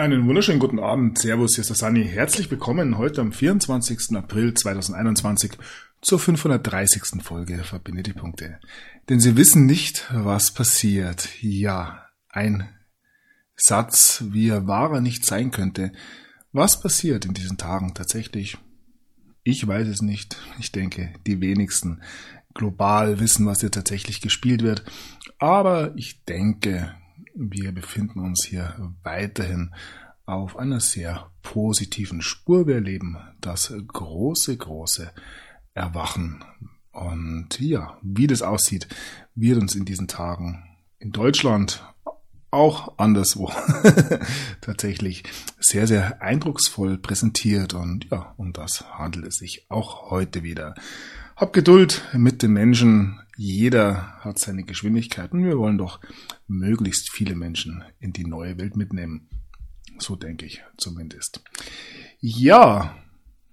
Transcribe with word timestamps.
Einen 0.00 0.26
wunderschönen 0.26 0.60
guten 0.60 0.78
Abend. 0.78 1.18
Servus, 1.18 1.56
hier 1.56 1.60
ist 1.60 1.68
der 1.68 1.76
Sani. 1.76 2.06
Herzlich 2.06 2.50
willkommen 2.50 2.96
heute 2.96 3.20
am 3.20 3.32
24. 3.32 4.16
April 4.16 4.54
2021 4.54 5.58
zur 6.00 6.18
530. 6.18 7.22
Folge 7.22 7.58
Verbinde 7.64 8.02
die 8.02 8.14
Punkte. 8.14 8.60
Denn 9.10 9.20
Sie 9.20 9.36
wissen 9.36 9.66
nicht, 9.66 10.08
was 10.10 10.54
passiert. 10.54 11.28
Ja, 11.42 12.06
ein 12.30 12.66
Satz, 13.56 14.24
wie 14.30 14.48
er 14.48 14.66
wahrer 14.66 15.02
nicht 15.02 15.26
sein 15.26 15.50
könnte. 15.50 15.92
Was 16.50 16.80
passiert 16.80 17.26
in 17.26 17.34
diesen 17.34 17.58
Tagen 17.58 17.92
tatsächlich? 17.92 18.56
Ich 19.42 19.66
weiß 19.66 19.86
es 19.86 20.00
nicht. 20.00 20.38
Ich 20.58 20.72
denke, 20.72 21.12
die 21.26 21.42
wenigsten 21.42 22.00
global 22.54 23.20
wissen, 23.20 23.44
was 23.44 23.60
hier 23.60 23.70
tatsächlich 23.70 24.22
gespielt 24.22 24.62
wird. 24.62 24.82
Aber 25.38 25.92
ich 25.94 26.24
denke, 26.24 26.94
wir 27.34 27.72
befinden 27.72 28.20
uns 28.20 28.44
hier 28.44 28.94
weiterhin 29.02 29.72
auf 30.26 30.56
einer 30.56 30.80
sehr 30.80 31.30
positiven 31.42 32.22
Spur. 32.22 32.66
Wir 32.66 32.76
erleben 32.76 33.18
das 33.40 33.72
große, 33.88 34.56
große 34.56 35.12
Erwachen. 35.74 36.44
Und 36.92 37.60
ja, 37.60 37.98
wie 38.02 38.26
das 38.26 38.42
aussieht, 38.42 38.88
wird 39.34 39.60
uns 39.60 39.74
in 39.74 39.84
diesen 39.84 40.08
Tagen 40.08 40.64
in 40.98 41.12
Deutschland 41.12 41.82
auch 42.50 42.98
anderswo 42.98 43.50
tatsächlich 44.60 45.22
sehr, 45.60 45.86
sehr 45.86 46.20
eindrucksvoll 46.20 46.98
präsentiert. 46.98 47.74
Und 47.74 48.08
ja, 48.10 48.34
um 48.36 48.52
das 48.52 48.84
handelt 48.98 49.26
es 49.26 49.36
sich 49.36 49.66
auch 49.68 50.10
heute 50.10 50.42
wieder. 50.42 50.74
Hab 51.36 51.52
Geduld 51.52 52.02
mit 52.12 52.42
den 52.42 52.52
Menschen. 52.52 53.20
Jeder 53.42 54.18
hat 54.20 54.38
seine 54.38 54.64
Geschwindigkeiten. 54.64 55.46
Wir 55.46 55.56
wollen 55.56 55.78
doch 55.78 55.98
möglichst 56.46 57.10
viele 57.10 57.34
Menschen 57.34 57.82
in 57.98 58.12
die 58.12 58.26
neue 58.26 58.58
Welt 58.58 58.76
mitnehmen. 58.76 59.30
So 59.96 60.14
denke 60.14 60.44
ich 60.44 60.62
zumindest. 60.76 61.42
Ja, 62.20 62.98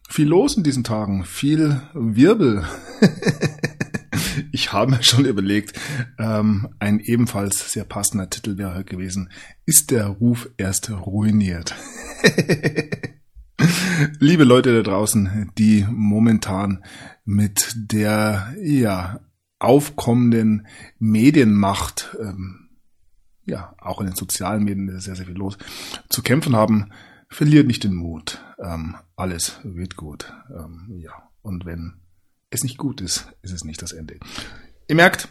viel 0.10 0.28
los 0.28 0.58
in 0.58 0.64
diesen 0.64 0.84
Tagen, 0.84 1.24
viel 1.24 1.82
Wirbel. 1.94 2.66
ich 4.52 4.74
habe 4.74 4.92
mir 4.92 5.04
schon 5.04 5.24
überlegt, 5.24 5.80
ähm, 6.20 6.68
ein 6.80 7.00
ebenfalls 7.00 7.72
sehr 7.72 7.86
passender 7.86 8.30
Titel 8.30 8.58
wäre 8.58 8.84
gewesen, 8.84 9.30
ist 9.66 9.92
der 9.92 10.08
Ruf 10.08 10.50
erst 10.58 10.90
ruiniert? 10.92 11.74
Liebe 14.20 14.44
Leute 14.44 14.76
da 14.76 14.84
draußen, 14.84 15.50
die 15.58 15.88
momentan 15.90 16.84
mit 17.24 17.72
der 17.74 18.54
ja 18.62 19.22
aufkommenden 19.60 20.68
Medienmacht 21.00 22.16
ähm, 22.20 22.68
ja, 23.48 23.74
auch 23.80 24.02
in 24.02 24.08
den 24.08 24.16
sozialen 24.16 24.64
Medien 24.64 24.90
ist 24.90 25.06
sehr, 25.06 25.16
sehr 25.16 25.26
viel 25.26 25.38
los, 25.38 25.58
zu 26.10 26.22
kämpfen 26.22 26.56
haben, 26.56 26.92
verliert 27.30 27.66
nicht 27.66 27.84
den 27.84 27.96
Mut. 27.96 28.44
Ähm, 28.64 28.96
alles 29.16 29.60
wird 29.64 29.96
gut. 29.96 30.34
Ähm, 30.50 31.00
ja, 31.00 31.14
und 31.42 31.66
wenn 31.66 32.02
es 32.50 32.64
nicht 32.64 32.78
gut 32.78 33.02
ist, 33.02 33.34
ist 33.42 33.54
es 33.54 33.64
nicht 33.64 33.82
das 33.82 33.94
Ende. 33.94 34.20
Ihr 34.88 34.96
merkt, 34.96 35.30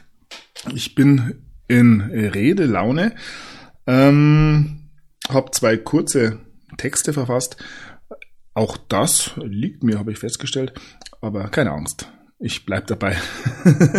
ich 0.74 0.94
bin 0.94 1.42
in 1.68 2.00
Redelaune, 2.00 3.14
ähm, 3.86 4.90
habe 5.28 5.50
zwei 5.50 5.76
kurze 5.76 6.40
Texte 6.76 7.12
verfasst. 7.12 7.56
Auch 8.54 8.76
das 8.76 9.32
liegt 9.36 9.82
mir, 9.82 9.98
habe 9.98 10.12
ich 10.12 10.18
festgestellt, 10.18 10.72
aber 11.20 11.48
keine 11.48 11.72
Angst. 11.72 12.10
Ich 12.38 12.66
bleib 12.66 12.86
dabei. 12.86 13.16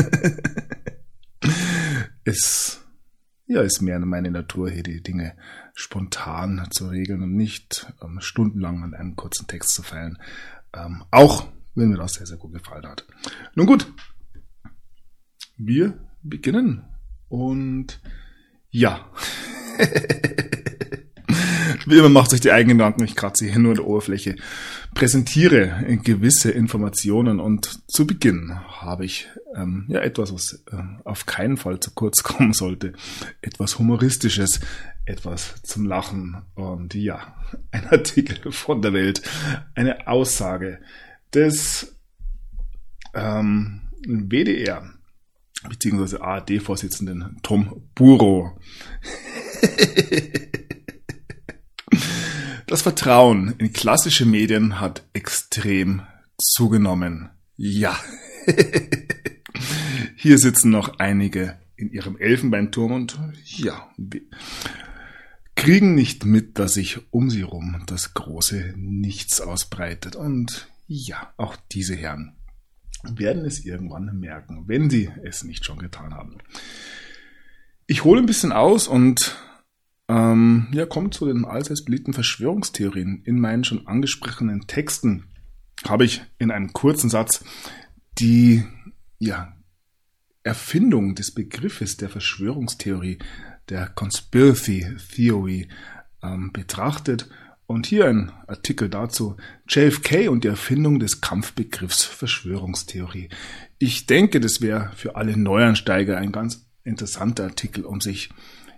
es 2.24 2.84
ja, 3.48 3.62
ist 3.62 3.82
mehr 3.82 3.98
meine 4.00 4.30
Natur, 4.30 4.70
hier 4.70 4.84
die 4.84 5.02
Dinge 5.02 5.36
spontan 5.74 6.68
zu 6.72 6.90
regeln 6.90 7.24
und 7.24 7.34
nicht 7.34 7.92
ähm, 8.04 8.20
stundenlang 8.20 8.84
an 8.84 8.94
einem 8.94 9.16
kurzen 9.16 9.48
Text 9.48 9.74
zu 9.74 9.84
feilen. 9.84 10.18
Ähm, 10.74 11.06
auch 11.12 11.48
wenn 11.74 11.90
mir 11.90 11.98
das 11.98 12.14
sehr, 12.14 12.28
sehr 12.28 12.38
gut 12.38 12.54
gefallen 12.54 12.86
hat. 12.86 13.08
Nun 13.56 13.68
gut, 13.68 13.92
wir 15.56 15.98
beginnen. 16.24 16.84
Und 17.30 18.02
ja. 18.70 19.10
Wie 21.90 21.98
immer 21.98 22.10
macht 22.10 22.32
sich 22.32 22.42
die 22.42 22.52
eigenen 22.52 22.80
Gedanken, 22.80 23.06
ich 23.06 23.16
kratze 23.16 23.46
hier 23.46 23.60
nur 23.60 23.72
in 23.72 23.78
der 23.78 23.88
Oberfläche, 23.88 24.36
präsentiere 24.94 25.86
gewisse 26.04 26.52
Informationen 26.52 27.40
und 27.40 27.80
zu 27.90 28.06
Beginn 28.06 28.60
habe 28.68 29.06
ich 29.06 29.30
ähm, 29.56 29.86
ja 29.88 30.02
etwas, 30.02 30.34
was 30.34 30.66
äh, 30.70 30.84
auf 31.06 31.26
keinen 31.26 31.56
Fall 31.56 31.80
zu 31.80 31.92
kurz 31.92 32.24
kommen 32.24 32.52
sollte, 32.52 32.92
etwas 33.42 33.80
Humoristisches, 33.80 34.60
etwas 35.06 35.62
zum 35.64 35.86
Lachen 35.86 36.42
und 36.56 36.94
ja, 36.94 37.36
ein 37.72 37.88
Artikel 37.88 38.52
von 38.52 38.82
der 38.82 38.92
Welt, 38.92 39.22
eine 39.74 40.10
Aussage 40.10 40.82
des 41.34 41.96
ähm, 43.14 43.84
WDR 44.06 44.92
beziehungsweise 45.70 46.22
ARD-Vorsitzenden 46.22 47.38
Tom 47.44 47.88
Buro. 47.96 48.60
Das 52.68 52.82
Vertrauen 52.82 53.56
in 53.60 53.72
klassische 53.72 54.26
Medien 54.26 54.82
hat 54.82 55.06
extrem 55.14 56.02
zugenommen. 56.38 57.30
Ja. 57.56 57.98
Hier 60.18 60.38
sitzen 60.38 60.70
noch 60.70 61.00
einige 61.00 61.58
in 61.78 61.92
ihrem 61.92 62.18
Elfenbeinturm 62.18 62.92
und 62.92 63.18
ja, 63.46 63.90
kriegen 65.56 65.96
nicht 65.96 66.26
mit, 66.26 66.60
dass 66.60 66.74
sich 66.74 67.00
um 67.12 67.30
sie 67.30 67.44
rum 67.44 67.84
das 67.86 68.14
große 68.14 68.74
Nichts 68.76 69.40
ausbreitet. 69.40 70.18
Und 70.18 70.68
ja, 70.88 71.34
auch 71.38 71.56
diese 71.72 71.96
Herren 71.96 72.36
werden 73.04 73.46
es 73.46 73.64
irgendwann 73.64 74.20
merken, 74.20 74.66
wenn 74.68 74.90
sie 74.90 75.10
es 75.24 75.46
nicht 75.46 75.64
schon 75.64 75.80
getan 75.80 76.14
haben. 76.14 76.38
Ich 77.86 78.04
hole 78.04 78.20
ein 78.20 78.26
bisschen 78.26 78.52
aus 78.52 78.90
und 78.90 79.38
ähm, 80.08 80.68
ja, 80.72 80.86
kommt 80.86 81.14
zu 81.14 81.26
den 81.26 81.46
allseits 81.46 81.84
beliebten 81.84 82.14
Verschwörungstheorien. 82.14 83.22
In 83.24 83.40
meinen 83.40 83.64
schon 83.64 83.88
angesprochenen 83.88 84.68
Texten 84.68 85.26
habe 85.86 86.06
ich 86.06 86.22
in 86.40 86.52
einem 86.52 86.74
kurzen 86.74 87.10
Satz 87.10 87.44
die 88.20 88.64
ja, 89.20 89.54
Erfindung 90.44 91.16
des 91.16 91.34
Begriffes 91.34 91.98
der 91.98 92.10
Verschwörungstheorie, 92.10 93.20
der 93.70 93.88
Conspiracy 93.88 94.86
Theory, 95.14 95.68
ähm, 96.24 96.52
betrachtet. 96.52 97.30
Und 97.66 97.86
hier 97.86 98.08
ein 98.08 98.32
Artikel 98.48 98.88
dazu. 98.88 99.36
JFK 99.68 100.30
und 100.30 100.46
die 100.46 100.48
Erfindung 100.48 101.00
des 101.00 101.20
Kampfbegriffs 101.20 102.06
Verschwörungstheorie. 102.06 103.28
Ich 103.78 104.06
denke, 104.06 104.40
das 104.40 104.62
wäre 104.62 104.92
für 104.96 105.18
alle 105.18 105.36
Neuansteiger 105.36 106.18
ein 106.18 106.32
ganz 106.32 106.66
interessanter 106.86 107.44
Artikel, 107.44 107.84
um 107.84 108.00
sich 108.00 108.30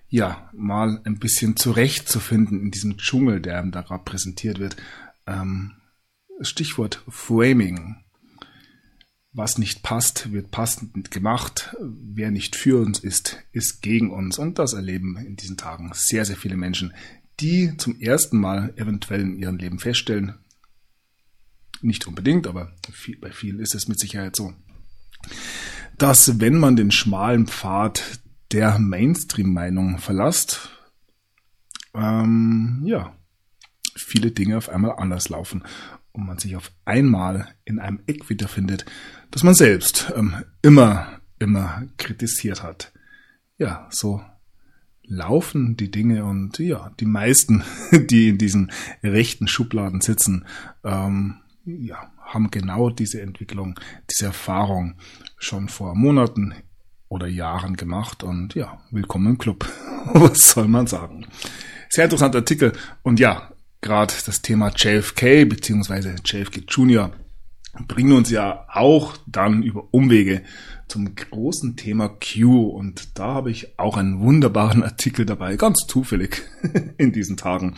ja, 0.10 0.50
mal 0.54 1.02
ein 1.06 1.20
bisschen 1.20 1.56
zurechtzufinden 1.56 2.62
in 2.62 2.72
diesem 2.72 2.98
Dschungel, 2.98 3.42
der 3.42 3.64
da 3.64 3.82
gerade 3.82 4.04
präsentiert 4.04 4.60
wird. 4.60 4.76
Ähm, 5.28 5.74
Stichwort 6.42 7.04
Framing. 7.08 7.98
Was 9.32 9.60
nicht 9.60 9.84
passt, 9.84 10.32
wird 10.32 10.50
passend 10.50 11.12
gemacht. 11.12 11.76
Wer 11.80 12.32
nicht 12.32 12.56
für 12.56 12.82
uns 12.82 13.00
ist, 13.00 13.38
ist 13.52 13.82
gegen 13.82 14.12
uns. 14.12 14.40
Und 14.40 14.58
das 14.58 14.74
erleben 14.74 15.18
in 15.18 15.36
diesen 15.36 15.58
Tagen 15.58 15.92
sehr, 15.94 16.26
sehr 16.26 16.36
viele 16.36 16.58
Menschen, 16.58 16.94
die 17.40 17.78
zum 17.78 18.00
ersten 18.00 18.40
Mal 18.40 18.74
eventuell 18.76 19.22
in 19.22 19.38
ihrem 19.38 19.58
Leben 19.58 19.80
feststellen, 19.80 20.40
nicht 21.82 22.08
unbedingt, 22.08 22.48
aber 22.48 22.74
bei 23.22 23.32
vielen 23.32 23.60
ist 23.60 23.76
es 23.76 23.88
mit 23.88 24.00
Sicherheit 24.00 24.36
so, 24.36 24.54
dass 25.98 26.40
wenn 26.40 26.58
man 26.58 26.76
den 26.76 26.92
schmalen 26.92 27.48
Pfad 27.48 28.20
der 28.52 28.80
Mainstream-Meinung 28.80 30.00
verlasst, 30.00 30.70
ähm, 31.94 32.82
ja, 32.84 33.16
viele 33.96 34.32
Dinge 34.32 34.58
auf 34.58 34.70
einmal 34.70 34.94
anders 34.98 35.30
laufen 35.30 35.64
und 36.12 36.26
man 36.26 36.40
sich 36.40 36.56
auf 36.56 36.72
einmal 36.86 37.54
in 37.66 37.80
einem 37.80 38.00
Eck 38.08 38.30
wiederfindet, 38.30 38.86
das 39.32 39.44
man 39.44 39.54
selbst 39.54 40.12
ähm, 40.16 40.44
immer, 40.62 41.20
immer 41.40 41.84
kritisiert 41.98 42.64
hat. 42.64 42.92
Ja, 43.58 43.88
so 43.90 44.22
laufen 45.04 45.76
die 45.76 45.92
Dinge 45.92 46.24
und 46.24 46.60
ja, 46.60 46.92
die 47.00 47.06
meisten, 47.06 47.64
die 47.92 48.30
in 48.30 48.38
diesen 48.38 48.72
rechten 49.04 49.48
Schubladen 49.48 50.02
sitzen, 50.02 50.46
ähm, 50.84 51.42
ja, 51.66 52.12
haben 52.22 52.52
genau 52.52 52.90
diese 52.90 53.22
Entwicklung, 53.22 53.80
diese 54.10 54.28
Erfahrung 54.28 54.96
schon 55.38 55.68
vor 55.68 55.96
Monaten, 55.96 56.54
oder 57.10 57.28
Jahren 57.28 57.76
gemacht 57.76 58.24
und 58.24 58.54
ja, 58.54 58.80
willkommen 58.92 59.32
im 59.32 59.38
Club. 59.38 59.68
Was 60.14 60.52
soll 60.52 60.68
man 60.68 60.88
sagen? 60.88 61.26
Sehr 61.90 62.06
interessanter 62.06 62.38
Artikel 62.38 62.74
und 63.02 63.20
ja, 63.20 63.52
gerade 63.82 64.14
das 64.26 64.42
Thema 64.42 64.72
JFK 64.76 65.46
beziehungsweise 65.46 66.16
JFK 66.24 66.62
Jr. 66.68 67.12
bringen 67.88 68.12
uns 68.12 68.30
ja 68.30 68.66
auch 68.72 69.18
dann 69.26 69.64
über 69.64 69.88
Umwege 69.92 70.44
zum 70.88 71.16
großen 71.16 71.76
Thema 71.76 72.10
Q. 72.10 72.68
Und 72.68 73.18
da 73.18 73.36
habe 73.36 73.52
ich 73.52 73.80
auch 73.80 73.98
einen 73.98 74.20
wunderbaren 74.20 74.84
Artikel 74.84 75.26
dabei, 75.26 75.56
ganz 75.56 75.86
zufällig 75.88 76.44
in 76.98 77.12
diesen 77.12 77.38
Tagen. 77.38 77.76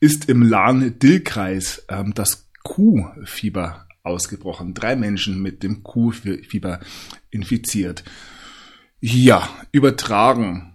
Ist 0.00 0.28
im 0.28 0.42
Lahn-Dill-Kreis 0.42 1.84
ähm, 1.88 2.12
das 2.14 2.48
Q-Fieber 2.62 3.86
ausgebrochen. 4.02 4.74
Drei 4.74 4.96
Menschen 4.96 5.42
mit 5.42 5.62
dem 5.62 5.82
Q-Fieber 5.82 6.80
infiziert. 7.30 8.04
Ja, 9.00 9.48
übertragen 9.72 10.74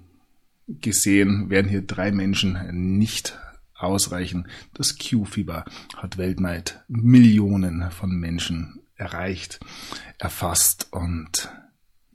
gesehen 0.68 1.52
werden 1.52 1.70
hier 1.70 1.84
drei 1.84 2.12
Menschen 2.12 2.58
nicht 2.98 3.38
ausreichen. 3.76 4.48
Das 4.74 4.98
Q-Fieber 4.98 5.66
hat 5.96 6.18
weltweit 6.18 6.84
Millionen 6.88 7.92
von 7.92 8.10
Menschen 8.10 8.80
erreicht, 8.96 9.60
erfasst 10.18 10.88
und 10.92 11.52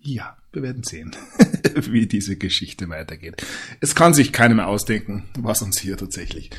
ja, 0.01 0.37
wir 0.53 0.63
werden 0.63 0.83
sehen, 0.83 1.15
wie 1.75 2.07
diese 2.07 2.37
Geschichte 2.37 2.89
weitergeht. 2.89 3.47
Es 3.81 3.95
kann 3.95 4.15
sich 4.15 4.33
keiner 4.33 4.55
mehr 4.57 4.67
ausdenken, 4.67 5.25
was 5.39 5.63
uns 5.63 5.79
hier 5.79 5.97
tatsächlich 5.97 6.51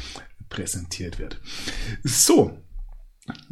präsentiert 0.48 1.20
wird. 1.20 1.42
So, 2.04 2.58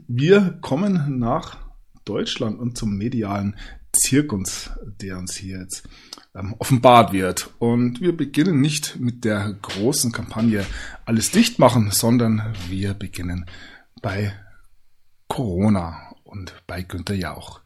wir 0.07 0.59
kommen 0.61 1.19
nach 1.19 1.57
Deutschland 2.05 2.59
und 2.59 2.77
zum 2.77 2.97
medialen 2.97 3.57
Zirkus, 3.91 4.69
der 5.01 5.17
uns 5.17 5.35
hier 5.35 5.59
jetzt 5.59 5.87
ähm, 6.35 6.55
offenbart 6.59 7.13
wird. 7.13 7.49
Und 7.59 8.01
wir 8.01 8.15
beginnen 8.15 8.61
nicht 8.61 8.99
mit 8.99 9.25
der 9.25 9.53
großen 9.61 10.11
Kampagne 10.11 10.65
Alles 11.05 11.31
dicht 11.31 11.59
machen, 11.59 11.91
sondern 11.91 12.53
wir 12.69 12.93
beginnen 12.93 13.45
bei 14.01 14.33
Corona 15.27 16.15
und 16.23 16.53
bei 16.67 16.81
Günter 16.83 17.15
Jauch. 17.15 17.61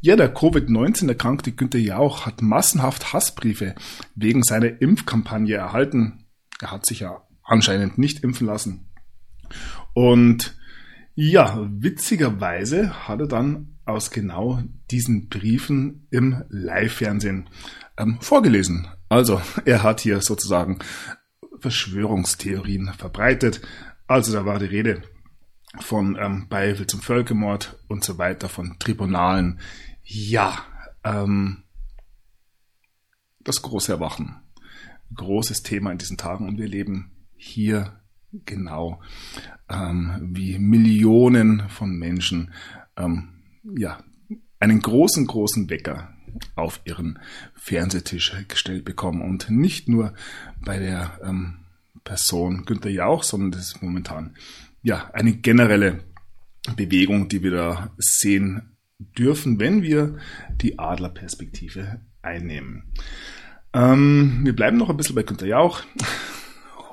Ja, 0.00 0.16
der 0.16 0.34
Covid-19 0.34 1.08
erkrankte 1.08 1.52
Günter 1.52 1.78
Jauch 1.78 2.26
hat 2.26 2.42
massenhaft 2.42 3.12
Hassbriefe 3.12 3.74
wegen 4.14 4.42
seiner 4.42 4.80
Impfkampagne 4.80 5.56
erhalten. 5.56 6.26
Er 6.60 6.70
hat 6.70 6.86
sich 6.86 7.00
ja 7.00 7.22
anscheinend 7.42 7.98
nicht 7.98 8.22
impfen 8.22 8.46
lassen. 8.46 8.88
Und 9.94 10.56
ja, 11.14 11.66
witzigerweise 11.70 13.08
hat 13.08 13.20
er 13.20 13.26
dann 13.26 13.75
aus 13.86 14.10
genau 14.10 14.62
diesen 14.90 15.28
Briefen 15.28 16.06
im 16.10 16.44
Live-Fernsehen 16.48 17.48
ähm, 17.96 18.18
vorgelesen. 18.20 18.88
Also 19.08 19.40
er 19.64 19.82
hat 19.82 20.00
hier 20.00 20.20
sozusagen 20.20 20.80
Verschwörungstheorien 21.60 22.92
verbreitet. 22.98 23.62
Also 24.06 24.32
da 24.32 24.44
war 24.44 24.58
die 24.58 24.66
Rede 24.66 25.02
von 25.80 26.16
ähm, 26.20 26.48
Beihilfe 26.48 26.86
zum 26.86 27.00
Völkermord 27.00 27.78
und 27.88 28.04
so 28.04 28.18
weiter, 28.18 28.48
von 28.48 28.78
Tribunalen. 28.78 29.60
Ja, 30.02 30.64
ähm, 31.04 31.62
das 33.40 33.62
große 33.62 33.92
Erwachen. 33.92 34.36
Großes 35.14 35.62
Thema 35.62 35.92
in 35.92 35.98
diesen 35.98 36.16
Tagen 36.16 36.48
und 36.48 36.58
wir 36.58 36.66
leben 36.66 37.12
hier 37.36 38.00
genau 38.32 39.00
ähm, 39.68 40.30
wie 40.34 40.58
Millionen 40.58 41.68
von 41.68 41.96
Menschen 41.96 42.52
ähm, 42.96 43.35
ja, 43.76 43.98
einen 44.58 44.80
großen, 44.80 45.26
großen 45.26 45.70
Wecker 45.70 46.12
auf 46.54 46.80
ihren 46.84 47.18
Fernsehtisch 47.54 48.34
gestellt 48.48 48.84
bekommen. 48.84 49.22
Und 49.22 49.50
nicht 49.50 49.88
nur 49.88 50.14
bei 50.64 50.78
der 50.78 51.18
ähm, 51.22 51.58
Person 52.04 52.64
Günther 52.64 52.90
Jauch, 52.90 53.22
sondern 53.22 53.52
das 53.52 53.68
ist 53.68 53.82
momentan 53.82 54.36
ja 54.82 55.10
eine 55.12 55.34
generelle 55.34 56.04
Bewegung, 56.76 57.28
die 57.28 57.42
wir 57.42 57.50
da 57.50 57.90
sehen 57.98 58.76
dürfen, 58.98 59.58
wenn 59.58 59.82
wir 59.82 60.18
die 60.60 60.78
Adlerperspektive 60.78 62.00
einnehmen. 62.22 62.84
Ähm, 63.72 64.40
wir 64.42 64.54
bleiben 64.54 64.78
noch 64.78 64.88
ein 64.88 64.96
bisschen 64.96 65.14
bei 65.14 65.22
Günther 65.22 65.46
Jauch. 65.46 65.82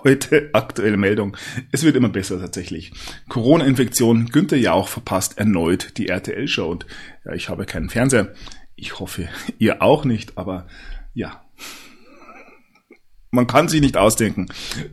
Heute 0.03 0.49
aktuelle 0.51 0.97
Meldung. 0.97 1.37
Es 1.71 1.83
wird 1.83 1.95
immer 1.95 2.09
besser 2.09 2.37
tatsächlich. 2.37 2.91
Corona-Infektion. 3.29 4.25
Günther 4.25 4.57
Jauch 4.57 4.89
verpasst 4.89 5.37
erneut 5.37 5.97
die 5.97 6.09
RTL-Show. 6.09 6.69
Und 6.69 6.85
ja, 7.23 7.33
ich 7.33 7.47
habe 7.47 7.65
keinen 7.65 7.89
Fernseher. 7.89 8.33
Ich 8.75 8.99
hoffe, 8.99 9.29
ihr 9.59 9.81
auch 9.81 10.03
nicht. 10.03 10.37
Aber 10.37 10.67
ja, 11.13 11.45
man 13.31 13.47
kann 13.47 13.69
sich 13.69 13.79
nicht 13.79 13.95
ausdenken, 13.95 14.47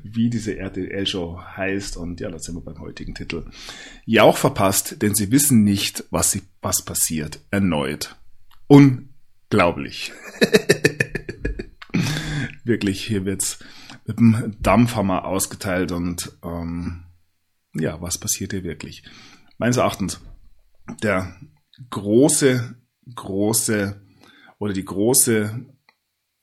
wie 0.04 0.30
diese 0.30 0.56
RTL-Show 0.56 1.40
heißt. 1.56 1.96
Und 1.96 2.20
ja, 2.20 2.30
da 2.30 2.38
sind 2.38 2.54
wir 2.54 2.62
beim 2.62 2.78
heutigen 2.78 3.16
Titel. 3.16 3.46
Jauch 4.06 4.36
verpasst, 4.36 5.02
denn 5.02 5.16
sie 5.16 5.32
wissen 5.32 5.64
nicht, 5.64 6.04
was, 6.10 6.30
sie, 6.30 6.42
was 6.62 6.84
passiert. 6.84 7.40
Erneut. 7.50 8.14
Unglaublich. 8.68 10.12
Wirklich, 12.64 13.04
hier 13.04 13.24
wird's 13.24 13.58
mit 14.04 14.18
dem 14.18 14.56
Dampfhammer 14.60 15.24
ausgeteilt 15.24 15.92
und 15.92 16.36
ähm, 16.42 17.04
ja, 17.74 18.00
was 18.00 18.18
passiert 18.18 18.52
hier 18.52 18.64
wirklich? 18.64 19.04
Meines 19.58 19.76
Erachtens 19.76 20.20
der 21.02 21.36
große, 21.90 22.76
große 23.14 24.00
oder 24.58 24.72
die 24.72 24.84
große, 24.84 25.66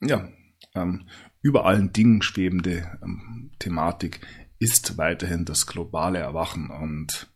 ja, 0.01 0.30
ähm, 0.74 1.07
über 1.42 1.65
allen 1.65 1.94
Dingen 1.94 2.21
schwebende 2.21 3.00
ähm, 3.04 3.51
Thematik 3.60 4.21
ist 4.60 4.98
weiterhin 4.98 5.45
das 5.45 5.68
globale 5.68 6.19
Erwachen 6.19 6.69
und 6.69 7.31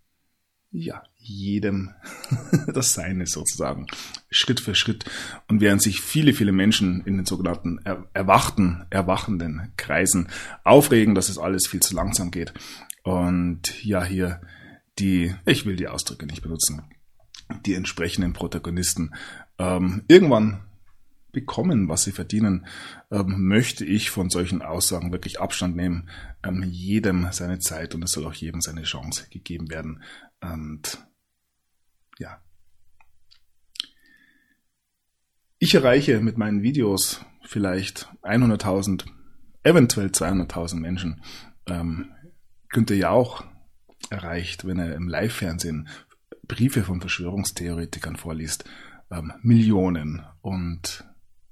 ja, 0.72 1.04
jedem 1.18 1.92
das 2.74 2.94
Seine 2.94 3.28
sozusagen, 3.28 3.88
Schritt 4.30 4.60
für 4.60 4.76
Schritt. 4.76 5.06
Und 5.48 5.62
während 5.62 5.82
sich 5.82 6.02
viele, 6.02 6.34
viele 6.34 6.52
Menschen 6.52 7.02
in 7.06 7.18
den 7.18 7.26
sogenannten 7.26 7.80
erwachten, 8.14 8.86
erwachenden 8.90 9.74
Kreisen 9.78 10.30
aufregen, 10.64 11.16
dass 11.16 11.30
es 11.30 11.38
alles 11.38 11.68
viel 11.68 11.82
zu 11.82 11.96
langsam 11.96 12.32
geht. 12.32 12.54
Und 13.04 13.84
ja, 13.84 14.04
hier 14.04 14.42
die, 15.00 15.36
ich 15.46 15.66
will 15.66 15.76
die 15.76 15.88
Ausdrücke 15.88 16.26
nicht 16.26 16.42
benutzen, 16.42 16.84
die 17.66 17.74
entsprechenden 17.74 18.34
Protagonisten 18.34 19.14
ähm, 19.58 20.04
irgendwann 20.08 20.62
bekommen, 21.32 21.88
was 21.88 22.04
sie 22.04 22.12
verdienen, 22.12 22.66
ähm, 23.10 23.48
möchte 23.48 23.86
ich 23.86 24.10
von 24.10 24.30
solchen 24.30 24.62
Aussagen 24.62 25.12
wirklich 25.12 25.40
Abstand 25.40 25.76
nehmen. 25.76 26.10
Ähm, 26.44 26.64
jedem 26.70 27.28
seine 27.32 27.60
Zeit 27.60 27.96
und 27.96 28.04
es 28.04 28.12
soll 28.12 28.26
auch 28.26 28.34
jedem 28.34 28.62
seine 28.62 28.84
Chance 28.84 29.28
gegeben 29.30 29.70
werden. 29.70 30.04
Und 30.42 31.06
ja. 32.20 32.42
Ich 35.60 35.76
erreiche 35.76 36.20
mit 36.22 36.38
meinen 36.38 36.64
Videos 36.64 37.24
vielleicht 37.44 38.10
100.000, 38.24 39.06
eventuell 39.64 40.08
200.000 40.08 40.76
Menschen. 40.76 41.24
Ähm, 41.68 42.12
Günther 42.70 42.96
Jauch 42.96 43.44
erreicht, 44.10 44.66
wenn 44.66 44.80
er 44.80 44.96
im 44.96 45.08
Live-Fernsehen 45.08 45.88
Briefe 46.48 46.84
von 46.84 47.00
Verschwörungstheoretikern 47.00 48.16
vorliest, 48.16 48.66
ähm, 49.12 49.34
Millionen. 49.42 50.24
Und 50.42 51.06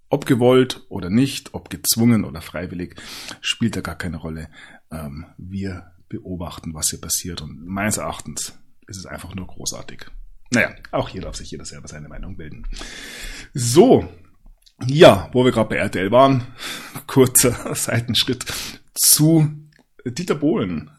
ob 0.09 0.25
gewollt 0.25 0.85
oder 0.89 1.09
nicht, 1.09 1.53
ob 1.53 1.69
gezwungen 1.69 2.25
oder 2.25 2.41
freiwillig, 2.41 2.95
spielt 3.41 3.75
da 3.75 3.81
gar 3.81 3.97
keine 3.97 4.17
Rolle. 4.17 4.49
Ähm, 4.91 5.27
wir 5.37 5.91
beobachten, 6.09 6.73
was 6.73 6.89
hier 6.89 6.99
passiert. 6.99 7.41
Und 7.41 7.65
meines 7.65 7.97
Erachtens 7.97 8.58
ist 8.89 8.97
es 8.97 9.05
einfach 9.05 9.35
nur 9.35 9.47
großartig. 9.47 10.05
Naja, 10.51 10.73
auch 10.91 11.09
hier 11.09 11.21
darf 11.21 11.35
sich 11.35 11.51
jeder 11.51 11.65
selber 11.65 11.87
seine 11.87 12.09
Meinung 12.09 12.35
bilden. 12.35 12.67
So, 13.53 14.07
ja, 14.85 15.29
wo 15.33 15.45
wir 15.45 15.51
gerade 15.51 15.69
bei 15.69 15.75
RTL 15.75 16.11
waren, 16.11 16.47
kurzer 17.07 17.53
Seitenschritt 17.75 18.45
zu 18.93 19.49
Dieter 20.05 20.35
Bohlen. 20.35 20.89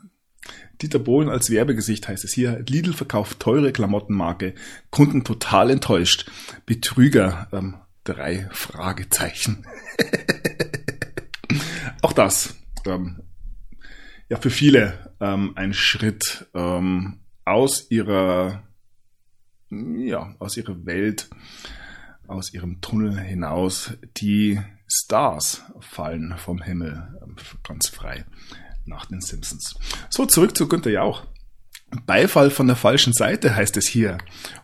Dieter 0.80 0.99
Bohlen 0.99 1.28
als 1.28 1.50
Werbegesicht 1.50 2.09
heißt 2.09 2.25
es 2.25 2.32
hier. 2.32 2.64
Lidl 2.66 2.92
verkauft 2.92 3.40
teure 3.40 3.73
Klamottenmarke, 3.73 4.54
Kunden 4.90 5.25
total 5.25 5.70
enttäuscht. 5.70 6.30
Betrüger, 6.64 7.49
ähm, 7.52 7.76
drei 8.04 8.49
Fragezeichen. 8.52 9.66
Auch 12.02 12.12
das, 12.12 12.54
ähm, 12.87 13.23
ja, 14.28 14.38
für 14.38 14.50
viele 14.50 15.12
ähm, 15.20 15.52
ein 15.56 15.75
Schritt 15.75 16.47
ähm, 16.54 17.20
aus 17.50 17.90
ihrer 17.90 18.62
ja, 19.71 20.35
aus 20.38 20.57
ihrer 20.57 20.85
Welt, 20.87 21.28
aus 22.26 22.52
ihrem 22.52 22.80
Tunnel 22.80 23.19
hinaus. 23.19 23.92
Die 24.16 24.61
Stars 24.88 25.62
fallen 25.80 26.35
vom 26.38 26.62
Himmel 26.62 27.19
ähm, 27.23 27.37
ganz 27.62 27.88
frei 27.88 28.25
nach 28.85 29.07
den 29.07 29.21
Simpsons. 29.21 29.76
So, 30.09 30.26
zurück 30.26 30.57
zu 30.57 30.69
Günther 30.69 30.90
Jauch. 30.90 31.26
Beifall 32.07 32.50
von 32.50 32.69
der 32.69 32.76
falschen 32.76 33.12
Seite 33.12 33.54
heißt 33.54 33.76
es 33.76 33.87
hier. 33.87 34.19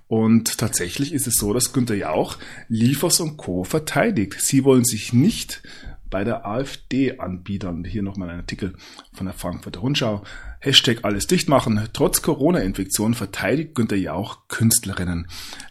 Und 0.09 0.59
tatsächlich 0.59 1.13
ist 1.13 1.27
es 1.27 1.35
so, 1.35 1.53
dass 1.53 1.73
Günther 1.73 1.97
Jauch 1.97 2.39
Liefers 2.69 3.21
und 3.21 3.37
Co. 3.37 3.65
verteidigt. 3.65 4.41
Sie 4.41 4.65
wollen 4.65 4.85
sich 4.85 5.13
nicht 5.13 5.63
bei 6.09 6.23
der 6.25 6.47
AfD 6.47 7.19
anbiedern. 7.19 7.85
Hier 7.85 8.03
nochmal 8.03 8.31
ein 8.31 8.39
Artikel 8.39 8.75
von 9.13 9.27
der 9.27 9.35
Frankfurter 9.35 9.81
Rundschau. 9.81 10.23
Hashtag 10.61 11.05
alles 11.05 11.27
dicht 11.27 11.49
machen. 11.49 11.89
Trotz 11.93 12.23
Corona-Infektion 12.23 13.15
verteidigt 13.15 13.75
Günther 13.75 13.97
Jauch 13.97 14.49
Künstlerinnen. 14.49 15.29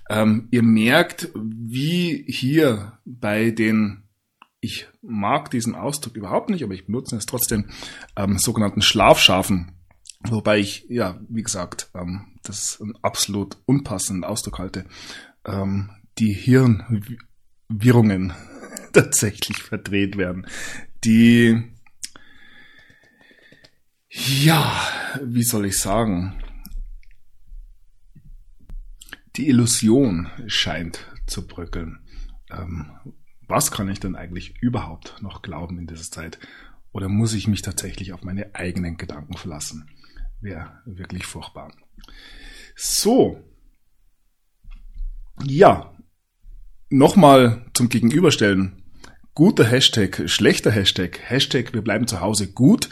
Ähm, 0.10 0.48
ihr 0.52 0.64
merkt, 0.64 1.30
wie 1.36 2.26
hier 2.28 3.00
bei 3.06 3.52
den, 3.52 4.04
ich 4.60 4.88
mag 5.02 5.52
diesen 5.52 5.76
Ausdruck 5.76 6.16
überhaupt 6.16 6.50
nicht, 6.50 6.64
aber 6.64 6.74
ich 6.74 6.86
benutze 6.86 7.16
es 7.16 7.26
trotzdem, 7.26 7.70
ähm, 8.16 8.38
sogenannten 8.38 8.82
Schlafschafen. 8.82 9.72
Wobei 10.30 10.60
ich, 10.60 10.86
ja, 10.90 11.20
wie 11.30 11.44
gesagt, 11.44 11.90
ähm, 11.94 12.38
das 12.44 12.80
einen 12.82 12.98
absolut 13.02 13.58
unpassenden 13.66 14.24
Ausdruck 14.24 14.60
halte. 14.60 14.86
Ähm, 15.46 15.90
die 16.18 16.34
Hirnwirrungen 16.34 18.34
tatsächlich 18.94 19.62
verdreht 19.62 20.18
werden. 20.18 20.48
Die 21.04 21.75
ja, 24.16 24.72
wie 25.22 25.44
soll 25.44 25.66
ich 25.66 25.78
sagen? 25.78 26.34
Die 29.36 29.50
Illusion 29.50 30.30
scheint 30.48 31.06
zu 31.28 31.46
bröckeln. 31.46 32.00
Ähm, 32.50 32.92
was 33.48 33.72
kann 33.72 33.90
ich 33.90 34.00
denn 34.00 34.16
eigentlich 34.16 34.56
überhaupt 34.62 35.22
noch 35.22 35.42
glauben 35.42 35.78
in 35.78 35.88
dieser 35.88 36.10
Zeit? 36.10 36.40
Oder 36.94 37.10
muss 37.10 37.34
ich 37.34 37.48
mich 37.50 37.62
tatsächlich 37.62 38.14
auf 38.14 38.24
meine 38.24 38.56
eigenen 38.56 38.96
Gedanken 38.96 39.36
verlassen? 39.36 39.90
Wäre 40.40 40.82
wirklich 40.86 41.26
furchtbar. 41.26 41.74
So. 42.76 43.44
Ja. 45.44 45.94
Nochmal 46.90 47.66
zum 47.74 47.90
Gegenüberstellen. 47.90 48.82
Guter 49.34 49.66
Hashtag, 49.66 50.30
schlechter 50.30 50.72
Hashtag. 50.72 51.20
Hashtag, 51.22 51.74
wir 51.74 51.82
bleiben 51.82 52.08
zu 52.08 52.22
Hause 52.22 52.54
gut 52.54 52.90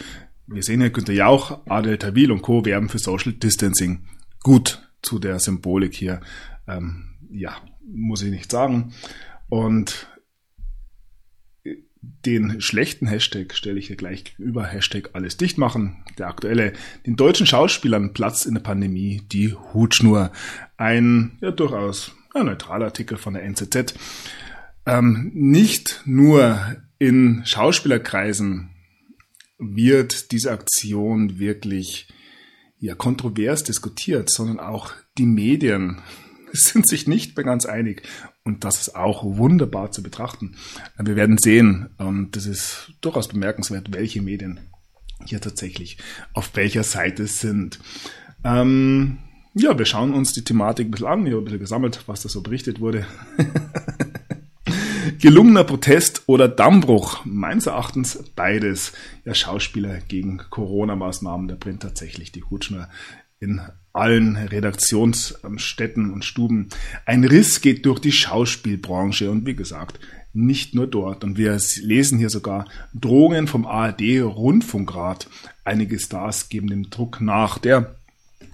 wir 0.48 0.64
sehen 0.64 0.82
ja 0.82 0.90
Günter 0.90 1.14
Jauch, 1.14 1.62
Adel 1.68 1.98
Tawil 1.98 2.32
und 2.32 2.42
Co. 2.42 2.66
werben 2.66 2.90
für 2.90 3.00
Social 3.00 3.34
Distancing. 3.34 4.06
Gut 4.42 4.90
zu 5.02 5.20
der 5.20 5.40
Symbolik 5.40 5.94
hier. 5.94 6.22
Ähm, 6.68 7.16
ja, 7.32 7.56
muss 7.86 8.22
ich 8.22 8.32
nicht 8.32 8.52
sagen. 8.52 8.94
Und 9.50 10.08
den 12.04 12.60
schlechten 12.60 13.08
Hashtag 13.08 13.54
stelle 13.54 13.80
ich 13.80 13.88
hier 13.88 13.96
gleich 13.96 14.24
gegenüber. 14.24 14.66
Hashtag 14.66 15.12
alles 15.14 15.38
dicht 15.38 15.58
machen. 15.58 16.04
Der 16.18 16.28
aktuelle, 16.28 16.74
den 17.06 17.16
deutschen 17.16 17.48
Schauspielern 17.48 18.14
Platz 18.14 18.46
in 18.46 18.56
der 18.56 18.62
Pandemie, 18.62 19.22
die 19.32 19.54
Hutschnur. 19.54 20.32
Ein 20.78 21.38
ja 21.42 21.52
durchaus 21.52 22.12
ja, 22.36 22.44
neutraler 22.44 22.86
Artikel 22.86 23.18
von 23.18 23.34
der 23.34 23.44
NZZ. 23.44 23.94
Ähm, 24.86 25.32
nicht 25.34 26.02
nur 26.06 26.60
in 27.00 27.42
Schauspielerkreisen 27.46 28.73
wird 29.64 30.32
diese 30.32 30.52
Aktion 30.52 31.40
wirklich 31.40 32.08
ja, 32.80 32.96
kontrovers 32.96 33.64
diskutiert, 33.64 34.30
sondern 34.30 34.60
auch 34.60 34.92
die 35.18 35.26
Medien 35.26 36.02
sind 36.52 36.88
sich 36.88 37.08
nicht 37.08 37.36
mehr 37.36 37.46
ganz 37.46 37.66
einig. 37.66 38.04
Und 38.44 38.64
das 38.66 38.82
ist 38.82 38.96
auch 38.96 39.24
wunderbar 39.24 39.92
zu 39.92 40.04
betrachten. 40.04 40.58
Wir 41.00 41.16
werden 41.16 41.38
sehen, 41.38 41.90
und 41.98 42.36
das 42.36 42.46
ist 42.46 42.92
durchaus 43.02 43.30
bemerkenswert, 43.30 43.94
welche 43.94 44.22
Medien 44.22 44.60
hier 45.26 45.40
tatsächlich 45.40 45.98
auf 46.34 46.56
welcher 46.56 46.84
Seite 46.84 47.28
sind. 47.28 47.80
Ähm, 48.44 49.20
ja, 49.54 49.78
wir 49.78 49.86
schauen 49.86 50.14
uns 50.14 50.34
die 50.34 50.44
Thematik 50.44 50.88
ein 50.88 50.92
bisschen 50.92 51.08
an. 51.08 51.26
Ich 51.26 51.32
habe 51.32 51.42
ein 51.42 51.46
bisschen 51.46 51.60
gesammelt, 51.60 52.04
was 52.08 52.22
da 52.22 52.30
so 52.30 52.42
berichtet 52.42 52.80
wurde. 52.80 53.06
Gelungener 55.24 55.64
Protest 55.64 56.24
oder 56.26 56.50
Dammbruch? 56.50 57.24
Meines 57.24 57.68
Erachtens 57.68 58.22
beides. 58.36 58.92
Ja, 59.24 59.34
Schauspieler 59.34 60.00
gegen 60.10 60.38
Corona-Maßnahmen, 60.50 61.48
der 61.48 61.56
brennt 61.56 61.82
tatsächlich 61.82 62.34
die 62.34 62.44
Hutschnur 62.44 62.90
in 63.40 63.62
allen 63.94 64.36
Redaktionsstätten 64.36 66.12
und 66.12 66.26
Stuben. 66.26 66.68
Ein 67.06 67.24
Riss 67.24 67.62
geht 67.62 67.86
durch 67.86 68.00
die 68.00 68.12
Schauspielbranche 68.12 69.32
und 69.32 69.46
wie 69.46 69.56
gesagt, 69.56 69.98
nicht 70.34 70.76
nur 70.76 70.88
dort. 70.88 71.24
Und 71.24 71.38
wir 71.38 71.58
lesen 71.82 72.18
hier 72.18 72.30
sogar 72.30 72.66
Drohungen 72.94 73.48
vom 73.48 73.66
ARD-Rundfunkrat. 73.66 75.30
Einige 75.64 76.00
Stars 76.00 76.50
geben 76.50 76.68
dem 76.68 76.90
Druck 76.90 77.22
nach, 77.22 77.60
der 77.60 77.96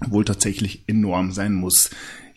wohl 0.07 0.23
tatsächlich 0.23 0.83
enorm 0.85 1.31
sein 1.31 1.55
muss. 1.55 1.89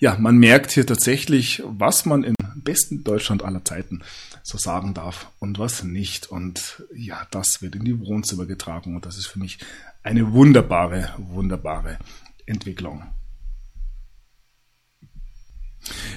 Ja, 0.03 0.17
man 0.19 0.37
merkt 0.37 0.73
hier 0.73 0.85
tatsächlich, 0.85 1.63
was 1.65 2.07
man 2.07 2.25
im 2.25 2.35
besten 2.57 3.05
Deutschland 3.05 3.45
aller 3.45 3.65
Zeiten 3.65 4.03
so 4.43 4.59
sagen 4.59 4.95
darf 4.95 5.31
und 5.39 5.61
was 5.61 5.85
nicht. 5.85 6.27
Und 6.27 6.83
ja, 6.93 7.25
das 7.31 7.63
wird 7.63 7.77
in 7.77 7.85
die 7.85 8.01
Wohnzimmer 8.01 8.47
getragen 8.47 8.97
und 8.97 9.07
das 9.07 9.17
ist 9.17 9.27
für 9.27 9.39
mich 9.39 9.59
eine 10.03 10.33
wunderbare, 10.33 11.15
wunderbare 11.19 11.99
Entwicklung. 12.47 13.05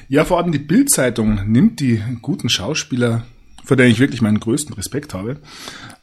Ja, 0.07 0.25
vor 0.25 0.39
allem 0.39 0.51
die 0.51 0.57
Bildzeitung 0.57 1.51
nimmt 1.51 1.79
die 1.79 2.01
guten 2.23 2.49
Schauspieler, 2.49 3.27
vor 3.65 3.77
denen 3.77 3.91
ich 3.91 3.99
wirklich 3.99 4.23
meinen 4.23 4.39
größten 4.39 4.73
Respekt 4.73 5.13
habe, 5.13 5.39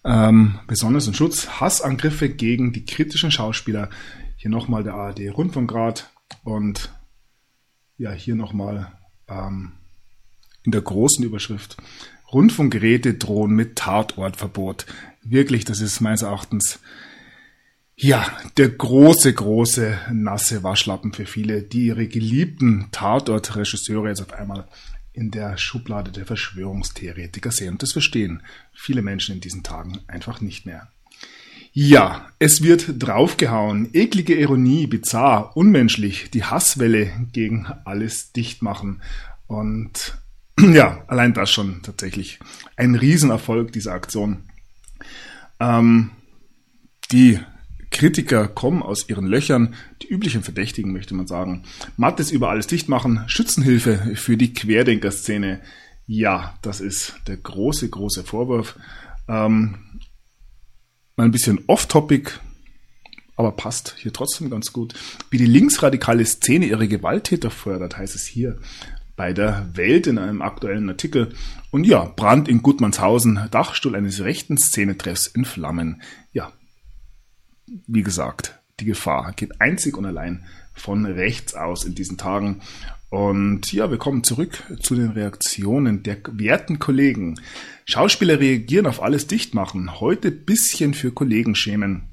ähm, 0.04 0.60
besonders 0.68 1.08
in 1.08 1.14
Schutz. 1.14 1.60
Hassangriffe 1.60 2.28
gegen 2.28 2.72
die 2.72 2.84
kritischen 2.84 3.32
Schauspieler. 3.32 3.90
Hier 4.36 4.52
nochmal 4.52 4.84
der 4.84 4.94
ARD 4.94 5.30
Rundfunkrat 5.30 6.12
und 6.44 6.92
ja, 8.02 8.10
hier 8.10 8.34
nochmal 8.34 8.92
ähm, 9.28 9.72
in 10.64 10.72
der 10.72 10.80
großen 10.80 11.24
Überschrift. 11.24 11.76
Rundfunkgeräte 12.32 13.14
drohen 13.14 13.52
mit 13.52 13.76
Tatortverbot. 13.76 14.86
Wirklich, 15.22 15.64
das 15.64 15.80
ist 15.80 16.00
meines 16.00 16.22
Erachtens 16.22 16.80
ja, 17.94 18.26
der 18.56 18.70
große, 18.70 19.32
große 19.32 19.96
nasse 20.12 20.64
Waschlappen 20.64 21.12
für 21.12 21.26
viele, 21.26 21.62
die 21.62 21.86
ihre 21.86 22.08
geliebten 22.08 22.88
Tatort-Regisseure 22.90 24.08
jetzt 24.08 24.22
auf 24.22 24.32
einmal 24.32 24.66
in 25.12 25.30
der 25.30 25.56
Schublade 25.56 26.10
der 26.10 26.26
Verschwörungstheoretiker 26.26 27.52
sehen. 27.52 27.74
Und 27.74 27.82
das 27.82 27.92
verstehen 27.92 28.42
viele 28.72 29.02
Menschen 29.02 29.36
in 29.36 29.40
diesen 29.40 29.62
Tagen 29.62 30.00
einfach 30.08 30.40
nicht 30.40 30.66
mehr. 30.66 30.90
Ja, 31.74 32.28
es 32.38 32.62
wird 32.62 33.02
draufgehauen. 33.02 33.88
Eklige 33.94 34.34
Ironie, 34.34 34.86
bizarr, 34.86 35.56
unmenschlich, 35.56 36.30
die 36.30 36.44
Hasswelle 36.44 37.10
gegen 37.32 37.66
alles 37.84 38.32
dicht 38.32 38.60
machen. 38.60 39.00
Und 39.46 40.18
ja, 40.60 41.02
allein 41.06 41.32
das 41.32 41.50
schon 41.50 41.80
tatsächlich 41.82 42.40
ein 42.76 42.94
Riesenerfolg 42.94 43.72
dieser 43.72 43.92
Aktion. 43.92 44.44
Ähm, 45.60 46.10
die 47.10 47.40
Kritiker 47.90 48.48
kommen 48.48 48.82
aus 48.82 49.08
ihren 49.08 49.26
Löchern, 49.26 49.74
die 50.02 50.08
üblichen 50.08 50.42
Verdächtigen, 50.42 50.92
möchte 50.92 51.14
man 51.14 51.26
sagen. 51.26 51.62
Mattes 51.96 52.30
über 52.30 52.50
alles 52.50 52.66
dicht 52.66 52.90
machen, 52.90 53.24
Schützenhilfe 53.28 54.14
für 54.14 54.36
die 54.36 54.52
Querdenker-Szene. 54.52 55.60
Ja, 56.06 56.58
das 56.60 56.80
ist 56.80 57.14
der 57.28 57.38
große, 57.38 57.88
große 57.88 58.24
Vorwurf. 58.24 58.78
Ähm, 59.28 59.76
mal 61.22 61.28
ein 61.28 61.32
bisschen 61.32 61.62
off-topic, 61.68 62.32
aber 63.36 63.52
passt 63.52 63.94
hier 63.96 64.12
trotzdem 64.12 64.50
ganz 64.50 64.72
gut. 64.72 64.94
Wie 65.30 65.38
die 65.38 65.46
linksradikale 65.46 66.26
Szene 66.26 66.66
ihre 66.66 66.88
Gewalttäter 66.88 67.50
fördert, 67.50 67.96
heißt 67.96 68.16
es 68.16 68.26
hier 68.26 68.58
bei 69.14 69.32
der 69.32 69.70
Welt 69.74 70.08
in 70.08 70.18
einem 70.18 70.42
aktuellen 70.42 70.88
Artikel. 70.88 71.32
Und 71.70 71.84
ja, 71.84 72.04
Brand 72.04 72.48
in 72.48 72.62
Gutmannshausen, 72.62 73.48
Dachstuhl 73.52 73.94
eines 73.94 74.24
rechten 74.24 74.58
Szenetreffs 74.58 75.28
in 75.28 75.44
Flammen. 75.44 76.02
Ja, 76.32 76.52
wie 77.86 78.02
gesagt, 78.02 78.58
die 78.80 78.84
Gefahr 78.84 79.32
geht 79.32 79.60
einzig 79.60 79.96
und 79.96 80.06
allein 80.06 80.44
von 80.74 81.06
rechts 81.06 81.54
aus 81.54 81.84
in 81.84 81.94
diesen 81.94 82.18
Tagen. 82.18 82.62
Und 83.12 83.70
ja, 83.74 83.90
wir 83.90 83.98
kommen 83.98 84.24
zurück 84.24 84.62
zu 84.80 84.94
den 84.94 85.10
Reaktionen 85.10 86.02
der 86.02 86.16
werten 86.32 86.78
Kollegen. 86.78 87.38
Schauspieler 87.84 88.40
reagieren 88.40 88.86
auf 88.86 89.02
alles 89.02 89.26
dicht 89.26 89.52
machen. 89.52 90.00
Heute 90.00 90.30
bisschen 90.30 90.94
für 90.94 91.10
Kollegen 91.10 91.54
schämen. 91.54 92.04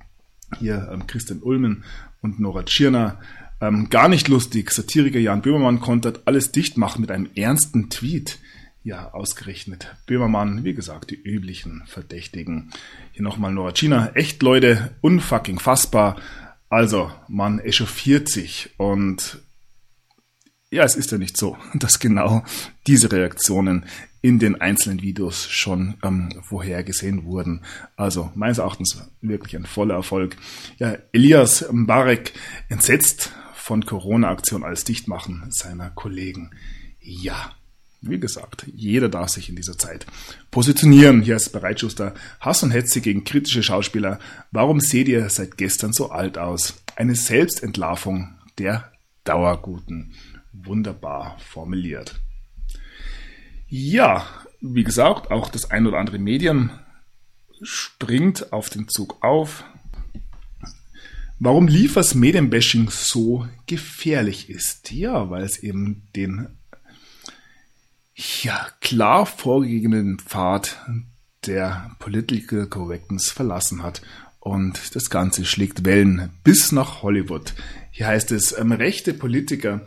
Hier 0.60 0.90
ähm, 0.92 1.08
Christian 1.08 1.40
Ulmen 1.42 1.86
und 2.22 2.42
Nora 2.42 2.64
Tschirner. 2.64 3.18
Ähm, 3.62 3.90
gar 3.90 4.10
nicht 4.10 4.28
lustig. 4.28 4.72
Satiriker 4.72 5.20
Jan 5.20 5.42
Böhmermann 5.42 5.80
kontert 5.80 6.28
alles 6.28 6.52
dicht 6.52 6.76
machen 6.76 7.00
mit 7.00 7.12
einem 7.12 7.30
ernsten 7.34 7.90
Tweet. 7.90 8.38
Ja, 8.84 9.14
ausgerechnet. 9.14 9.96
Böhmermann, 10.06 10.66
wie 10.66 10.74
gesagt, 10.74 11.12
die 11.12 11.22
üblichen 11.22 11.82
Verdächtigen. 11.86 12.72
Hier 13.14 13.24
nochmal 13.24 13.54
Nora 13.54 13.72
Tschirner. 13.72 14.12
Echt 14.16 14.44
Leute, 14.44 14.92
unfucking 15.00 15.60
fassbar. 15.60 16.18
Also, 16.68 17.10
man 17.30 17.60
echauffiert 17.60 18.28
sich 18.28 18.72
und 18.76 19.40
ja, 20.72 20.84
es 20.84 20.96
ist 20.96 21.12
ja 21.12 21.18
nicht 21.18 21.38
so, 21.38 21.58
dass 21.74 22.00
genau 22.00 22.44
diese 22.88 23.12
Reaktionen 23.12 23.86
in 24.22 24.38
den 24.38 24.60
einzelnen 24.60 25.02
Videos 25.02 25.48
schon 25.50 25.96
ähm, 26.04 26.30
vorhergesehen 26.44 27.24
wurden. 27.24 27.62
Also 27.96 28.32
meines 28.36 28.58
Erachtens 28.58 29.02
wirklich 29.22 29.56
ein 29.56 29.66
voller 29.66 29.96
Erfolg. 29.96 30.36
Ja, 30.78 30.98
Elias 31.14 31.66
Mbarek 31.72 32.34
entsetzt 32.68 33.32
von 33.56 33.86
Corona-Aktion 33.86 34.64
als 34.64 34.84
Dichtmachen 34.84 35.46
seiner 35.50 35.90
Kollegen. 35.92 36.52
Ja, 37.00 37.56
Wie 38.02 38.20
gesagt, 38.20 38.66
jeder 38.74 39.10
darf 39.10 39.30
sich 39.30 39.50
in 39.50 39.56
dieser 39.56 39.78
Zeit 39.78 40.06
positionieren. 40.52 41.22
Hier 41.22 41.36
ist 41.36 41.52
Bereitschuster 41.52 42.14
Hass 42.40 42.64
und 42.64 42.72
Hetze 42.72 43.02
gegen 43.02 43.26
kritische 43.26 43.64
Schauspieler. 43.64 44.20
Warum 44.52 44.80
seht 44.80 45.08
ihr 45.08 45.30
seit 45.30 45.58
gestern 45.58 45.92
so 45.94 46.10
alt 46.10 46.38
aus? 46.38 46.82
Eine 46.96 47.16
Selbstentlarvung 47.16 48.36
der 48.58 48.92
Dauerguten. 49.26 50.14
Wunderbar 50.54 51.38
formuliert. 51.40 52.20
Ja, 53.68 54.26
wie 54.62 54.84
gesagt, 54.84 55.32
auch 55.32 55.50
das 55.50 55.70
ein 55.70 55.86
oder 55.86 56.00
andere 56.00 56.20
Medium 56.20 56.72
springt 57.62 58.52
auf 58.52 58.70
den 58.70 58.88
Zug 58.88 59.24
auf. 59.24 59.64
Warum 61.40 61.68
Liefers 61.68 62.16
Medienbashing 62.16 62.90
so 62.90 63.48
gefährlich 63.66 64.50
ist? 64.50 64.92
Ja, 64.92 65.30
weil 65.30 65.44
es 65.44 65.60
eben 65.60 66.08
den 66.16 66.48
ja, 68.42 68.68
klar 68.82 69.26
vorgegebenen 69.26 70.20
Pfad 70.20 70.78
der 71.46 71.96
Political 72.00 72.68
Correctness 72.68 73.30
verlassen 73.30 73.84
hat. 73.84 74.02
Und 74.40 74.96
das 74.96 75.10
Ganze 75.10 75.46
schlägt 75.46 75.86
Wellen 75.86 76.30
bis 76.44 76.72
nach 76.72 77.02
Hollywood. 77.02 77.54
Hier 77.92 78.08
heißt 78.08 78.32
es, 78.32 78.58
ähm, 78.58 78.72
rechte 78.72 79.14
Politiker 79.14 79.86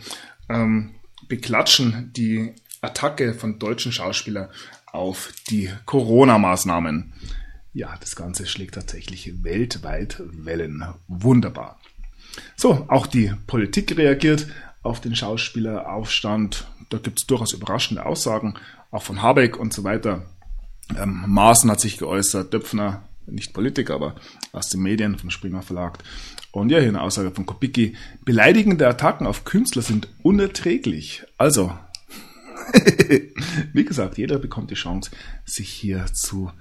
ähm, 0.52 0.90
beklatschen 1.28 2.12
die 2.14 2.52
Attacke 2.80 3.34
von 3.34 3.58
deutschen 3.58 3.92
Schauspielern 3.92 4.48
auf 4.86 5.32
die 5.48 5.70
Corona-Maßnahmen. 5.86 7.12
Ja, 7.72 7.94
das 8.00 8.16
Ganze 8.16 8.46
schlägt 8.46 8.74
tatsächlich 8.74 9.42
weltweit 9.42 10.20
Wellen. 10.20 10.84
Wunderbar. 11.08 11.80
So, 12.56 12.84
auch 12.88 13.06
die 13.06 13.32
Politik 13.46 13.96
reagiert 13.96 14.46
auf 14.82 15.00
den 15.00 15.16
Schauspieleraufstand. 15.16 16.66
Da 16.90 16.98
gibt 16.98 17.20
es 17.20 17.26
durchaus 17.26 17.52
überraschende 17.52 18.04
Aussagen, 18.04 18.54
auch 18.90 19.02
von 19.02 19.22
Habeck 19.22 19.58
und 19.58 19.72
so 19.72 19.84
weiter. 19.84 20.22
Ähm, 20.98 21.24
Maaßen 21.26 21.70
hat 21.70 21.80
sich 21.80 21.96
geäußert, 21.96 22.52
Döpfner, 22.52 23.02
nicht 23.26 23.54
Politiker, 23.54 23.94
aber 23.94 24.16
aus 24.52 24.68
den 24.68 24.82
Medien 24.82 25.16
vom 25.16 25.30
Springer 25.30 25.62
Verlag. 25.62 25.98
Und 26.52 26.70
ja, 26.70 26.78
hier 26.78 26.88
eine 26.88 27.00
Aussage 27.00 27.30
von 27.30 27.46
Kopicki. 27.46 27.96
Beleidigende 28.24 28.86
Attacken 28.86 29.26
auf 29.26 29.44
Künstler 29.44 29.82
sind 29.82 30.08
unerträglich. 30.22 31.24
Also, 31.38 31.72
wie 33.72 33.84
gesagt, 33.84 34.18
jeder 34.18 34.38
bekommt 34.38 34.70
die 34.70 34.76
Chance, 34.76 35.10
sich 35.46 35.70
hier 35.70 36.06
zu 36.12 36.52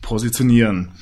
positionieren. 0.00 0.92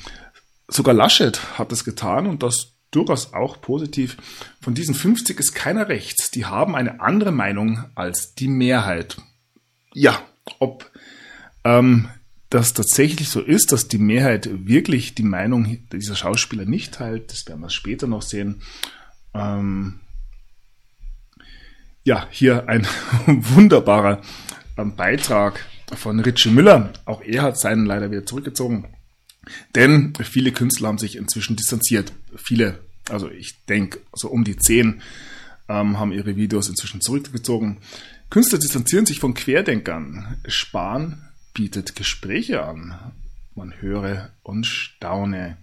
Sogar 0.67 0.93
Laschet 0.93 1.57
hat 1.57 1.71
es 1.71 1.85
getan 1.85 2.27
und 2.27 2.43
das 2.43 2.73
durchaus 2.91 3.33
auch 3.33 3.61
positiv. 3.61 4.17
Von 4.61 4.73
diesen 4.73 4.93
50 4.93 5.39
ist 5.39 5.55
keiner 5.55 5.87
rechts. 5.87 6.29
Die 6.29 6.45
haben 6.45 6.75
eine 6.75 6.99
andere 6.99 7.31
Meinung 7.31 7.85
als 7.95 8.35
die 8.35 8.49
Mehrheit. 8.49 9.17
Ja, 9.93 10.21
ob 10.59 10.91
ähm, 11.63 12.09
das 12.53 12.73
tatsächlich 12.73 13.29
so 13.29 13.41
ist, 13.41 13.71
dass 13.71 13.87
die 13.87 13.97
Mehrheit 13.97 14.47
wirklich 14.67 15.15
die 15.15 15.23
Meinung 15.23 15.79
dieser 15.91 16.15
Schauspieler 16.15 16.65
nicht 16.65 16.93
teilt, 16.93 17.31
das 17.31 17.47
werden 17.47 17.61
wir 17.61 17.71
später 17.71 18.05
noch 18.05 18.21
sehen. 18.21 18.61
Ähm, 19.33 20.01
ja, 22.03 22.27
hier 22.29 22.69
ein 22.69 22.85
wunderbarer 23.25 24.21
ähm, 24.77 24.95
Beitrag 24.95 25.65
von 25.95 26.19
Richie 26.19 26.51
Müller. 26.51 26.93
Auch 27.05 27.23
er 27.23 27.41
hat 27.41 27.57
seinen 27.57 27.87
leider 27.87 28.11
wieder 28.11 28.25
zurückgezogen. 28.25 28.85
Denn 29.73 30.13
viele 30.23 30.51
Künstler 30.51 30.89
haben 30.89 30.99
sich 30.99 31.15
inzwischen 31.15 31.55
distanziert. 31.55 32.13
Viele, 32.35 32.79
also 33.09 33.31
ich 33.31 33.65
denke, 33.65 33.99
so 34.13 34.27
um 34.29 34.43
die 34.43 34.57
zehn 34.57 35.01
ähm, 35.67 35.99
haben 35.99 36.11
ihre 36.11 36.35
Videos 36.35 36.69
inzwischen 36.69 37.01
zurückgezogen. 37.01 37.79
Künstler 38.29 38.59
distanzieren 38.59 39.07
sich 39.07 39.19
von 39.19 39.33
Querdenkern. 39.33 40.37
Spahn 40.47 41.32
bietet 41.53 41.95
Gespräche 41.95 42.63
an. 42.63 43.13
Man 43.55 43.81
höre 43.81 44.31
und 44.41 44.65
staune. 44.65 45.57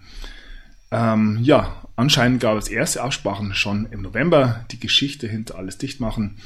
Ähm, 0.92 1.38
ja, 1.42 1.86
anscheinend 1.96 2.40
gab 2.40 2.56
es 2.56 2.68
erste 2.68 3.02
Absprachen 3.02 3.54
schon 3.54 3.86
im 3.86 4.02
November. 4.02 4.64
Die 4.70 4.80
Geschichte 4.80 5.26
hinter 5.26 5.56
alles 5.56 5.78
dicht 5.78 6.00
machen. 6.00 6.38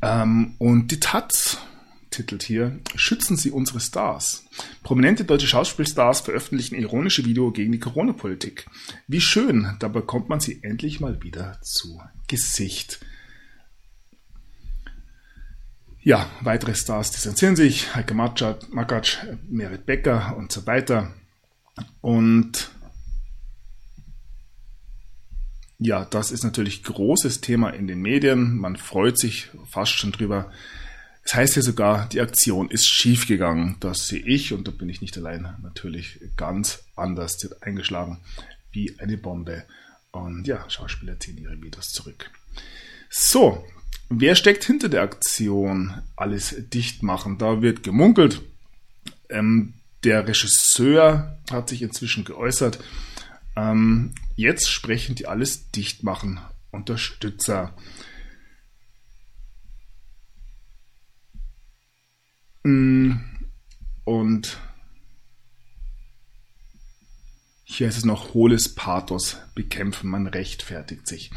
Ähm, 0.00 0.54
und 0.58 0.88
die 0.88 1.00
Taz 1.00 1.58
titelt 2.10 2.42
hier, 2.42 2.78
Schützen 2.94 3.36
Sie 3.36 3.50
unsere 3.50 3.80
Stars. 3.80 4.44
Prominente 4.82 5.24
deutsche 5.24 5.46
Schauspielstars 5.46 6.20
veröffentlichen 6.20 6.76
ironische 6.76 7.24
Video 7.24 7.50
gegen 7.50 7.72
die 7.72 7.80
Corona-Politik. 7.80 8.66
Wie 9.06 9.20
schön, 9.20 9.76
da 9.78 9.88
bekommt 9.88 10.28
man 10.28 10.40
sie 10.40 10.60
endlich 10.62 11.00
mal 11.00 11.22
wieder 11.22 11.58
zu 11.62 12.00
Gesicht. 12.26 13.00
Ja, 16.00 16.30
weitere 16.40 16.74
Stars 16.74 17.10
distanzieren 17.10 17.56
sich, 17.56 17.94
Heike 17.94 18.14
Makatsch, 18.14 19.18
Merit 19.48 19.84
Becker 19.84 20.36
und 20.36 20.50
so 20.52 20.66
weiter. 20.66 21.12
Und 22.00 22.70
ja, 25.78 26.04
das 26.04 26.32
ist 26.32 26.42
natürlich 26.42 26.82
großes 26.82 27.40
Thema 27.40 27.70
in 27.70 27.86
den 27.86 28.00
Medien. 28.00 28.56
Man 28.56 28.76
freut 28.76 29.18
sich 29.18 29.48
fast 29.70 29.92
schon 29.92 30.12
drüber. 30.12 30.50
Das 31.28 31.34
heißt 31.34 31.56
ja 31.56 31.62
sogar, 31.62 32.08
die 32.08 32.22
Aktion 32.22 32.70
ist 32.70 32.88
schiefgegangen. 32.88 33.76
Das 33.80 34.08
sehe 34.08 34.24
ich, 34.24 34.54
und 34.54 34.66
da 34.66 34.70
bin 34.70 34.88
ich 34.88 35.02
nicht 35.02 35.14
allein, 35.18 35.54
natürlich 35.62 36.20
ganz 36.38 36.84
anders 36.96 37.36
eingeschlagen 37.60 38.20
wie 38.72 38.98
eine 38.98 39.18
Bombe. 39.18 39.64
Und 40.10 40.46
ja, 40.46 40.64
Schauspieler 40.70 41.20
ziehen 41.20 41.36
ihre 41.36 41.60
Videos 41.60 41.88
zurück. 41.88 42.30
So, 43.10 43.62
wer 44.08 44.36
steckt 44.36 44.64
hinter 44.64 44.88
der 44.88 45.02
Aktion 45.02 46.00
Alles 46.16 46.54
dicht 46.70 47.02
machen? 47.02 47.36
Da 47.36 47.60
wird 47.60 47.82
gemunkelt. 47.82 48.40
Ähm, 49.28 49.74
der 50.04 50.26
Regisseur 50.26 51.38
hat 51.50 51.68
sich 51.68 51.82
inzwischen 51.82 52.24
geäußert. 52.24 52.82
Ähm, 53.54 54.14
jetzt 54.34 54.70
sprechen 54.70 55.14
die 55.14 55.26
alles 55.26 55.70
dicht 55.72 56.04
machen. 56.04 56.40
Unterstützer. 56.70 57.74
Und 64.04 64.58
hier 67.64 67.88
ist 67.88 67.98
es 67.98 68.04
noch 68.04 68.34
hohles 68.34 68.74
Pathos, 68.74 69.36
bekämpfen, 69.54 70.08
man 70.08 70.26
rechtfertigt 70.26 71.06
sich. 71.06 71.30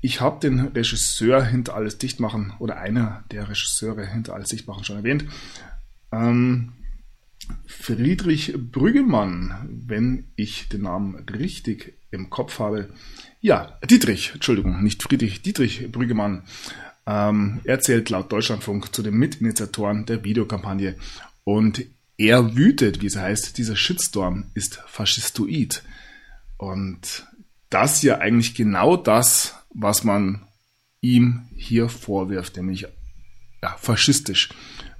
Ich 0.00 0.20
habe 0.20 0.40
den 0.40 0.58
Regisseur 0.58 1.44
hinter 1.44 1.74
alles 1.74 1.98
dicht 1.98 2.18
machen 2.18 2.52
oder 2.58 2.78
einer 2.78 3.24
der 3.30 3.48
Regisseure 3.48 4.04
hinter 4.04 4.34
alles 4.34 4.48
dicht 4.48 4.66
machen 4.66 4.82
schon 4.82 4.96
erwähnt. 4.96 5.24
Ähm, 6.10 6.72
Friedrich 7.66 8.54
Brüggemann, 8.56 9.68
wenn 9.86 10.32
ich 10.36 10.68
den 10.68 10.82
Namen 10.82 11.14
richtig 11.28 11.94
im 12.10 12.30
Kopf 12.30 12.58
habe. 12.58 12.92
Ja, 13.40 13.78
Dietrich, 13.88 14.32
Entschuldigung, 14.34 14.82
nicht 14.82 15.02
Friedrich, 15.02 15.42
Dietrich 15.42 15.90
Brüggemann. 15.90 16.42
Ähm, 17.06 17.60
er 17.64 17.80
zählt 17.80 18.10
laut 18.10 18.30
Deutschlandfunk 18.30 18.94
zu 18.94 19.02
den 19.02 19.14
Mitinitiatoren 19.14 20.06
der 20.06 20.24
Videokampagne 20.24 20.96
und 21.44 21.84
er 22.16 22.54
wütet, 22.54 23.02
wie 23.02 23.06
es 23.06 23.16
heißt, 23.16 23.58
dieser 23.58 23.74
Shitstorm 23.74 24.50
ist 24.54 24.76
faschistoid. 24.86 25.82
Und 26.56 27.26
das 27.70 28.02
ja 28.02 28.18
eigentlich 28.18 28.54
genau 28.54 28.96
das, 28.96 29.56
was 29.74 30.04
man 30.04 30.46
ihm 31.00 31.48
hier 31.56 31.88
vorwirft, 31.88 32.56
nämlich 32.56 32.86
ja, 33.62 33.76
faschistisch 33.78 34.50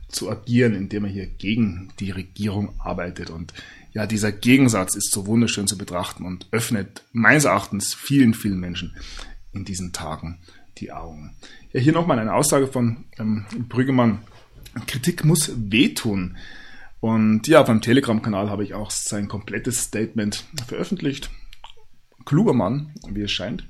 zu 0.09 0.31
agieren, 0.31 0.75
indem 0.75 1.05
er 1.05 1.11
hier 1.11 1.27
gegen 1.27 1.93
die 2.01 2.11
Regierung 2.11 2.75
arbeitet. 2.81 3.31
Und 3.31 3.53
ja, 3.93 4.07
dieser 4.07 4.33
Gegensatz 4.33 4.97
ist 4.97 5.13
so 5.13 5.27
wunderschön 5.27 5.69
zu 5.69 5.79
betrachten 5.79 6.25
und 6.25 6.49
öffnet 6.51 7.05
meines 7.13 7.45
Erachtens 7.45 7.95
vielen, 7.95 8.35
vielen 8.35 8.59
Menschen 8.59 8.97
in 9.53 9.65
diesen 9.65 9.93
Tagen 9.93 10.41
die 10.79 10.93
Augen. 10.93 11.35
Ja, 11.73 11.81
hier 11.81 11.93
nochmal 11.93 12.19
eine 12.19 12.35
Aussage 12.35 12.67
von 12.67 13.05
ähm, 13.19 13.47
Brüggemann. 13.69 14.23
Kritik 14.87 15.25
muss 15.25 15.53
wehtun. 15.57 16.37
Und 17.01 17.49
ja, 17.49 17.63
beim 17.63 17.81
Telegram-Kanal 17.81 18.49
habe 18.49 18.65
ich 18.65 18.75
auch 18.75 18.91
sein 18.91 19.29
komplettes 19.29 19.83
Statement 19.83 20.45
veröffentlicht. 20.67 21.31
Kluger 22.25 22.53
Mann, 22.55 22.95
wie 23.09 23.23
es 23.23 23.33
scheint. 23.33 23.67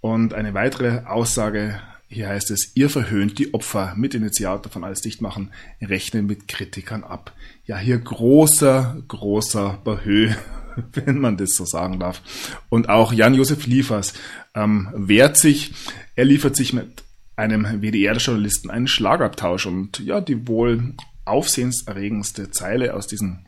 Und 0.00 0.34
eine 0.34 0.54
weitere 0.54 1.04
Aussage 1.06 1.80
hier 2.12 2.28
heißt 2.28 2.50
es, 2.50 2.72
ihr 2.74 2.90
verhöhnt 2.90 3.38
die 3.38 3.54
Opfer, 3.54 3.94
Mitinitiator 3.96 4.72
von 4.72 4.82
Alles 4.82 5.00
dicht 5.00 5.22
machen, 5.22 5.52
rechnen 5.80 6.26
mit 6.26 6.48
Kritikern 6.48 7.04
ab. 7.04 7.32
Ja, 7.66 7.78
hier 7.78 7.98
großer, 7.98 9.00
großer 9.06 9.78
Behö, 9.84 10.32
wenn 10.92 11.18
man 11.18 11.36
das 11.36 11.50
so 11.50 11.64
sagen 11.64 11.98
darf. 11.98 12.22
Und 12.68 12.88
auch 12.88 13.12
Jan-Josef 13.12 13.66
Liefers 13.66 14.14
ähm, 14.54 14.88
wehrt 14.94 15.36
sich, 15.36 15.72
er 16.16 16.24
liefert 16.24 16.56
sich 16.56 16.72
mit 16.72 17.02
einem 17.36 17.80
WDR-Journalisten 17.80 18.70
einen 18.70 18.86
Schlagabtausch 18.86 19.66
und 19.66 19.98
ja, 20.00 20.20
die 20.20 20.46
wohl 20.46 20.94
aufsehenserregendste 21.24 22.50
Zeile 22.50 22.94
aus 22.94 23.06
diesem 23.06 23.38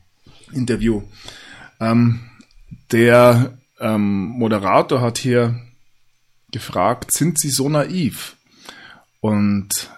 Interview. 0.53 1.03
Ähm, 1.81 2.21
der 2.91 3.59
ähm, 3.81 4.29
Moderator 4.29 5.01
hat 5.01 5.19
hier 5.19 5.61
gefragt, 6.53 7.13
sind 7.13 7.39
Sie 7.39 7.51
so 7.51 7.69
naiv? 7.69 8.37
Und 9.21 9.91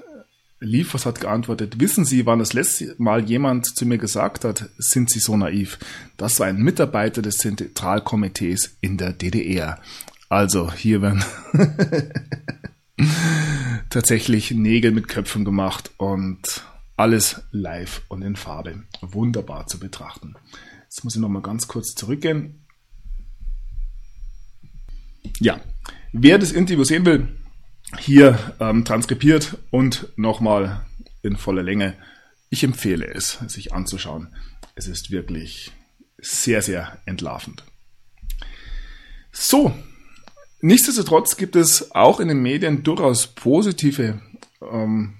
Liefers 0.64 1.06
hat 1.06 1.20
geantwortet, 1.20 1.78
wissen 1.78 2.04
Sie, 2.04 2.26
wann 2.26 2.38
das 2.38 2.52
letzte 2.52 2.94
Mal 2.98 3.24
jemand 3.24 3.66
zu 3.66 3.86
mir 3.86 3.98
gesagt 3.98 4.44
hat, 4.44 4.70
sind 4.78 5.10
Sie 5.10 5.20
so 5.20 5.36
naiv? 5.36 5.78
Das 6.16 6.40
war 6.40 6.46
ein 6.46 6.56
Mitarbeiter 6.56 7.22
des 7.22 7.36
Zentralkomitees 7.36 8.76
in 8.80 8.96
der 8.96 9.12
DDR. 9.12 9.80
Also 10.28 10.72
hier 10.72 11.02
werden 11.02 11.22
tatsächlich 13.90 14.50
Nägel 14.50 14.90
mit 14.92 15.08
Köpfen 15.08 15.44
gemacht 15.44 15.92
und 15.98 16.64
alles 16.96 17.42
live 17.50 18.02
und 18.08 18.22
in 18.22 18.36
Farbe. 18.36 18.82
Wunderbar 19.00 19.66
zu 19.66 19.78
betrachten. 19.78 20.34
Jetzt 20.84 21.04
muss 21.04 21.14
ich 21.14 21.20
nochmal 21.20 21.42
ganz 21.42 21.68
kurz 21.68 21.94
zurückgehen. 21.94 22.64
Ja, 25.40 25.60
wer 26.12 26.38
das 26.38 26.52
Interview 26.52 26.84
sehen 26.84 27.04
will, 27.04 27.28
hier 27.98 28.38
ähm, 28.60 28.84
transkribiert 28.84 29.58
und 29.70 30.08
nochmal 30.16 30.84
in 31.22 31.36
voller 31.36 31.62
Länge. 31.62 31.94
Ich 32.50 32.64
empfehle 32.64 33.06
es, 33.06 33.38
sich 33.48 33.72
anzuschauen. 33.72 34.34
Es 34.74 34.86
ist 34.86 35.10
wirklich 35.10 35.72
sehr, 36.18 36.62
sehr 36.62 36.98
entlarvend. 37.06 37.64
So, 39.32 39.72
nichtsdestotrotz 40.60 41.36
gibt 41.36 41.56
es 41.56 41.92
auch 41.94 42.20
in 42.20 42.28
den 42.28 42.42
Medien 42.42 42.82
durchaus 42.82 43.26
positive 43.26 44.20
ähm, 44.62 45.14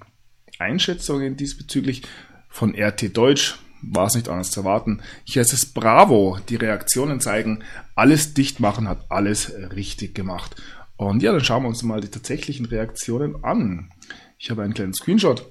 Einschätzungen 0.58 1.36
diesbezüglich. 1.36 2.02
Von 2.48 2.74
RT 2.74 3.16
Deutsch 3.16 3.58
war 3.82 4.06
es 4.06 4.14
nicht 4.14 4.28
anders 4.28 4.50
zu 4.50 4.60
erwarten. 4.60 5.00
Hier 5.24 5.40
heißt 5.40 5.52
es 5.52 5.66
Bravo. 5.66 6.38
Die 6.48 6.56
Reaktionen 6.56 7.20
zeigen, 7.20 7.64
alles 7.94 8.34
dicht 8.34 8.60
machen 8.60 8.88
hat 8.88 9.10
alles 9.10 9.52
richtig 9.74 10.14
gemacht. 10.14 10.56
Und 10.96 11.22
ja, 11.22 11.32
dann 11.32 11.44
schauen 11.44 11.64
wir 11.64 11.68
uns 11.68 11.82
mal 11.82 12.00
die 12.00 12.08
tatsächlichen 12.08 12.66
Reaktionen 12.66 13.42
an. 13.44 13.90
Ich 14.38 14.50
habe 14.50 14.62
einen 14.62 14.74
kleinen 14.74 14.94
Screenshot. 14.94 15.50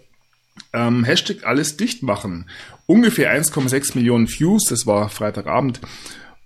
Ähm, 0.72 1.04
Hashtag 1.04 1.46
alles 1.46 1.78
dicht 1.78 2.04
machen. 2.04 2.50
Ungefähr 2.86 3.36
1,6 3.36 3.96
Millionen 3.96 4.28
Views, 4.28 4.66
das 4.66 4.86
war 4.86 5.10
Freitagabend. 5.10 5.82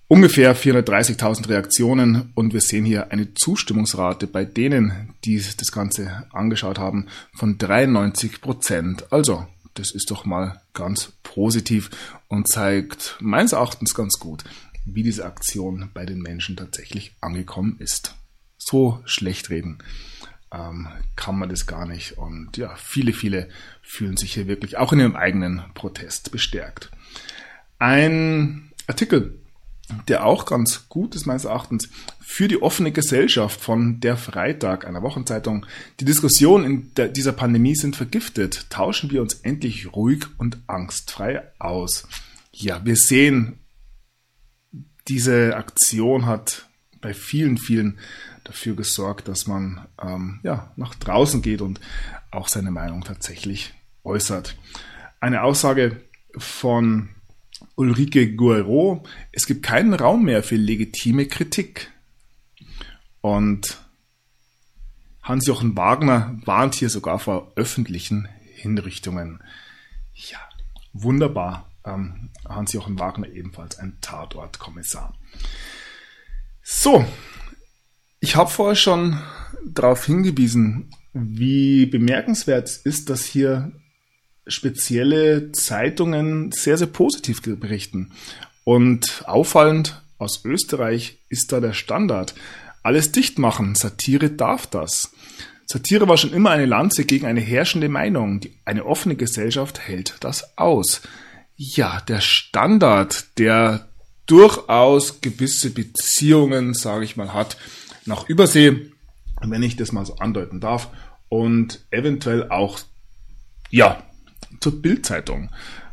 Ungefähr 0.08 0.56
430.000 0.56 1.50
Reaktionen 1.50 2.32
und 2.34 2.54
wir 2.54 2.62
sehen 2.62 2.86
hier 2.86 3.12
eine 3.12 3.34
Zustimmungsrate 3.34 4.26
bei 4.26 4.46
denen, 4.46 5.14
die 5.26 5.44
das 5.58 5.74
Ganze 5.74 6.26
angeschaut 6.32 6.80
haben, 6.80 7.08
von 7.34 7.58
93 7.58 8.40
Prozent. 8.40 9.12
Also, 9.12 9.46
das 9.74 9.92
ist 9.92 10.10
doch 10.10 10.24
mal 10.24 10.62
ganz 10.74 11.12
positiv 11.24 11.90
und 12.30 12.48
zeigt 12.48 13.18
meines 13.20 13.52
Erachtens 13.52 13.94
ganz 13.94 14.18
gut, 14.18 14.46
wie 14.86 15.04
diese 15.04 15.26
Aktion 15.26 15.90
bei 15.94 16.06
den 16.06 16.22
Menschen 16.22 16.56
tatsächlich 16.56 17.14
angekommen 17.20 17.76
ist 17.80 18.16
so 18.70 19.02
schlecht 19.06 19.50
reden 19.50 19.80
ähm, 20.52 20.88
kann 21.16 21.38
man 21.38 21.50
das 21.50 21.66
gar 21.66 21.86
nicht. 21.86 22.18
Und 22.18 22.58
ja, 22.58 22.76
viele, 22.76 23.14
viele 23.14 23.50
fühlen 23.82 24.18
sich 24.18 24.34
hier 24.34 24.48
wirklich 24.48 24.78
auch 24.78 24.94
in 24.94 25.00
ihrem 25.00 25.16
eigenen 25.16 25.64
Protest 25.74 26.32
bestärkt. 26.32 26.92
Ein 27.80 28.72
Artikel, 28.88 29.40
der 30.08 30.26
auch 30.26 30.46
ganz 30.46 30.90
gut 30.90 31.16
ist 31.16 31.26
meines 31.26 31.46
Erachtens, 31.46 31.90
für 32.20 32.48
die 32.48 32.62
offene 32.62 32.92
Gesellschaft 32.92 33.62
von 33.62 34.00
der 34.00 34.18
Freitag, 34.18 34.86
einer 34.86 35.02
Wochenzeitung. 35.02 35.66
Die 36.00 36.06
Diskussionen 36.06 36.66
in 36.66 36.94
der, 36.96 37.08
dieser 37.08 37.32
Pandemie 37.32 37.76
sind 37.76 37.96
vergiftet. 37.96 38.70
Tauschen 38.70 39.12
wir 39.12 39.22
uns 39.22 39.36
endlich 39.36 39.94
ruhig 39.94 40.26
und 40.38 40.58
angstfrei 40.68 41.44
aus. 41.60 42.08
Ja, 42.52 42.84
wir 42.84 42.96
sehen, 42.96 43.60
diese 45.08 45.56
Aktion 45.56 46.26
hat 46.26 46.68
bei 47.00 47.14
vielen, 47.14 47.58
vielen 47.58 48.00
dafür 48.48 48.76
gesorgt, 48.76 49.28
dass 49.28 49.48
man 49.48 49.86
ähm, 50.02 50.40
ja, 50.44 50.72
nach 50.76 50.96
draußen 50.96 51.42
geht 51.42 51.62
und 51.62 51.80
auch 52.32 52.48
seine 52.48 52.72
Meinung 52.72 53.04
tatsächlich 53.04 53.74
äußert. 54.04 54.58
Eine 55.20 55.44
Aussage 55.44 56.02
von 56.38 57.10
Ulrike 57.76 58.36
Guerrero, 58.36 59.04
es 59.32 59.46
gibt 59.46 59.64
keinen 59.64 59.94
Raum 59.94 60.26
mehr 60.26 60.44
für 60.44 60.56
legitime 60.56 61.26
Kritik. 61.28 61.92
Und 63.22 63.80
Hans-Jochen 65.24 65.76
Wagner 65.76 66.40
warnt 66.46 66.76
hier 66.76 66.90
sogar 66.90 67.20
vor 67.20 67.52
öffentlichen 67.56 68.30
Hinrichtungen. 68.56 69.44
Ja, 70.14 70.40
wunderbar. 70.94 71.70
Ähm, 71.84 72.30
Hans-Jochen 72.48 73.00
Wagner 73.00 73.28
ebenfalls 73.28 73.78
ein 73.78 73.98
Tatortkommissar. 74.02 75.14
So, 76.62 77.06
ich 78.20 78.36
habe 78.36 78.50
vorher 78.50 78.76
schon 78.76 79.20
darauf 79.66 80.06
hingewiesen, 80.06 80.90
wie 81.14 81.86
bemerkenswert 81.86 82.70
ist, 82.84 83.10
dass 83.10 83.26
hier 83.26 83.72
spezielle 84.46 85.52
Zeitungen 85.52 86.52
sehr, 86.52 86.78
sehr 86.78 86.88
positiv 86.88 87.42
berichten. 87.42 88.12
Und 88.64 89.24
auffallend 89.26 90.02
aus 90.18 90.44
Österreich 90.46 91.20
ist 91.30 91.52
da 91.52 91.60
der 91.60 91.74
Standard. 91.74 92.34
Alles 92.84 93.12
dicht 93.12 93.40
machen, 93.40 93.76
Satire 93.76 94.30
darf 94.30 94.68
das. 94.68 95.12
Satire 95.66 96.08
war 96.08 96.18
schon 96.18 96.34
immer 96.34 96.52
eine 96.52 96.66
Lanze 96.66 97.04
gegen 97.04 97.26
eine 97.26 97.42
herrschende 97.42 97.90
Meinung. 97.90 98.42
eine 98.64 98.86
offene 98.86 99.16
Gesellschaft 99.16 99.80
hält 99.80 100.16
das 100.22 100.58
aus. 100.58 101.02
Ja, 101.56 102.02
der 102.08 102.22
Standard, 102.22 103.38
der 103.38 103.90
durchaus 104.28 105.22
gewisse 105.22 105.72
Beziehungen, 105.72 106.74
sage 106.74 107.04
ich 107.04 107.18
mal, 107.18 107.34
hat 107.34 107.58
nach 108.08 108.28
Übersee, 108.28 108.92
wenn 109.42 109.64
ich 109.64 109.76
das 109.76 109.92
mal 109.92 110.06
so 110.06 110.16
andeuten 110.18 110.60
darf, 110.60 110.90
und 111.30 111.86
eventuell 111.92 112.50
auch, 112.50 112.80
ja, 113.70 114.04
zur 114.62 114.82
Bildzeitung 114.82 115.50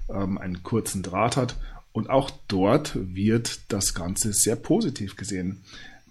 ähm, 0.08 0.38
einen 0.38 0.62
kurzen 0.62 1.02
Draht 1.02 1.36
hat. 1.36 1.56
Und 1.92 2.10
auch 2.10 2.30
dort 2.48 2.92
wird 2.94 3.72
das 3.72 3.94
Ganze 3.94 4.32
sehr 4.32 4.56
positiv 4.56 5.16
gesehen. 5.16 5.62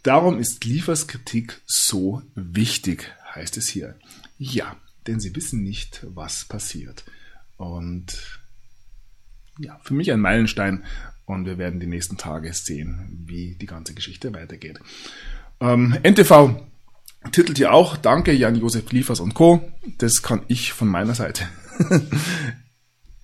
Darum 0.02 0.40
ist 0.40 0.66
Liefers 0.66 1.08
Kritik 1.08 1.62
so 1.66 2.22
wichtig, 2.36 3.12
heißt 3.34 3.58
es 3.58 3.68
hier. 3.68 3.96
Ja, 4.38 4.76
denn 5.08 5.20
sie 5.20 5.36
wissen 5.36 5.64
nicht, 5.64 6.06
was 6.08 6.46
passiert. 6.46 7.04
Und 7.58 8.40
ja, 9.60 9.80
für 9.84 9.94
mich 9.94 10.12
ein 10.12 10.20
Meilenstein 10.20 10.84
und 11.26 11.46
wir 11.46 11.58
werden 11.58 11.80
die 11.80 11.88
nächsten 11.88 12.18
Tage 12.18 12.54
sehen, 12.54 13.24
wie 13.26 13.56
die 13.56 13.66
ganze 13.66 13.94
Geschichte 13.94 14.34
weitergeht. 14.34 14.80
Ähm, 15.64 15.98
NTV 16.04 16.62
titelt 17.32 17.58
hier 17.58 17.72
auch, 17.72 17.96
danke 17.96 18.34
Jan-Josef 18.34 18.92
Liefers 18.92 19.22
und 19.22 19.34
Co. 19.34 19.72
Das 19.98 20.22
kann 20.22 20.42
ich 20.50 20.74
von 20.74 20.90
meiner 20.90 21.16
Seite 21.16 21.48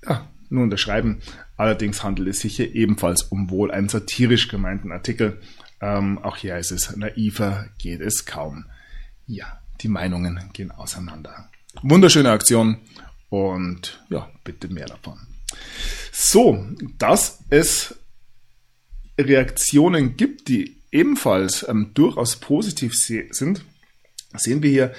ja, 0.07 0.25
nur 0.49 0.63
unterschreiben. 0.63 1.21
Allerdings 1.57 2.01
handelt 2.01 2.29
es 2.29 2.39
sich 2.39 2.55
hier 2.55 2.73
ebenfalls 2.73 3.23
um 3.23 3.49
wohl 3.49 3.71
einen 3.71 3.89
satirisch 3.89 4.47
gemeinten 4.47 4.93
Artikel. 4.93 5.41
Ähm, 5.81 6.17
auch 6.19 6.37
hier 6.37 6.53
heißt 6.53 6.71
es, 6.71 6.95
naiver 6.95 7.67
geht 7.77 7.99
es 7.99 8.25
kaum. 8.25 8.65
Ja, 9.27 9.59
die 9.81 9.89
Meinungen 9.89 10.39
gehen 10.53 10.71
auseinander. 10.71 11.49
Wunderschöne 11.81 12.31
Aktion 12.31 12.77
und 13.27 14.01
ja, 14.09 14.29
bitte 14.45 14.69
mehr 14.69 14.87
davon. 14.87 15.19
So, 16.13 16.65
dass 16.97 17.43
es 17.49 17.95
Reaktionen 19.19 20.15
gibt, 20.15 20.47
die 20.47 20.78
ebenfalls 20.91 21.67
ähm, 21.67 21.91
durchaus 21.93 22.37
positiv 22.37 22.95
sind, 22.95 23.63
sehen 24.35 24.63
wir 24.63 24.69
hier 24.69 24.93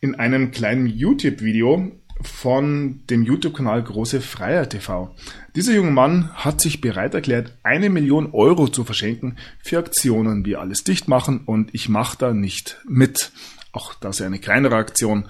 in 0.00 0.14
einem 0.14 0.50
kleinen 0.50 0.86
YouTube-Video 0.86 1.92
von 2.22 3.02
dem 3.10 3.22
YouTube-Kanal 3.22 3.82
Große 3.82 4.20
Freier 4.20 4.68
TV. 4.68 5.14
Dieser 5.56 5.74
junge 5.74 5.90
Mann 5.90 6.30
hat 6.34 6.60
sich 6.60 6.80
bereit 6.80 7.14
erklärt, 7.14 7.56
eine 7.62 7.90
Million 7.90 8.32
Euro 8.32 8.68
zu 8.68 8.84
verschenken 8.84 9.36
für 9.62 9.78
Aktionen 9.78 10.44
wie 10.44 10.56
alles 10.56 10.84
dicht 10.84 11.08
machen 11.08 11.40
und 11.44 11.74
ich 11.74 11.88
mache 11.88 12.18
da 12.18 12.32
nicht 12.32 12.80
mit. 12.86 13.32
Auch 13.72 13.94
das 13.94 14.20
ist 14.20 14.26
eine 14.26 14.38
kleinere 14.38 14.76
Aktion, 14.76 15.28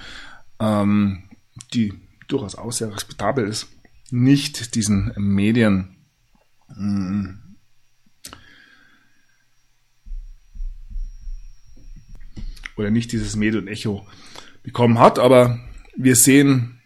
ähm, 0.60 1.24
die 1.72 1.94
durchaus 2.28 2.54
auch 2.54 2.72
sehr 2.72 2.92
respektabel 2.92 3.46
ist. 3.46 3.68
Nicht 4.10 4.74
diesen 4.74 5.12
Medien 5.16 5.96
mh, 6.68 7.00
mm, 7.00 7.44
oder 12.76 12.90
nicht 12.90 13.12
dieses 13.12 13.36
Med 13.36 13.54
und 13.54 13.68
Echo 13.68 14.06
bekommen 14.62 14.98
hat, 14.98 15.18
aber 15.18 15.60
wir 15.96 16.16
sehen 16.16 16.80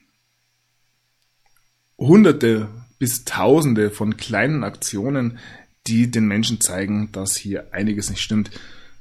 hunderte 1.96 2.68
bis 2.98 3.24
tausende 3.24 3.90
von 3.90 4.16
kleinen 4.16 4.64
Aktionen, 4.64 5.38
die 5.86 6.10
den 6.10 6.26
Menschen 6.26 6.60
zeigen, 6.60 7.10
dass 7.12 7.36
hier 7.36 7.72
einiges 7.72 8.10
nicht 8.10 8.20
stimmt. 8.20 8.50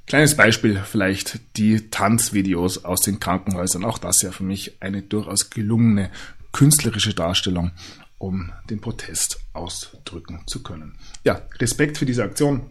Kleines 0.06 0.36
Beispiel 0.36 0.82
vielleicht 0.84 1.40
die 1.58 1.90
Tanzvideos 1.90 2.84
aus 2.84 3.00
den 3.00 3.20
Krankenhäusern. 3.20 3.84
Auch 3.84 3.98
das 3.98 4.22
ja 4.22 4.32
für 4.32 4.44
mich 4.44 4.80
eine 4.80 5.02
durchaus 5.02 5.50
gelungene 5.50 6.10
künstlerische 6.52 7.12
Darstellung, 7.12 7.72
um 8.16 8.52
den 8.70 8.80
Protest 8.80 9.40
ausdrücken 9.52 10.44
zu 10.46 10.62
können. 10.62 10.94
Ja, 11.24 11.42
Respekt 11.58 11.98
für 11.98 12.06
diese 12.06 12.24
Aktion 12.24 12.70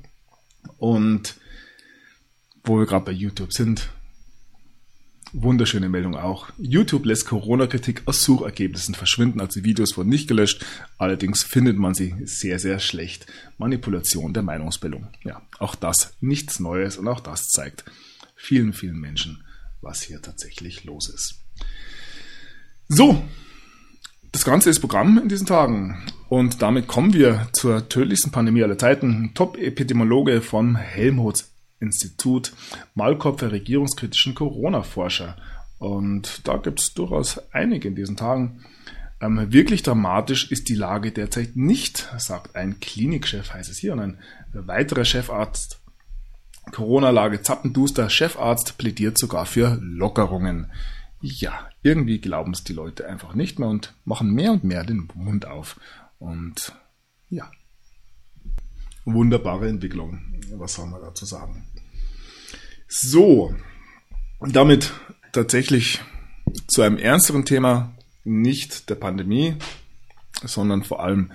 und 0.78 1.36
wo 2.64 2.80
wir 2.80 2.86
gerade 2.86 3.06
bei 3.06 3.12
YouTube 3.12 3.54
sind. 3.54 3.90
Wunderschöne 5.34 5.90
Meldung 5.90 6.16
auch. 6.16 6.48
YouTube 6.58 7.06
lässt 7.06 7.26
Corona-Kritik 7.26 8.04
aus 8.06 8.24
Suchergebnissen 8.24 8.96
verschwinden, 8.96 9.42
also 9.42 9.64
Videos 9.64 9.98
wurden 9.98 10.10
nicht 10.10 10.28
gelöscht. 10.28 10.66
Allerdings 10.98 11.44
findet 11.44 11.78
man 11.78 11.94
sie 11.94 12.16
sehr, 12.24 12.60
sehr 12.60 12.80
schlecht. 12.80 13.26
Manipulation 13.58 14.34
der 14.34 14.44
Meinungsbildung. 14.44 15.08
Ja, 15.24 15.42
auch 15.60 15.76
das 15.76 16.14
nichts 16.22 16.60
Neues 16.60 16.98
und 16.98 17.08
auch 17.08 17.20
das 17.20 17.50
zeigt 17.50 17.84
vielen, 18.36 18.72
vielen 18.72 19.00
Menschen, 19.00 19.44
was 19.82 20.02
hier 20.02 20.22
tatsächlich 20.22 20.86
los 20.86 21.10
ist. 21.10 21.42
So, 22.88 23.24
das 24.32 24.46
Ganze 24.46 24.70
ist 24.70 24.80
Programm 24.80 25.18
in 25.18 25.30
diesen 25.30 25.48
Tagen. 25.48 25.98
Und 26.30 26.62
damit 26.62 26.88
kommen 26.88 27.14
wir 27.14 27.50
zur 27.54 27.90
tödlichsten 27.90 28.32
Pandemie 28.32 28.64
aller 28.64 28.78
Zeiten. 28.78 29.32
Top-Epidemiologe 29.34 30.42
vom 30.42 30.76
Helmholtz-Institut, 31.80 32.54
Malkopfer 32.96 33.52
regierungskritischen 33.52 34.36
Corona-Forscher. 34.36 35.38
Und 35.80 36.48
da 36.48 36.58
gibt 36.58 36.80
es 36.80 36.94
durchaus 36.94 37.40
einige 37.52 37.88
in 37.88 37.96
diesen 37.96 38.18
Tagen. 38.18 38.66
Ähm, 39.22 39.52
wirklich 39.52 39.84
dramatisch 39.84 40.52
ist 40.52 40.70
die 40.70 40.76
Lage 40.76 41.12
derzeit 41.12 41.56
nicht, 41.56 42.10
sagt 42.18 42.56
ein 42.56 42.80
Klinikchef, 42.80 43.54
heißt 43.54 43.70
es 43.70 43.78
hier, 43.78 43.94
und 43.94 44.00
ein 44.00 44.18
weiterer 44.54 45.06
Chefarzt. 45.06 45.80
Corona-Lage 46.72 47.42
zappenduster, 47.42 48.10
Chefarzt 48.10 48.78
plädiert 48.78 49.18
sogar 49.18 49.46
für 49.46 49.80
Lockerungen 49.82 50.72
ja, 51.20 51.68
irgendwie 51.82 52.20
glauben 52.20 52.54
es 52.54 52.64
die 52.64 52.74
Leute 52.74 53.08
einfach 53.08 53.34
nicht 53.34 53.60
mehr 53.60 53.70
und 53.70 53.94
machen 54.06 54.32
mehr 54.32 54.52
und 54.52 54.64
mehr 54.64 54.84
den 54.84 55.08
Mund 55.16 55.46
auf. 55.46 55.80
Und 56.20 56.74
ja, 57.30 57.50
wunderbare 59.14 59.70
Entwicklung. 59.70 60.20
Was 60.58 60.74
soll 60.76 60.88
man 60.88 61.02
dazu 61.02 61.26
sagen? 61.26 61.66
So, 62.88 63.56
damit 64.40 64.94
tatsächlich 65.32 66.02
zu 66.68 66.82
einem 66.82 66.98
ernsteren 66.98 67.46
Thema, 67.46 67.94
nicht 68.24 68.90
der 68.90 68.96
Pandemie, 68.96 69.56
sondern 70.44 70.84
vor 70.84 71.04
allem 71.04 71.32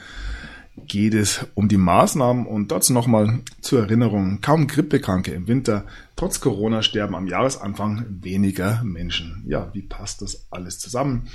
geht 0.87 1.15
es 1.15 1.47
um 1.55 1.69
die 1.69 1.77
Maßnahmen 1.77 2.47
und 2.47 2.73
dazu 2.73 2.93
nochmal 2.93 3.41
zur 3.61 3.81
Erinnerung, 3.81 4.41
kaum 4.41 4.67
Grippekranke 4.67 5.33
im 5.33 5.47
Winter, 5.47 5.87
trotz 6.17 6.41
Corona 6.41 6.83
sterben 6.83 7.15
am 7.15 7.27
Jahresanfang 7.27 8.07
weniger 8.09 8.83
Menschen. 8.83 9.45
Ja, 9.47 9.71
wie 9.75 9.83
passt 9.83 10.23
das 10.23 10.47
alles 10.51 10.79
zusammen? 10.79 11.29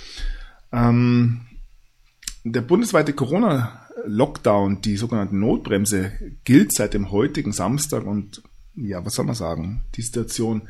Ähm, 0.72 1.42
der 2.44 2.62
bundesweite 2.62 3.14
Corona-Lockdown, 4.08 4.82
die 4.82 4.98
sogenannte 4.98 5.36
Notbremse, 5.36 6.12
gilt 6.44 6.74
seit 6.74 6.94
dem 6.94 7.12
heutigen 7.12 7.52
Samstag 7.52 8.06
und 8.06 8.42
ja, 8.76 9.06
was 9.06 9.16
soll 9.16 9.26
man 9.26 9.36
sagen? 9.36 9.84
Die 9.96 10.02
Situation 10.02 10.64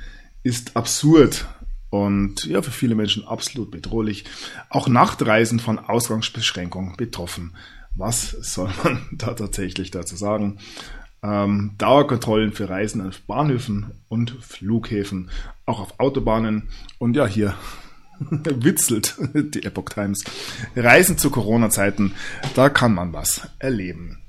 ist 0.44 0.76
absurd 0.76 1.46
und 1.90 2.46
ja, 2.46 2.62
für 2.62 2.72
viele 2.72 2.96
Menschen 2.96 3.26
absolut 3.26 3.72
bedrohlich. 3.72 4.26
Auch 4.70 4.88
Nachtreisen 4.88 5.60
von 5.60 5.80
Ausgangsbeschränkungen 5.80 6.96
betroffen. 6.98 7.56
Was 7.96 8.32
soll 8.32 8.70
man 8.84 9.06
da 9.12 9.34
tatsächlich 9.34 9.92
dazu 9.92 10.16
sagen? 10.16 10.60
Ähm, 11.24 11.72
Dauerkontrollen 11.78 12.54
für 12.54 12.70
Reisen 12.70 13.06
auf 13.06 13.22
Bahnhöfen 13.22 13.92
und 14.08 14.32
Flughäfen, 14.42 15.30
auch 15.66 15.80
auf 15.80 16.00
Autobahnen. 16.00 16.70
Und 17.00 17.16
ja, 17.16 17.26
hier 17.26 17.56
witzelt 18.30 19.18
die 19.34 19.64
Epoch 19.64 19.90
Times. 19.90 20.24
Reisen 20.76 21.18
zu 21.18 21.30
Corona-Zeiten, 21.30 22.14
da 22.56 22.70
kann 22.70 22.94
man 22.94 23.14
was 23.14 23.48
erleben. 23.60 24.20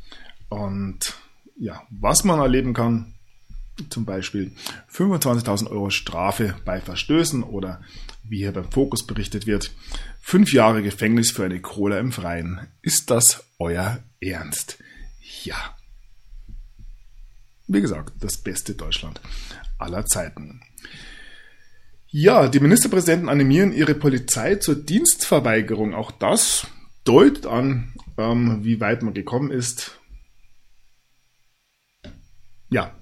Und 0.48 1.14
ja, 1.56 1.82
was 1.90 2.24
man 2.24 2.38
erleben 2.38 2.74
kann, 2.74 3.14
zum 3.90 4.04
Beispiel 4.04 4.52
25.000 4.92 5.70
Euro 5.70 5.90
Strafe 5.90 6.56
bei 6.64 6.80
Verstößen 6.80 7.42
oder 7.42 7.80
wie 8.24 8.38
hier 8.38 8.52
beim 8.52 8.70
Fokus 8.70 9.06
berichtet 9.06 9.46
wird, 9.46 9.72
fünf 10.20 10.52
Jahre 10.52 10.82
Gefängnis 10.82 11.30
für 11.30 11.44
eine 11.44 11.60
Cola 11.60 11.98
im 11.98 12.12
Freien. 12.12 12.66
Ist 12.82 13.10
das 13.10 13.44
euer 13.58 13.98
Ernst? 14.20 14.78
Ja. 15.44 15.76
Wie 17.66 17.80
gesagt, 17.80 18.12
das 18.20 18.38
beste 18.38 18.74
Deutschland 18.74 19.20
aller 19.78 20.04
Zeiten. 20.06 20.60
Ja, 22.10 22.48
die 22.48 22.60
Ministerpräsidenten 22.60 23.28
animieren 23.28 23.72
ihre 23.72 23.94
Polizei 23.94 24.56
zur 24.56 24.76
Dienstverweigerung. 24.76 25.94
Auch 25.94 26.10
das 26.10 26.66
deutet 27.04 27.46
an, 27.46 27.92
ähm, 28.16 28.64
wie 28.64 28.80
weit 28.80 29.02
man 29.02 29.12
gekommen 29.12 29.50
ist. 29.50 29.98
Ja, 32.70 32.94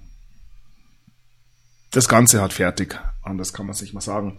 das 1.91 2.09
Ganze 2.09 2.41
hat 2.41 2.53
fertig. 2.53 2.99
Anders 3.23 3.53
kann 3.53 3.65
man 3.65 3.73
es 3.73 3.81
nicht 3.81 3.93
mal 3.93 4.01
sagen. 4.01 4.37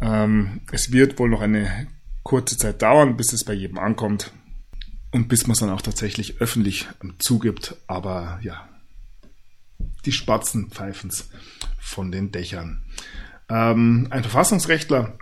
Ähm, 0.00 0.60
es 0.70 0.92
wird 0.92 1.18
wohl 1.18 1.28
noch 1.28 1.40
eine 1.40 1.88
kurze 2.22 2.56
Zeit 2.56 2.82
dauern, 2.82 3.16
bis 3.16 3.32
es 3.32 3.44
bei 3.44 3.52
jedem 3.52 3.78
ankommt 3.78 4.32
und 5.10 5.28
bis 5.28 5.46
man 5.46 5.52
es 5.52 5.58
dann 5.58 5.70
auch 5.70 5.82
tatsächlich 5.82 6.40
öffentlich 6.40 6.88
zugibt. 7.18 7.76
Aber 7.88 8.38
ja, 8.42 8.68
die 10.04 10.12
Spatzen 10.12 10.70
pfeifen's 10.70 11.28
von 11.80 12.12
den 12.12 12.30
Dächern. 12.30 12.84
Ähm, 13.48 14.08
ein 14.10 14.22
Verfassungsrechtler, 14.22 15.18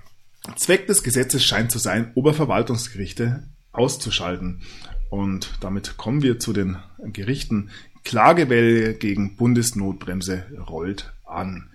Zweck 0.57 0.87
des 0.87 1.03
Gesetzes 1.03 1.45
scheint 1.45 1.71
zu 1.71 1.79
sein, 1.79 2.13
Oberverwaltungsgerichte 2.15 3.45
auszuschalten. 3.73 4.63
Und 5.11 5.53
damit 5.61 5.97
kommen 5.97 6.23
wir 6.23 6.39
zu 6.39 6.53
den 6.53 6.79
Gerichten. 7.13 7.71
Klagewelle 8.05 8.95
gegen 8.95 9.37
Bundesnotbremse 9.37 10.47
rollt 10.69 11.13
an. 11.27 11.71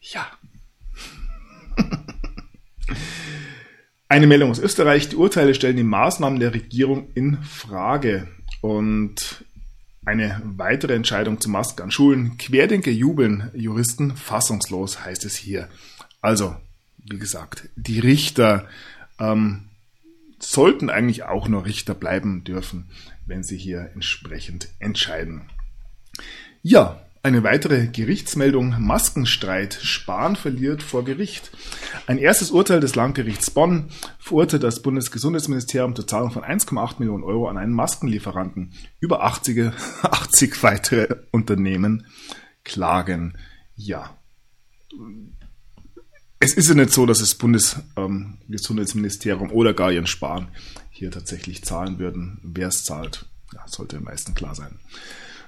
Ja. 0.00 0.26
Eine 4.08 4.26
Meldung 4.26 4.50
aus 4.50 4.58
Österreich. 4.58 5.08
Die 5.08 5.16
Urteile 5.16 5.54
stellen 5.54 5.76
die 5.76 5.82
Maßnahmen 5.84 6.40
der 6.40 6.54
Regierung 6.54 7.10
in 7.14 7.42
Frage. 7.42 8.28
Und 8.60 9.44
eine 10.04 10.40
weitere 10.44 10.94
Entscheidung 10.94 11.40
zu 11.40 11.50
Masken 11.50 11.82
an 11.82 11.90
Schulen. 11.90 12.38
Querdenker 12.38 12.90
jubeln, 12.90 13.50
Juristen 13.54 14.16
fassungslos, 14.16 15.04
heißt 15.04 15.24
es 15.24 15.36
hier. 15.36 15.68
Also, 16.20 16.56
wie 16.98 17.18
gesagt, 17.18 17.68
die 17.76 18.00
Richter 18.00 18.66
ähm, 19.18 19.68
sollten 20.38 20.90
eigentlich 20.90 21.24
auch 21.24 21.48
nur 21.48 21.66
Richter 21.66 21.94
bleiben 21.94 22.44
dürfen, 22.44 22.90
wenn 23.26 23.42
sie 23.42 23.58
hier 23.58 23.90
entsprechend 23.94 24.68
entscheiden. 24.78 25.42
Ja, 26.62 27.00
eine 27.22 27.42
weitere 27.42 27.88
Gerichtsmeldung. 27.88 28.76
Maskenstreit. 28.78 29.74
Spahn 29.74 30.36
verliert 30.36 30.82
vor 30.82 31.04
Gericht. 31.04 31.50
Ein 32.06 32.16
erstes 32.18 32.50
Urteil 32.50 32.80
des 32.80 32.94
Landgerichts 32.94 33.50
Bonn 33.50 33.90
verurteilt 34.18 34.62
das 34.62 34.80
Bundesgesundheitsministerium 34.80 35.94
zur 35.94 36.06
Zahlung 36.06 36.30
von 36.30 36.44
1,8 36.44 36.94
Millionen 36.98 37.24
Euro 37.24 37.48
an 37.48 37.58
einen 37.58 37.74
Maskenlieferanten. 37.74 38.72
Über 39.00 39.22
80, 39.22 39.70
80 40.02 40.62
weitere 40.62 41.16
Unternehmen 41.30 42.06
klagen. 42.64 43.36
Ja. 43.76 44.16
Es 46.38 46.54
ist 46.54 46.70
ja 46.70 46.74
nicht 46.74 46.90
so, 46.90 47.04
dass 47.04 47.18
das 47.18 47.34
Bundesgesundheitsministerium 47.34 49.52
oder 49.52 49.74
gar 49.74 49.92
Jens 49.92 50.08
Spahn 50.08 50.48
hier 50.90 51.10
tatsächlich 51.10 51.64
zahlen 51.64 51.98
würden. 51.98 52.40
Wer 52.42 52.68
es 52.68 52.84
zahlt, 52.84 53.26
ja, 53.52 53.68
sollte 53.68 53.96
den 53.96 54.04
meisten 54.04 54.32
klar 54.32 54.54
sein. 54.54 54.78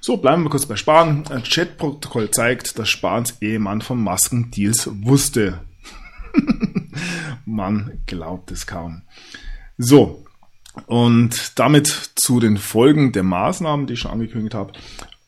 So, 0.04 0.16
bleiben 0.16 0.42
wir 0.42 0.50
kurz 0.50 0.66
bei 0.66 0.74
Spahn. 0.74 1.22
Ein 1.30 1.44
Chatprotokoll 1.44 2.28
zeigt, 2.32 2.76
dass 2.76 2.88
Spahns 2.88 3.40
Ehemann 3.40 3.82
von 3.82 4.02
Maskendeals 4.02 4.90
wusste. 4.92 5.60
Man 7.44 8.00
glaubt 8.06 8.50
es 8.50 8.66
kaum. 8.66 9.02
So, 9.78 10.24
und 10.86 11.56
damit 11.56 11.86
zu 12.16 12.40
den 12.40 12.56
Folgen 12.56 13.12
der 13.12 13.22
Maßnahmen, 13.22 13.86
die 13.86 13.92
ich 13.92 14.00
schon 14.00 14.10
angekündigt 14.10 14.56
habe. 14.56 14.72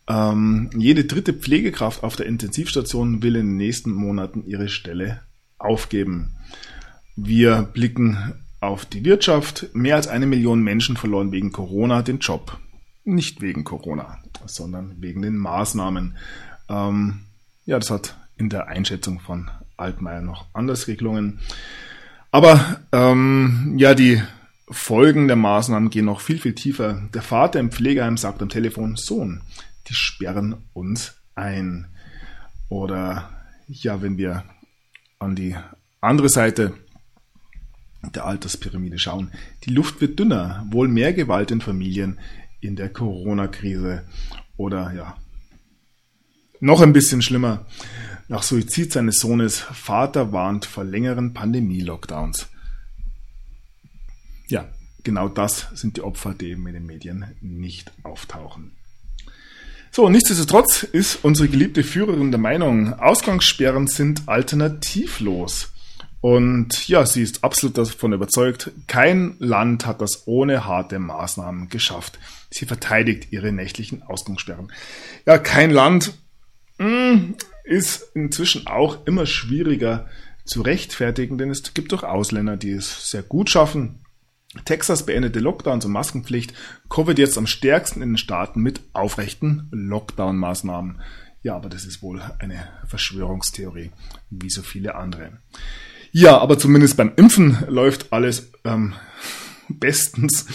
Ähm, 0.09 0.71
jede 0.77 1.05
dritte 1.05 1.35
Pflegekraft 1.35 2.03
auf 2.03 2.17
der 2.17 2.27
Intensivstation 2.27 3.23
will 3.23 3.37
in 3.37 3.51
den 3.51 3.57
nächsten 3.57 3.93
Monaten 3.93 4.45
ihre 4.45 4.69
Stelle 4.69 5.21
aufgeben. 5.57 6.35
Wir 7.15 7.63
blicken 7.63 8.35
auf 8.59 8.87
die 8.87 9.05
Wirtschaft. 9.05 9.69
Mehr 9.73 9.95
als 9.95 10.09
eine 10.09 10.27
Million 10.27 10.63
Menschen 10.63 10.97
verloren 10.97 11.31
wegen 11.31 11.53
Corona 11.53 12.03
den 12.03 12.19
Job. 12.19 12.59
Nicht 13.05 13.41
wegen 13.41 13.65
Corona 13.65 14.19
sondern 14.47 15.01
wegen 15.01 15.23
den 15.23 15.37
Maßnahmen. 15.37 16.17
Ähm, 16.69 17.21
ja, 17.67 17.79
das 17.79 17.91
hat 17.91 18.17
in 18.37 18.49
der 18.49 18.69
Einschätzung 18.69 19.21
von 19.21 19.51
Altmaier 19.77 20.21
noch 20.21 20.47
anders 20.53 20.89
Regelungen. 20.89 21.41
Aber 22.31 22.81
ähm, 22.93 23.75
ja, 23.77 23.95
die 23.95 24.23
Folgen 24.71 25.29
der 25.29 25.37
Maßnahmen 25.37 25.91
gehen 25.91 26.07
noch 26.07 26.21
viel, 26.21 26.39
viel 26.39 26.55
tiefer. 26.55 27.03
Der 27.13 27.23
Vater 27.23 27.61
im 27.61 27.71
Pflegeheim 27.71 28.17
sagt 28.17 28.43
am 28.43 28.49
Telefon, 28.49 28.97
Sohn, 28.97 29.43
die 29.89 29.95
sperren 29.95 30.57
uns 30.73 31.15
ein. 31.35 31.87
Oder 32.69 33.31
ja, 33.69 34.03
wenn 34.03 34.19
wir 34.19 34.45
an 35.19 35.37
die 35.37 35.57
andere 36.01 36.29
Seite 36.29 36.75
der 38.15 38.27
Alterspyramide 38.27 38.99
schauen, 38.99 39.31
die 39.65 39.71
Luft 39.71 40.01
wird 40.01 40.19
dünner, 40.19 40.67
wohl 40.71 40.89
mehr 40.89 41.13
Gewalt 41.13 41.51
in 41.51 41.61
Familien, 41.61 42.19
in 42.65 42.77
der 42.77 42.89
Corona-Krise 42.89 44.05
oder 44.57 44.93
ja, 44.95 45.17
noch 46.61 46.81
ein 46.81 46.93
bisschen 46.93 47.23
schlimmer. 47.23 47.67
nach 48.29 48.43
Suizid 48.43 48.93
seines 48.93 49.19
Sohnes. 49.19 49.61
Vater 49.61 50.33
warnt 50.33 50.65
vor 50.65 50.85
längeren 50.85 51.35
Pandemie-Lockdowns. 51.35 52.49
Ja, 54.49 54.69
genau 55.03 55.29
das 55.29 55.69
sind 55.75 55.97
die 55.97 56.03
Opfer, 56.03 56.35
die 56.35 56.51
eben 56.51 56.67
in 56.67 56.75
den 56.75 56.87
Medien 56.87 57.27
nicht 57.43 57.93
auftauchen. 58.03 58.73
So, 59.91 60.09
nichtsdestotrotz 60.09 60.83
ist 60.83 61.23
unsere 61.23 61.49
geliebte 61.49 61.85
Führerin 61.85 62.33
der 62.33 62.41
Meinung, 62.41 62.95
Ausgangssperren 62.95 63.87
sind 63.87 64.27
alternativlos. 64.27 65.74
Und 66.25 66.89
ja, 66.89 67.05
sie 67.05 67.21
ist 67.21 67.45
absolut 67.45 67.77
davon 67.77 68.15
überzeugt, 68.15 68.71
kein 68.87 69.37
Land 69.41 69.85
hat 69.85 70.01
das 70.01 70.27
ohne 70.27 70.65
harte 70.65 70.99
Maßnahmen 70.99 71.69
geschafft. 71.69 72.19
Sie 72.49 72.65
verteidigt 72.65 73.31
ihre 73.31 73.53
nächtlichen 73.53 74.03
Ausgangssperren. 74.03 74.73
Ja, 75.27 75.37
kein 75.37 75.71
Land 75.71 76.15
mh, 76.79 76.87
hm, 76.87 77.35
ist 77.65 78.11
inzwischen 78.15 78.67
auch 78.67 79.07
immer 79.07 79.27
schwieriger 79.27 80.09
zu 80.47 80.63
rechtfertigen, 80.63 81.37
denn 81.37 81.51
es 81.51 81.75
gibt 81.75 81.93
doch 81.93 82.05
Ausländer, 82.05 82.57
die 82.57 82.73
es 82.73 83.11
sehr 83.11 83.23
gut 83.23 83.51
schaffen, 83.51 84.03
Texas 84.65 85.05
beendete 85.05 85.41
Lockdowns 85.41 85.85
und 85.85 85.93
Maskenpflicht, 85.93 86.55
Covid 86.89 87.19
jetzt 87.19 87.37
am 87.37 87.47
stärksten 87.47 88.01
in 88.01 88.13
den 88.13 88.17
Staaten 88.17 88.63
mit 88.63 88.81
aufrechten 88.95 89.69
Lockdown-Maßnahmen. 89.73 91.03
Ja, 91.43 91.55
aber 91.55 91.69
das 91.69 91.85
ist 91.85 92.01
wohl 92.01 92.23
eine 92.39 92.67
Verschwörungstheorie, 92.87 93.91
wie 94.31 94.49
so 94.49 94.63
viele 94.63 94.95
andere. 94.95 95.33
Ja, 96.17 96.39
aber 96.39 96.57
zumindest 96.57 96.97
beim 96.97 97.11
Impfen 97.17 97.59
läuft 97.69 98.13
alles 98.13 98.53
ähm, 98.63 98.93
bestens. 99.69 100.47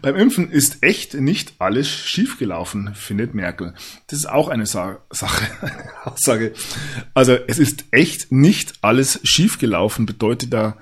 Beim 0.00 0.14
Impfen 0.14 0.48
ist 0.48 0.80
echt 0.80 1.14
nicht 1.14 1.54
alles 1.58 1.88
schiefgelaufen, 1.90 2.94
findet 2.94 3.34
Merkel. 3.34 3.74
Das 4.06 4.20
ist 4.20 4.28
auch 4.28 4.46
eine 4.46 4.64
Sa 4.64 5.00
Sache, 5.10 5.44
eine 5.60 6.04
Aussage. 6.04 6.52
Also 7.14 7.32
es 7.48 7.58
ist 7.58 7.86
echt 7.90 8.30
nicht 8.30 8.74
alles 8.80 9.18
schiefgelaufen, 9.24 10.06
bedeutet 10.06 10.52
da 10.52 10.76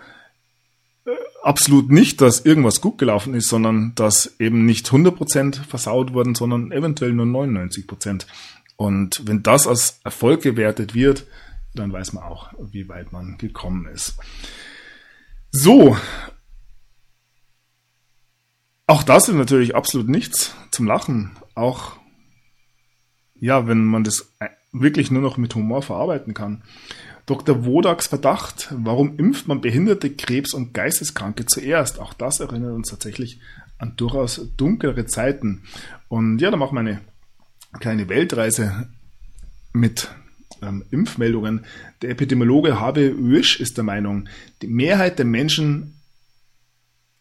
absolut 1.42 1.90
nicht, 1.90 2.20
dass 2.20 2.44
irgendwas 2.44 2.82
gut 2.82 2.98
gelaufen 2.98 3.32
ist, 3.32 3.48
sondern 3.48 3.92
dass 3.94 4.38
eben 4.38 4.66
nicht 4.66 4.86
100% 4.86 5.64
versaut 5.66 6.12
wurden, 6.12 6.34
sondern 6.34 6.72
eventuell 6.72 7.14
nur 7.14 7.24
99%. 7.24 8.26
Und 8.76 9.22
wenn 9.24 9.42
das 9.42 9.66
als 9.66 10.00
Erfolg 10.04 10.42
gewertet 10.42 10.94
wird, 10.94 11.24
dann 11.78 11.92
weiß 11.92 12.12
man 12.12 12.24
auch, 12.24 12.52
wie 12.58 12.88
weit 12.88 13.12
man 13.12 13.38
gekommen 13.38 13.86
ist. 13.86 14.16
So. 15.50 15.96
Auch 18.86 19.02
das 19.02 19.28
ist 19.28 19.34
natürlich 19.34 19.74
absolut 19.74 20.08
nichts 20.08 20.54
zum 20.70 20.86
Lachen. 20.86 21.32
Auch, 21.54 21.96
ja, 23.34 23.66
wenn 23.66 23.84
man 23.84 24.04
das 24.04 24.32
wirklich 24.72 25.10
nur 25.10 25.22
noch 25.22 25.36
mit 25.36 25.54
Humor 25.54 25.82
verarbeiten 25.82 26.34
kann. 26.34 26.62
Dr. 27.26 27.64
Wodaks 27.64 28.06
Verdacht, 28.06 28.68
warum 28.70 29.18
impft 29.18 29.48
man 29.48 29.60
Behinderte, 29.60 30.14
Krebs 30.14 30.54
und 30.54 30.74
Geisteskranke 30.74 31.46
zuerst? 31.46 31.98
Auch 31.98 32.14
das 32.14 32.38
erinnert 32.38 32.72
uns 32.72 32.90
tatsächlich 32.90 33.40
an 33.78 33.96
durchaus 33.96 34.40
dunklere 34.56 35.06
Zeiten. 35.06 35.62
Und 36.08 36.38
ja, 36.38 36.50
da 36.50 36.56
machen 36.56 36.76
wir 36.76 36.80
eine 36.80 37.00
kleine 37.80 38.08
Weltreise 38.08 38.88
mit 39.72 40.08
ähm, 40.62 40.84
Impfmeldungen. 40.90 41.64
Der 42.02 42.10
Epidemiologe 42.10 42.80
Habe 42.80 43.14
Wisch 43.18 43.60
ist 43.60 43.76
der 43.76 43.84
Meinung, 43.84 44.28
die 44.62 44.68
Mehrheit 44.68 45.18
der 45.18 45.26
Menschen 45.26 46.00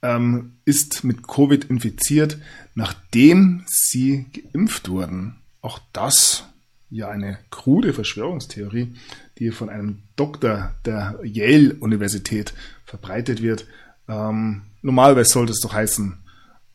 ähm, 0.01 0.57
ist 0.65 1.03
mit 1.03 1.27
Covid 1.27 1.65
infiziert, 1.65 2.37
nachdem 2.75 3.63
sie 3.67 4.25
geimpft 4.33 4.89
wurden. 4.89 5.37
Auch 5.61 5.79
das 5.93 6.45
ja 6.89 7.09
eine 7.09 7.39
krude 7.49 7.93
Verschwörungstheorie, 7.93 8.93
die 9.39 9.51
von 9.51 9.69
einem 9.69 10.03
Doktor 10.15 10.75
der 10.85 11.19
Yale-Universität 11.23 12.53
verbreitet 12.85 13.41
wird. 13.41 13.65
Ähm, 14.07 14.63
normalerweise 14.81 15.31
sollte 15.31 15.51
es 15.51 15.59
doch 15.59 15.73
heißen, 15.73 16.17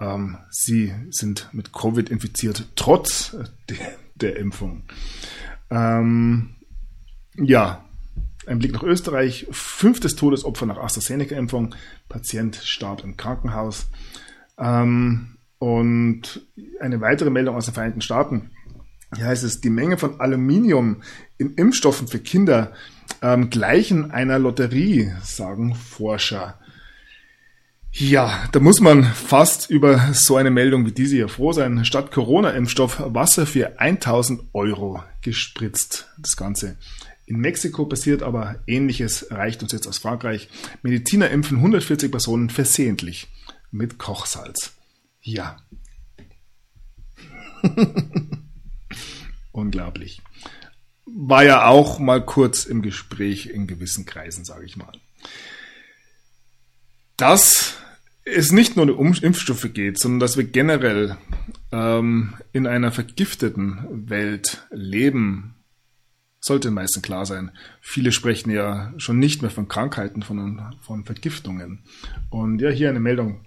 ähm, 0.01 0.39
sie 0.51 0.93
sind 1.11 1.49
mit 1.53 1.73
Covid 1.73 2.11
infiziert, 2.11 2.67
trotz 2.75 3.37
der, 3.69 3.99
der 4.17 4.37
Impfung. 4.37 4.83
Ähm, 5.71 6.57
ja, 7.37 7.85
ein 8.47 8.59
Blick 8.59 8.73
nach 8.73 8.83
Österreich. 8.83 9.47
Fünftes 9.51 10.17
Todesopfer 10.17 10.67
nach 10.67 10.79
AstraZeneca-Impfung. 10.79 11.75
Patient 12.09 12.57
starb 12.57 13.05
im 13.05 13.17
Krankenhaus. 13.17 13.89
Ähm, 14.59 15.37
und 15.59 16.47
eine 16.81 17.01
weitere 17.01 17.31
Meldung 17.31 17.57
aus 17.57 17.67
den 17.67 17.75
Vereinigten 17.75 18.01
Staaten. 18.01 18.51
Hier 19.15 19.27
heißt 19.27 19.45
es, 19.45 19.61
die 19.61 19.71
Menge 19.71 19.99
von 19.99 20.21
Aluminium 20.21 21.03
in 21.37 21.55
Impfstoffen 21.55 22.09
für 22.09 22.21
Kinder 22.21 22.73
ähm, 23.23 23.51
gleichen 23.51 24.11
einer 24.11 24.39
Lotterie, 24.39 25.13
sagen 25.23 25.75
Forscher. 25.75 26.59
Ja, 27.93 28.49
da 28.53 28.61
muss 28.61 28.81
man 28.81 29.05
fast 29.05 29.69
über 29.69 30.13
so 30.13 30.37
eine 30.37 30.51
Meldung 30.51 30.87
wie 30.87 30.93
diese 30.93 31.17
hier 31.17 31.29
froh 31.29 31.53
sein. 31.53 31.85
Statt 31.85 32.13
Corona-Impfstoff 32.13 33.03
Wasser 33.05 33.47
für 33.47 33.81
1000 33.81 34.43
Euro 34.53 35.03
gespritzt. 35.23 36.09
Das 36.19 36.37
Ganze. 36.37 36.77
In 37.27 37.39
Mexiko 37.39 37.87
passiert 37.87 38.23
aber 38.23 38.63
Ähnliches, 38.67 39.27
reicht 39.31 39.63
uns 39.63 39.73
jetzt 39.73 39.87
aus 39.87 39.99
Frankreich. 39.99 40.49
Mediziner 40.83 41.31
impfen 41.31 41.59
140 41.59 42.11
Personen 42.11 42.51
versehentlich 42.51 43.29
mit 43.71 43.99
Kochsalz. 43.99 44.73
Ja. 45.21 45.59
Unglaublich. 49.53 50.23
War 51.07 51.45
ja 51.45 51.67
auch 51.67 51.99
mal 51.99 52.25
kurz 52.25 52.65
im 52.65 52.83
Gespräch 52.83 53.47
in 53.47 53.67
gewissen 53.67 54.07
Kreisen, 54.07 54.45
sage 54.45 54.65
ich 54.65 54.77
mal. 54.77 54.93
Dass 57.21 57.75
es 58.25 58.51
nicht 58.51 58.79
nur 58.79 58.99
um 58.99 59.13
Impfstoffe 59.13 59.75
geht, 59.75 59.99
sondern 59.99 60.21
dass 60.21 60.39
wir 60.39 60.45
generell 60.45 61.19
ähm, 61.71 62.33
in 62.55 62.67
einer 62.67 62.93
vergifteten 62.93 64.09
Welt 64.09 64.67
leben, 64.71 65.55
sollte 66.41 66.69
den 66.69 66.77
meisten 66.77 67.03
klar 67.03 67.27
sein. 67.27 67.51
Viele 67.83 68.13
sprechen 68.13 68.49
ja 68.49 68.95
schon 68.97 69.19
nicht 69.19 69.43
mehr 69.43 69.51
von 69.51 69.69
Krankheiten, 69.69 70.23
sondern 70.23 70.75
von 70.81 71.05
Vergiftungen. 71.05 71.85
Und 72.31 72.63
ja, 72.63 72.71
hier 72.71 72.89
eine 72.89 73.01
Meldung 73.01 73.45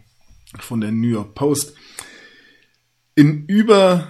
von 0.59 0.79
der 0.79 0.91
New 0.91 1.09
York 1.09 1.33
Post. 1.33 1.73
In 3.15 3.47
über 3.47 4.07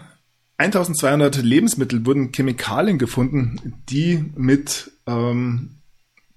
1200 0.57 1.37
Lebensmittel 1.37 2.05
wurden 2.05 2.33
Chemikalien 2.33 2.97
gefunden, 2.97 3.81
die 3.87 4.25
mit 4.35 4.91
ähm, 5.07 5.77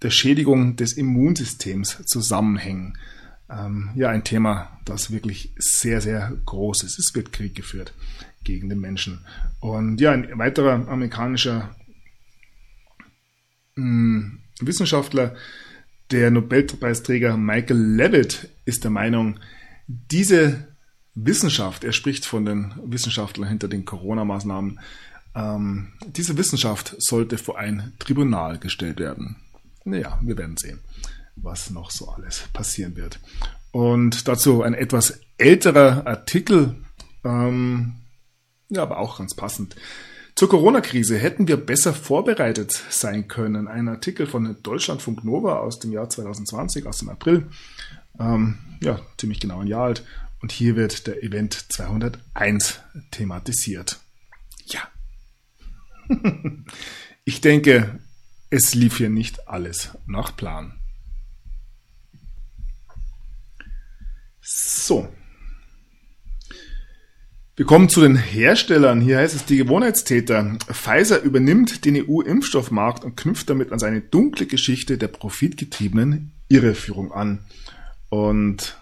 der 0.02 0.10
Schädigung 0.10 0.76
des 0.76 0.92
Immunsystems 0.92 2.04
zusammenhängen. 2.06 2.96
Ähm, 3.48 3.90
ja, 3.94 4.08
ein 4.10 4.24
Thema, 4.24 4.80
das 4.84 5.10
wirklich 5.10 5.52
sehr, 5.56 6.00
sehr 6.00 6.32
groß 6.46 6.82
ist. 6.82 6.98
Es 6.98 7.14
wird 7.14 7.32
Krieg 7.32 7.54
geführt 7.54 7.94
gegen 8.44 8.68
den 8.68 8.80
Menschen. 8.80 9.24
Und 9.60 10.00
ja, 10.00 10.12
ein 10.12 10.38
weiterer 10.38 10.88
amerikanischer 10.88 11.74
mh, 13.74 13.84
hm, 13.84 14.38
Wissenschaftler, 14.60 15.34
der 16.10 16.30
Nobelpreisträger 16.30 17.36
Michael 17.36 17.78
Levitt, 17.78 18.48
ist 18.64 18.84
der 18.84 18.90
Meinung, 18.90 19.38
diese 19.86 20.68
Wissenschaft, 21.14 21.84
er 21.84 21.92
spricht 21.92 22.26
von 22.26 22.44
den 22.44 22.74
Wissenschaftlern 22.84 23.48
hinter 23.48 23.68
den 23.68 23.84
Corona-Maßnahmen, 23.84 24.78
ähm, 25.34 25.92
diese 26.06 26.36
Wissenschaft 26.36 26.94
sollte 26.98 27.38
vor 27.38 27.58
ein 27.58 27.92
Tribunal 27.98 28.58
gestellt 28.58 28.98
werden. 28.98 29.36
Naja, 29.84 30.18
wir 30.22 30.36
werden 30.36 30.56
sehen, 30.56 30.80
was 31.36 31.70
noch 31.70 31.90
so 31.90 32.08
alles 32.08 32.44
passieren 32.52 32.96
wird. 32.96 33.20
Und 33.70 34.26
dazu 34.26 34.62
ein 34.62 34.74
etwas 34.74 35.20
älterer 35.38 36.06
Artikel, 36.06 36.76
ähm, 37.24 37.94
ja, 38.68 38.82
aber 38.82 38.98
auch 38.98 39.18
ganz 39.18 39.34
passend. 39.34 39.76
Zur 40.34 40.50
Corona-Krise 40.50 41.16
hätten 41.16 41.48
wir 41.48 41.56
besser 41.56 41.94
vorbereitet 41.94 42.72
sein 42.90 43.26
können. 43.26 43.68
Ein 43.68 43.88
Artikel 43.88 44.26
von 44.26 44.56
Deutschlandfunk 44.62 45.24
Nova 45.24 45.60
aus 45.60 45.78
dem 45.78 45.92
Jahr 45.92 46.10
2020, 46.10 46.86
aus 46.86 46.98
dem 46.98 47.08
April. 47.08 47.48
Ähm, 48.18 48.58
ja, 48.82 49.00
ziemlich 49.16 49.40
genau 49.40 49.60
ein 49.60 49.66
Jahr 49.66 49.84
alt. 49.84 50.04
Und 50.42 50.52
hier 50.52 50.76
wird 50.76 51.06
der 51.06 51.22
Event 51.22 51.72
201 51.72 52.80
thematisiert. 53.10 54.00
Ja. 54.66 54.80
ich 57.24 57.40
denke, 57.40 58.00
es 58.50 58.74
lief 58.74 58.98
hier 58.98 59.08
nicht 59.08 59.48
alles 59.48 59.90
nach 60.06 60.36
Plan. 60.36 60.74
So. 64.48 65.08
Wir 67.56 67.66
kommen 67.66 67.88
zu 67.88 68.00
den 68.00 68.14
Herstellern. 68.14 69.00
Hier 69.00 69.18
heißt 69.18 69.34
es 69.34 69.44
die 69.44 69.56
Gewohnheitstäter. 69.56 70.56
Pfizer 70.70 71.20
übernimmt 71.20 71.84
den 71.84 71.96
EU-Impfstoffmarkt 71.96 73.04
und 73.04 73.16
knüpft 73.16 73.50
damit 73.50 73.72
an 73.72 73.80
seine 73.80 74.02
dunkle 74.02 74.46
Geschichte 74.46 74.98
der 74.98 75.08
profitgetriebenen 75.08 76.30
Irreführung 76.46 77.10
an. 77.10 77.40
Und 78.08 78.78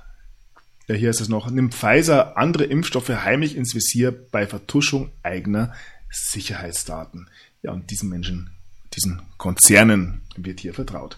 ja, 0.86 0.96
hier 0.96 1.08
ist 1.08 1.22
es 1.22 1.30
noch, 1.30 1.50
nimmt 1.50 1.74
Pfizer 1.74 2.36
andere 2.36 2.64
Impfstoffe 2.64 3.08
heimlich 3.08 3.56
ins 3.56 3.74
Visier 3.74 4.12
bei 4.12 4.46
Vertuschung 4.46 5.12
eigener 5.22 5.72
Sicherheitsdaten. 6.10 7.30
Ja, 7.62 7.72
und 7.72 7.90
diesen 7.90 8.10
Menschen, 8.10 8.50
diesen 8.94 9.22
Konzernen 9.38 10.20
wird 10.36 10.60
hier 10.60 10.74
vertraut. 10.74 11.16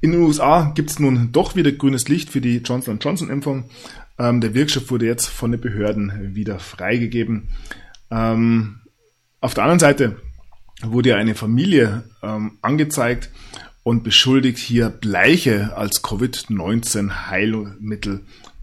In 0.00 0.12
den 0.12 0.20
USA 0.20 0.70
gibt 0.74 0.90
es 0.90 1.00
nun 1.00 1.32
doch 1.32 1.56
wieder 1.56 1.72
grünes 1.72 2.08
Licht 2.08 2.30
für 2.30 2.40
die 2.40 2.58
Johnson 2.58 3.00
Johnson 3.00 3.30
Impfung. 3.30 3.68
Ähm, 4.18 4.40
der 4.40 4.54
Wirkstoff 4.54 4.90
wurde 4.90 5.06
jetzt 5.06 5.26
von 5.26 5.50
den 5.50 5.60
Behörden 5.60 6.36
wieder 6.36 6.60
freigegeben. 6.60 7.48
Ähm, 8.10 8.80
auf 9.40 9.54
der 9.54 9.64
anderen 9.64 9.80
Seite 9.80 10.16
wurde 10.82 11.16
eine 11.16 11.34
Familie 11.34 12.04
ähm, 12.22 12.58
angezeigt 12.62 13.30
und 13.82 14.04
beschuldigt, 14.04 14.58
hier 14.58 14.90
Bleiche 14.90 15.76
als 15.76 16.02
Covid-19-Heilmittel 16.02 18.20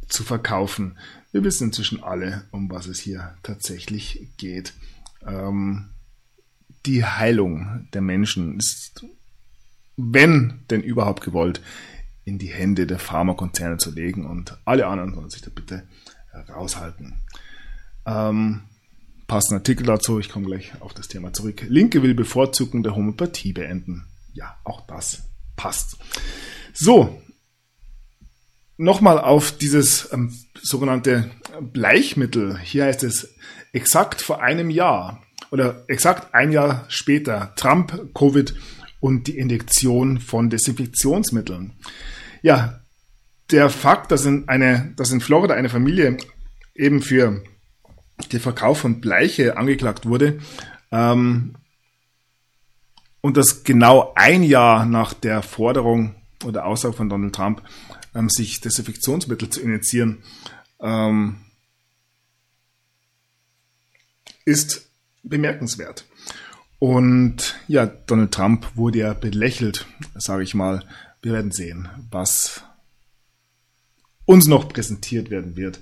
zu 0.07 0.23
verkaufen. 0.23 0.97
Wir 1.31 1.43
wissen 1.43 1.65
inzwischen 1.65 2.01
alle, 2.03 2.45
um 2.51 2.71
was 2.71 2.85
es 2.87 2.99
hier 2.99 3.35
tatsächlich 3.43 4.29
geht. 4.37 4.73
Ähm, 5.25 5.89
die 6.85 7.03
Heilung 7.03 7.89
der 7.93 8.01
Menschen 8.01 8.57
ist, 8.57 9.05
wenn 9.97 10.61
denn 10.69 10.81
überhaupt 10.81 11.23
gewollt, 11.23 11.61
in 12.23 12.39
die 12.39 12.47
Hände 12.47 12.87
der 12.87 12.99
Pharmakonzerne 12.99 13.77
zu 13.77 13.91
legen 13.91 14.25
und 14.25 14.57
alle 14.65 14.87
anderen 14.87 15.13
sollen 15.13 15.29
sich 15.29 15.41
da 15.41 15.51
bitte 15.53 15.87
raushalten. 16.49 17.21
Ähm, 18.05 18.61
passenden 19.27 19.59
Artikel 19.59 19.85
dazu, 19.85 20.19
ich 20.19 20.29
komme 20.29 20.45
gleich 20.45 20.73
auf 20.81 20.93
das 20.93 21.07
Thema 21.07 21.33
zurück. 21.33 21.65
Linke 21.67 22.03
will 22.03 22.13
Bevorzugung 22.13 22.83
der 22.83 22.95
Homöopathie 22.95 23.53
beenden. 23.53 24.05
Ja, 24.33 24.57
auch 24.63 24.85
das 24.87 25.23
passt. 25.55 25.97
So, 26.73 27.21
nochmal 28.77 29.19
auf 29.19 29.51
dieses 29.51 30.11
ähm, 30.11 30.33
sogenannte 30.61 31.29
Bleichmittel. 31.61 32.59
Hier 32.59 32.85
heißt 32.85 33.03
es 33.03 33.35
exakt 33.71 34.21
vor 34.21 34.41
einem 34.41 34.69
Jahr 34.69 35.21
oder 35.51 35.85
exakt 35.87 36.33
ein 36.33 36.51
Jahr 36.51 36.85
später 36.89 37.53
Trump, 37.55 38.13
Covid 38.13 38.55
und 38.99 39.27
die 39.27 39.37
Injektion 39.37 40.19
von 40.19 40.49
Desinfektionsmitteln. 40.49 41.73
Ja, 42.41 42.81
der 43.51 43.69
Fakt, 43.69 44.11
dass 44.11 44.25
in, 44.25 44.47
eine, 44.47 44.93
dass 44.95 45.11
in 45.11 45.21
Florida 45.21 45.53
eine 45.53 45.69
Familie 45.69 46.17
eben 46.73 47.01
für 47.01 47.43
den 48.31 48.39
Verkauf 48.39 48.79
von 48.79 49.01
Bleiche 49.01 49.57
angeklagt 49.57 50.05
wurde 50.05 50.39
ähm, 50.91 51.55
und 53.21 53.37
das 53.37 53.63
genau 53.63 54.13
ein 54.15 54.43
Jahr 54.43 54.85
nach 54.85 55.13
der 55.13 55.41
Forderung 55.41 56.15
oder 56.43 56.65
Aussage 56.65 56.93
von 56.93 57.09
Donald 57.09 57.35
Trump, 57.35 57.61
ähm, 58.13 58.29
sich 58.29 58.61
Desinfektionsmittel 58.61 59.49
zu 59.49 59.61
initiieren, 59.61 60.23
ähm, 60.79 61.37
ist 64.45 64.89
bemerkenswert. 65.23 66.05
Und 66.79 67.59
ja, 67.67 67.85
Donald 67.85 68.33
Trump 68.33 68.67
wurde 68.75 68.99
ja 68.99 69.13
belächelt, 69.13 69.85
sage 70.15 70.43
ich 70.43 70.53
mal. 70.53 70.83
Wir 71.21 71.33
werden 71.33 71.51
sehen, 71.51 71.89
was 72.11 72.63
uns 74.25 74.47
noch 74.47 74.69
präsentiert 74.69 75.29
werden 75.29 75.55
wird. 75.55 75.79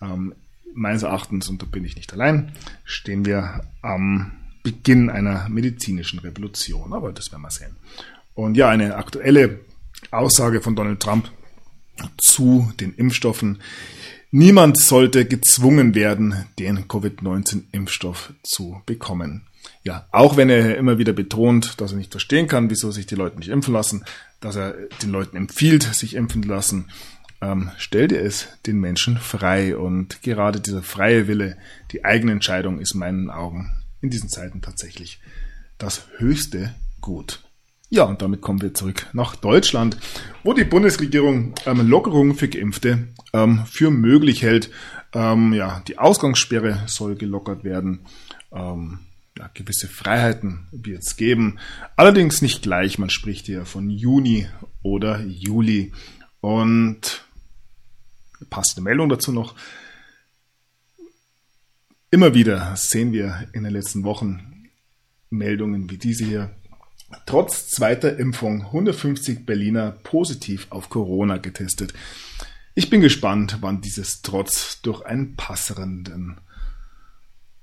Ähm, 0.00 0.34
meines 0.74 1.02
Erachtens, 1.02 1.48
und 1.48 1.60
da 1.60 1.66
bin 1.66 1.84
ich 1.84 1.96
nicht 1.96 2.12
allein, 2.12 2.52
stehen 2.84 3.24
wir 3.24 3.64
am 3.82 4.32
Beginn 4.62 5.10
einer 5.10 5.48
medizinischen 5.48 6.20
Revolution. 6.20 6.92
Aber 6.92 7.12
das 7.12 7.32
werden 7.32 7.42
wir 7.42 7.50
sehen. 7.50 7.76
Und 8.34 8.56
ja, 8.56 8.68
eine 8.68 8.96
aktuelle 8.96 9.60
Aussage 10.10 10.60
von 10.60 10.76
Donald 10.76 11.00
Trump 11.00 11.30
zu 12.16 12.72
den 12.78 12.94
Impfstoffen. 12.94 13.60
Niemand 14.30 14.78
sollte 14.78 15.24
gezwungen 15.26 15.94
werden, 15.94 16.46
den 16.58 16.86
Covid-19-Impfstoff 16.86 18.34
zu 18.42 18.82
bekommen. 18.86 19.47
Ja, 19.84 20.06
auch 20.12 20.36
wenn 20.36 20.50
er 20.50 20.76
immer 20.76 20.98
wieder 20.98 21.12
betont, 21.12 21.80
dass 21.80 21.92
er 21.92 21.98
nicht 21.98 22.10
verstehen 22.10 22.46
kann, 22.46 22.70
wieso 22.70 22.90
sich 22.90 23.06
die 23.06 23.14
Leute 23.14 23.38
nicht 23.38 23.48
impfen 23.48 23.72
lassen, 23.72 24.04
dass 24.40 24.56
er 24.56 24.74
den 25.02 25.10
Leuten 25.10 25.36
empfiehlt, 25.36 25.82
sich 25.82 26.14
impfen 26.14 26.42
zu 26.42 26.48
lassen, 26.48 26.90
ähm, 27.40 27.70
stellt 27.78 28.12
er 28.12 28.22
es 28.22 28.48
den 28.66 28.80
Menschen 28.80 29.16
frei. 29.16 29.76
Und 29.76 30.22
gerade 30.22 30.60
dieser 30.60 30.82
freie 30.82 31.28
Wille, 31.28 31.56
die 31.92 32.04
eigene 32.04 32.32
Entscheidung 32.32 32.80
ist 32.80 32.94
in 32.94 33.00
meinen 33.00 33.30
Augen 33.30 33.72
in 34.00 34.10
diesen 34.10 34.28
Zeiten 34.28 34.60
tatsächlich 34.60 35.20
das 35.78 36.02
höchste 36.18 36.74
Gut. 37.00 37.40
Ja, 37.90 38.04
und 38.04 38.20
damit 38.20 38.42
kommen 38.42 38.60
wir 38.60 38.74
zurück 38.74 39.06
nach 39.14 39.34
Deutschland, 39.36 39.96
wo 40.44 40.52
die 40.52 40.64
Bundesregierung 40.64 41.54
ähm, 41.64 41.88
Lockerungen 41.88 42.34
für 42.34 42.48
Geimpfte 42.48 43.08
ähm, 43.32 43.64
für 43.64 43.90
möglich 43.90 44.42
hält. 44.42 44.70
Ähm, 45.14 45.54
ja, 45.54 45.82
die 45.88 45.96
Ausgangssperre 45.96 46.82
soll 46.86 47.14
gelockert 47.16 47.64
werden. 47.64 48.00
Ähm, 48.52 48.98
ja, 49.38 49.50
gewisse 49.54 49.88
Freiheiten 49.88 50.66
wird 50.72 51.02
es 51.02 51.16
geben. 51.16 51.58
Allerdings 51.96 52.42
nicht 52.42 52.62
gleich. 52.62 52.98
Man 52.98 53.10
spricht 53.10 53.46
hier 53.46 53.64
von 53.64 53.88
Juni 53.88 54.48
oder 54.82 55.20
Juli. 55.20 55.92
Und 56.40 57.24
passende 58.50 58.82
Meldung 58.82 59.08
dazu 59.08 59.32
noch. 59.32 59.54
Immer 62.10 62.34
wieder 62.34 62.74
sehen 62.76 63.12
wir 63.12 63.48
in 63.52 63.64
den 63.64 63.72
letzten 63.72 64.02
Wochen 64.02 64.68
Meldungen 65.30 65.90
wie 65.90 65.98
diese 65.98 66.24
hier 66.24 66.50
trotz 67.26 67.68
zweiter 67.68 68.18
Impfung 68.18 68.62
150 68.62 69.44
Berliner 69.44 69.92
positiv 69.92 70.66
auf 70.70 70.88
Corona 70.88 71.36
getestet. 71.36 71.92
Ich 72.74 72.90
bin 72.90 73.00
gespannt, 73.00 73.58
wann 73.60 73.82
dieses 73.82 74.22
Trotz 74.22 74.80
durch 74.82 75.04
einen 75.04 75.36
passenden, 75.36 76.38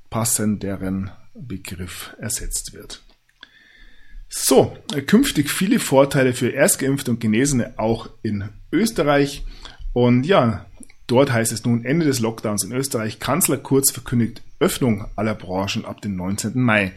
passenderen 0.10 1.12
Begriff 1.36 2.16
ersetzt 2.20 2.74
wird. 2.74 3.02
So, 4.30 4.76
künftig 5.08 5.50
viele 5.50 5.80
Vorteile 5.80 6.34
für 6.34 6.50
Erstgeimpfte 6.50 7.12
und 7.12 7.20
Genesene 7.20 7.74
auch 7.78 8.10
in 8.22 8.50
Österreich. 8.72 9.46
Und 9.94 10.26
ja, 10.26 10.66
dort 11.08 11.32
heißt 11.32 11.52
es 11.52 11.64
nun 11.64 11.86
Ende 11.86 12.06
des 12.06 12.20
Lockdowns 12.20 12.64
in 12.64 12.74
Österreich. 12.74 13.20
Kanzler 13.20 13.58
Kurz 13.58 13.92
verkündigt 13.92 14.42
Öffnung 14.60 15.06
aller 15.16 15.36
Branchen 15.36 15.86
ab 15.86 16.02
dem 16.02 16.16
19. 16.16 16.60
Mai. 16.60 16.94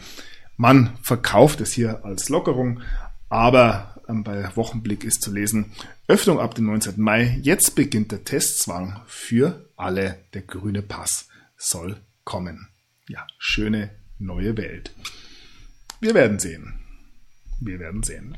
Man 0.56 0.96
verkauft 1.02 1.60
es 1.60 1.72
hier 1.72 2.04
als 2.04 2.28
Lockerung, 2.28 2.80
aber 3.28 4.00
ähm, 4.08 4.24
bei 4.24 4.50
Wochenblick 4.56 5.04
ist 5.04 5.22
zu 5.22 5.32
lesen, 5.32 5.72
Öffnung 6.08 6.40
ab 6.40 6.54
dem 6.54 6.66
19. 6.66 6.94
Mai, 7.00 7.38
jetzt 7.42 7.74
beginnt 7.76 8.10
der 8.10 8.24
Testzwang 8.24 9.00
für 9.06 9.68
alle, 9.76 10.18
der 10.34 10.42
grüne 10.42 10.82
Pass 10.82 11.28
soll 11.56 11.96
kommen. 12.24 12.68
Ja, 13.08 13.26
schöne 13.38 13.90
neue 14.18 14.56
Welt. 14.56 14.92
Wir 16.00 16.14
werden 16.14 16.38
sehen. 16.38 16.74
Wir 17.60 17.80
werden 17.80 18.02
sehen. 18.02 18.36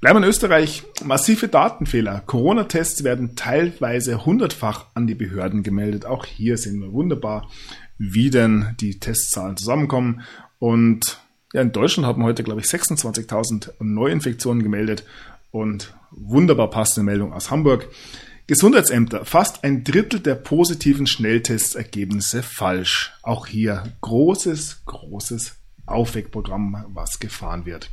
Bleiben 0.00 0.22
in 0.22 0.28
Österreich. 0.28 0.84
Massive 1.04 1.48
Datenfehler. 1.48 2.20
Corona-Tests 2.20 3.04
werden 3.04 3.36
teilweise 3.36 4.24
hundertfach 4.24 4.86
an 4.94 5.06
die 5.06 5.14
Behörden 5.14 5.62
gemeldet. 5.62 6.06
Auch 6.06 6.24
hier 6.24 6.58
sehen 6.58 6.80
wir 6.80 6.92
wunderbar, 6.92 7.50
wie 7.98 8.30
denn 8.30 8.74
die 8.80 8.98
Testzahlen 8.98 9.56
zusammenkommen. 9.56 10.22
Und 10.58 11.20
ja, 11.52 11.62
in 11.62 11.72
Deutschland 11.72 12.06
haben 12.06 12.22
heute, 12.22 12.42
glaube 12.42 12.60
ich, 12.60 12.66
26.000 12.66 13.72
Neuinfektionen 13.80 14.62
gemeldet 14.62 15.04
und 15.50 15.94
wunderbar 16.10 16.70
passende 16.70 17.04
Meldung 17.04 17.32
aus 17.32 17.50
Hamburg. 17.50 17.88
Gesundheitsämter, 18.46 19.24
fast 19.24 19.64
ein 19.64 19.82
Drittel 19.82 20.20
der 20.20 20.36
positiven 20.36 21.06
Schnelltestergebnisse 21.06 22.42
falsch. 22.42 23.12
Auch 23.22 23.46
hier 23.46 23.92
großes, 24.02 24.82
großes 24.86 25.56
Aufweckprogramm, 25.86 26.86
was 26.88 27.18
gefahren 27.18 27.66
wird. 27.66 27.90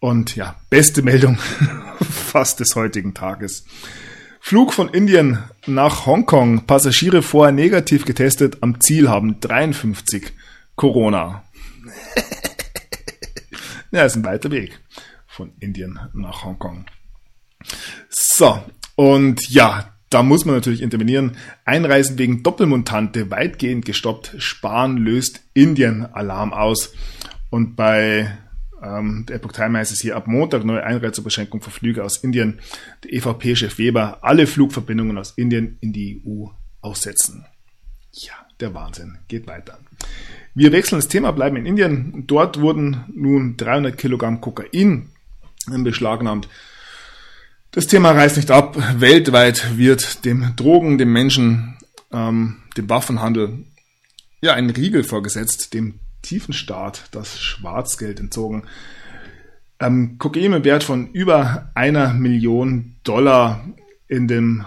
Und 0.00 0.36
ja, 0.36 0.56
beste 0.70 1.02
Meldung 1.02 1.38
fast 2.10 2.60
des 2.60 2.74
heutigen 2.76 3.14
Tages. 3.14 3.64
Flug 4.40 4.72
von 4.72 4.88
Indien 4.88 5.42
nach 5.66 6.06
Hongkong. 6.06 6.64
Passagiere 6.64 7.20
vorher 7.22 7.52
negativ 7.52 8.04
getestet. 8.04 8.58
Am 8.62 8.80
Ziel 8.80 9.08
haben 9.08 9.40
53 9.40 10.32
Corona. 10.76 11.44
Ja, 13.90 14.04
ist 14.04 14.16
ein 14.16 14.24
weiter 14.24 14.50
Weg 14.50 14.78
von 15.26 15.52
Indien 15.60 15.98
nach 16.12 16.44
Hongkong. 16.44 16.84
So, 18.10 18.62
und 18.98 19.48
ja, 19.48 19.94
da 20.10 20.24
muss 20.24 20.44
man 20.44 20.56
natürlich 20.56 20.82
intervenieren. 20.82 21.36
Einreisen 21.64 22.18
wegen 22.18 22.42
Doppelmontante 22.42 23.30
weitgehend 23.30 23.84
gestoppt. 23.84 24.34
Spahn 24.38 24.96
löst 24.96 25.40
Indien 25.54 26.04
Alarm 26.04 26.52
aus. 26.52 26.92
Und 27.48 27.76
bei 27.76 28.36
ähm, 28.82 29.24
der 29.28 29.36
Epoch 29.36 29.52
Time 29.52 29.78
heißt 29.78 29.92
es 29.92 30.00
hier 30.00 30.16
ab 30.16 30.26
Montag 30.26 30.64
neue 30.64 30.82
Einreisebeschränkung 30.82 31.60
für 31.60 31.70
Flüge 31.70 32.02
aus 32.02 32.16
Indien. 32.16 32.58
Der 33.04 33.12
EVP-Chef 33.12 33.78
Weber 33.78 34.18
alle 34.22 34.48
Flugverbindungen 34.48 35.16
aus 35.16 35.30
Indien 35.36 35.78
in 35.80 35.92
die 35.92 36.20
EU 36.26 36.46
aussetzen. 36.80 37.46
Ja, 38.10 38.34
der 38.58 38.74
Wahnsinn 38.74 39.18
geht 39.28 39.46
weiter. 39.46 39.78
Wir 40.56 40.72
wechseln 40.72 40.98
das 40.98 41.06
Thema, 41.06 41.30
bleiben 41.30 41.54
in 41.54 41.66
Indien. 41.66 42.24
Dort 42.26 42.60
wurden 42.60 43.04
nun 43.14 43.56
300 43.56 43.96
Kilogramm 43.96 44.40
Kokain 44.40 45.10
beschlagnahmt. 45.68 46.48
Das 47.70 47.86
Thema 47.86 48.12
reißt 48.12 48.36
nicht 48.38 48.50
ab. 48.50 48.76
Weltweit 48.98 49.76
wird 49.76 50.24
dem 50.24 50.56
Drogen, 50.56 50.96
dem 50.96 51.12
Menschen, 51.12 51.76
ähm, 52.10 52.62
dem 52.76 52.88
Waffenhandel 52.88 53.64
ja 54.40 54.54
ein 54.54 54.70
Riegel 54.70 55.04
vorgesetzt, 55.04 55.74
dem 55.74 56.00
tiefen 56.22 56.54
Staat 56.54 57.08
das 57.12 57.38
Schwarzgeld 57.40 58.20
entzogen. 58.20 58.64
ähm, 59.80 60.16
Kokain 60.18 60.52
im 60.52 60.64
Wert 60.64 60.82
von 60.82 61.10
über 61.12 61.70
einer 61.74 62.14
Million 62.14 62.96
Dollar 63.04 63.64
in 64.08 64.26
dem 64.28 64.64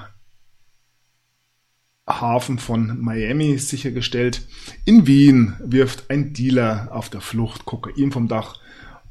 Hafen 2.07 2.59
von 2.59 3.01
Miami 3.01 3.57
sichergestellt. 3.57 4.47
In 4.85 5.07
Wien 5.07 5.55
wirft 5.59 6.09
ein 6.09 6.33
Dealer 6.33 6.89
auf 6.91 7.09
der 7.09 7.21
Flucht 7.21 7.65
Kokain 7.65 8.11
vom 8.11 8.27
Dach. 8.27 8.59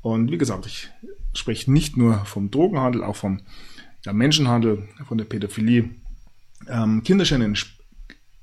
Und 0.00 0.30
wie 0.30 0.38
gesagt, 0.38 0.66
ich 0.66 0.90
spreche 1.34 1.70
nicht 1.72 1.96
nur 1.96 2.24
vom 2.24 2.50
Drogenhandel, 2.50 3.02
auch 3.02 3.16
vom 3.16 3.40
ja, 4.04 4.12
Menschenhandel, 4.12 4.88
von 5.06 5.18
der 5.18 5.24
Pädophilie. 5.24 5.90
Ähm, 6.68 7.02
Kinderscheine 7.02 7.44
in 7.44 7.54
Sp 7.56 7.78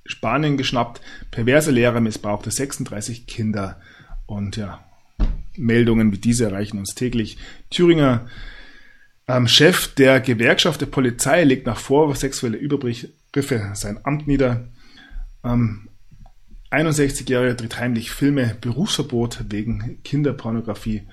Spanien 0.09 0.55
geschnappt, 0.55 1.01
perverse 1.31 1.69
Lehrer 1.69 1.99
missbrauchte 1.99 2.49
36 2.49 3.27
Kinder. 3.27 3.81
Und 4.25 4.55
ja, 4.55 4.85
Meldungen 5.57 6.13
wie 6.13 6.17
diese 6.17 6.45
erreichen 6.45 6.79
uns 6.79 6.95
täglich. 6.95 7.37
Thüringer 7.69 8.27
ähm, 9.27 9.47
Chef 9.47 9.93
der 9.95 10.21
Gewerkschaft 10.21 10.79
der 10.79 10.85
Polizei 10.85 11.43
legt 11.43 11.65
nach 11.65 11.77
Vorwurf 11.77 12.17
sexuelle 12.17 12.57
Übergriffe 12.57 13.71
sein 13.73 13.99
Amt 14.03 14.27
nieder. 14.27 14.69
Ähm, 15.43 15.89
61-Jähriger 16.71 17.53
dreht 17.53 17.79
heimlich 17.79 18.11
Filme, 18.11 18.55
Berufsverbot 18.59 19.45
wegen 19.49 20.01
Kinderpornografie. 20.03 21.03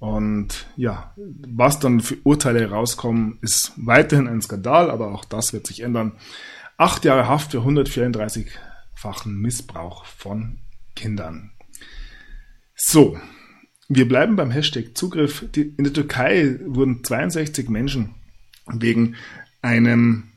Und 0.00 0.66
ja, 0.76 1.14
was 1.16 1.78
dann 1.78 2.00
für 2.00 2.16
Urteile 2.24 2.70
rauskommen, 2.70 3.38
ist 3.42 3.72
weiterhin 3.76 4.26
ein 4.26 4.40
Skandal, 4.40 4.90
aber 4.90 5.12
auch 5.12 5.26
das 5.26 5.52
wird 5.52 5.66
sich 5.66 5.80
ändern. 5.80 6.12
Acht 6.78 7.04
Jahre 7.04 7.28
Haft 7.28 7.52
für 7.52 7.58
134-fachen 7.58 9.28
Missbrauch 9.28 10.06
von 10.06 10.58
Kindern. 10.96 11.52
So, 12.74 13.18
wir 13.88 14.08
bleiben 14.08 14.36
beim 14.36 14.50
Hashtag 14.50 14.96
Zugriff. 14.96 15.44
in 15.54 15.84
der 15.84 15.92
Türkei 15.92 16.58
wurden 16.64 17.04
62 17.04 17.68
Menschen 17.68 18.14
wegen 18.66 19.16
einem 19.60 20.30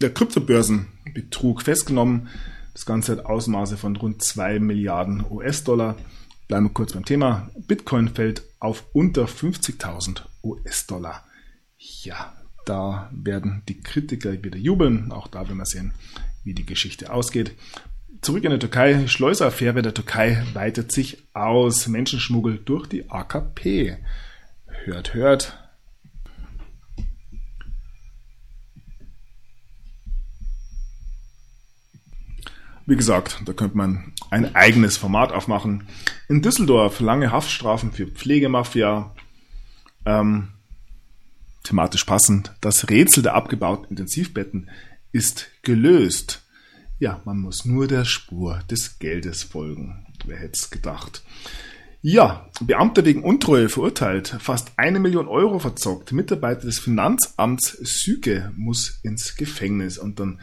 der 0.00 0.14
Kryptobörsenbetrug 0.14 1.62
festgenommen. 1.62 2.28
Das 2.74 2.86
Ganze 2.86 3.10
hat 3.10 3.26
Ausmaße 3.26 3.76
von 3.76 3.96
rund 3.96 4.22
2 4.22 4.60
Milliarden 4.60 5.24
US-Dollar. 5.28 5.96
Bleiben 6.48 6.64
wir 6.64 6.72
kurz 6.72 6.94
beim 6.94 7.04
Thema. 7.04 7.50
Bitcoin 7.66 8.08
fällt 8.08 8.42
auf 8.58 8.84
unter 8.94 9.26
50.000 9.26 10.22
US-Dollar. 10.42 11.22
Ja, 11.76 12.32
da 12.64 13.10
werden 13.12 13.62
die 13.68 13.80
Kritiker 13.80 14.42
wieder 14.42 14.56
jubeln. 14.56 15.12
Auch 15.12 15.28
da 15.28 15.40
werden 15.40 15.58
wir 15.58 15.66
sehen, 15.66 15.92
wie 16.44 16.54
die 16.54 16.64
Geschichte 16.64 17.12
ausgeht. 17.12 17.52
Zurück 18.22 18.44
in 18.44 18.50
der 18.50 18.58
Türkei. 18.58 19.06
Schleuseraffäre 19.06 19.82
der 19.82 19.92
Türkei 19.92 20.42
weitet 20.54 20.90
sich 20.90 21.28
aus. 21.34 21.86
Menschenschmuggel 21.86 22.58
durch 22.64 22.86
die 22.86 23.10
AKP. 23.10 23.98
Hört, 24.84 25.12
hört. 25.12 25.58
Wie 32.86 32.96
gesagt, 32.96 33.42
da 33.44 33.52
könnte 33.52 33.76
man 33.76 34.14
ein 34.30 34.54
eigenes 34.54 34.96
Format 34.96 35.32
aufmachen. 35.32 35.84
In 36.28 36.42
Düsseldorf 36.42 37.00
lange 37.00 37.32
Haftstrafen 37.32 37.92
für 37.92 38.06
Pflegemafia. 38.06 39.14
Ähm, 40.04 40.48
thematisch 41.64 42.04
passend. 42.04 42.52
Das 42.60 42.88
Rätsel 42.90 43.22
der 43.22 43.34
abgebauten 43.34 43.88
Intensivbetten 43.90 44.70
ist 45.12 45.48
gelöst. 45.62 46.42
Ja, 46.98 47.20
man 47.24 47.38
muss 47.38 47.64
nur 47.64 47.86
der 47.86 48.04
Spur 48.04 48.60
des 48.70 48.98
Geldes 48.98 49.42
folgen. 49.42 50.06
Wer 50.26 50.38
hätte 50.38 50.54
es 50.54 50.70
gedacht? 50.70 51.22
Ja, 52.00 52.48
Beamter 52.60 53.04
wegen 53.04 53.24
Untreue 53.24 53.68
verurteilt, 53.68 54.36
fast 54.40 54.72
eine 54.76 55.00
Million 55.00 55.26
Euro 55.26 55.58
verzockt. 55.58 56.12
Mitarbeiter 56.12 56.62
des 56.62 56.78
Finanzamts 56.78 57.72
Süke 57.72 58.52
muss 58.56 59.00
ins 59.02 59.36
Gefängnis. 59.36 59.98
Und 59.98 60.20
dann 60.20 60.40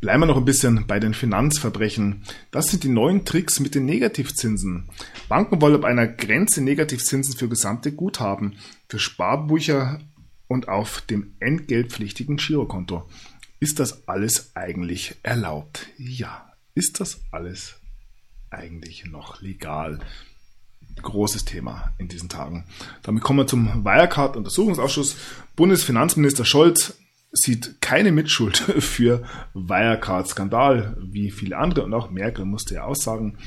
Bleiben 0.00 0.22
wir 0.22 0.26
noch 0.26 0.36
ein 0.36 0.44
bisschen 0.44 0.86
bei 0.86 1.00
den 1.00 1.14
Finanzverbrechen. 1.14 2.22
Das 2.50 2.66
sind 2.66 2.84
die 2.84 2.88
neuen 2.88 3.24
Tricks 3.24 3.60
mit 3.60 3.74
den 3.74 3.86
Negativzinsen. 3.86 4.90
Banken 5.28 5.60
wollen 5.62 5.76
ab 5.76 5.84
einer 5.84 6.06
Grenze 6.06 6.62
Negativzinsen 6.62 7.36
für 7.36 7.48
gesamte 7.48 7.92
Guthaben, 7.92 8.58
für 8.88 8.98
Sparbücher 8.98 10.00
und 10.48 10.68
auf 10.68 11.00
dem 11.00 11.34
entgeltpflichtigen 11.40 12.36
Girokonto. 12.36 13.08
Ist 13.58 13.80
das 13.80 14.06
alles 14.06 14.54
eigentlich 14.54 15.16
erlaubt? 15.22 15.86
Ja, 15.96 16.52
ist 16.74 17.00
das 17.00 17.22
alles 17.30 17.76
eigentlich 18.50 19.06
noch 19.06 19.40
legal? 19.40 20.00
Großes 21.00 21.46
Thema 21.46 21.94
in 21.98 22.08
diesen 22.08 22.28
Tagen. 22.28 22.64
Damit 23.02 23.22
kommen 23.22 23.40
wir 23.40 23.46
zum 23.46 23.84
Wirecard-Untersuchungsausschuss. 23.84 25.16
Bundesfinanzminister 25.56 26.44
Scholz 26.44 26.98
sieht 27.36 27.80
keine 27.80 28.12
Mitschuld 28.12 28.56
für 28.78 29.22
Wirecard-Skandal, 29.54 30.96
wie 31.00 31.30
viele 31.30 31.56
andere 31.56 31.84
und 31.84 31.94
auch 31.94 32.10
Merkel 32.10 32.44
musste 32.44 32.74
ja 32.74 32.84
aussagen. 32.84 33.38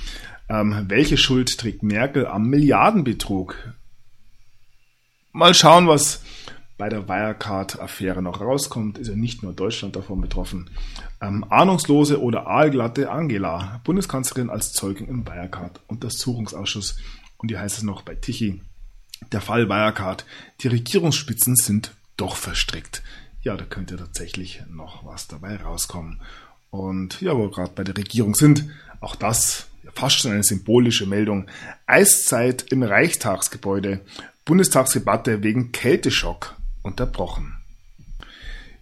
Ähm, 0.49 0.85
welche 0.87 1.17
Schuld 1.17 1.57
trägt 1.57 1.83
Merkel 1.83 2.25
am 2.25 2.49
Milliardenbetrug? 2.49 3.55
Mal 5.31 5.53
schauen, 5.53 5.87
was 5.87 6.23
bei 6.77 6.89
der 6.89 7.07
Wirecard-Affäre 7.07 8.21
noch 8.21 8.41
rauskommt. 8.41 8.97
Ist 8.97 9.09
ja 9.09 9.15
nicht 9.15 9.43
nur 9.43 9.53
Deutschland 9.53 9.95
davon 9.95 10.21
betroffen. 10.21 10.69
Ähm, 11.21 11.45
ahnungslose 11.49 12.21
oder 12.21 12.47
aalglatte 12.47 13.11
Angela, 13.11 13.81
Bundeskanzlerin 13.83 14.49
als 14.49 14.71
Zeugin 14.71 15.07
im 15.07 15.27
Wirecard-Untersuchungsausschuss. 15.27 16.97
Und 17.37 17.49
hier 17.49 17.59
heißt 17.59 17.77
es 17.77 17.83
noch 17.83 18.01
bei 18.01 18.15
Tichy, 18.15 18.61
der 19.31 19.41
Fall 19.41 19.69
Wirecard, 19.69 20.25
die 20.61 20.69
Regierungsspitzen 20.69 21.55
sind 21.55 21.93
doch 22.17 22.35
verstrickt 22.35 23.03
ja, 23.41 23.55
da 23.55 23.65
könnte 23.65 23.97
tatsächlich 23.97 24.63
noch 24.69 25.05
was 25.05 25.27
dabei 25.27 25.55
rauskommen. 25.57 26.21
Und 26.69 27.21
ja, 27.21 27.35
wo 27.35 27.43
wir 27.43 27.51
gerade 27.51 27.71
bei 27.73 27.83
der 27.83 27.97
Regierung 27.97 28.35
sind, 28.35 28.65
auch 28.99 29.15
das 29.15 29.67
fast 29.93 30.19
schon 30.19 30.31
eine 30.31 30.43
symbolische 30.43 31.05
Meldung. 31.05 31.47
Eiszeit 31.85 32.71
im 32.71 32.83
Reichstagsgebäude. 32.83 34.01
Bundestagsdebatte 34.45 35.43
wegen 35.43 35.71
Kälteschock 35.71 36.55
unterbrochen. 36.81 37.55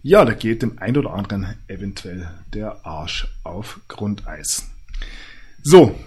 Ja, 0.02 0.24
da 0.24 0.32
geht 0.32 0.62
dem 0.62 0.78
ein 0.78 0.96
oder 0.96 1.12
anderen 1.12 1.56
eventuell 1.66 2.30
der 2.54 2.86
Arsch 2.86 3.28
auf 3.42 3.80
Grundeis. 3.88 4.66
So, 5.62 5.98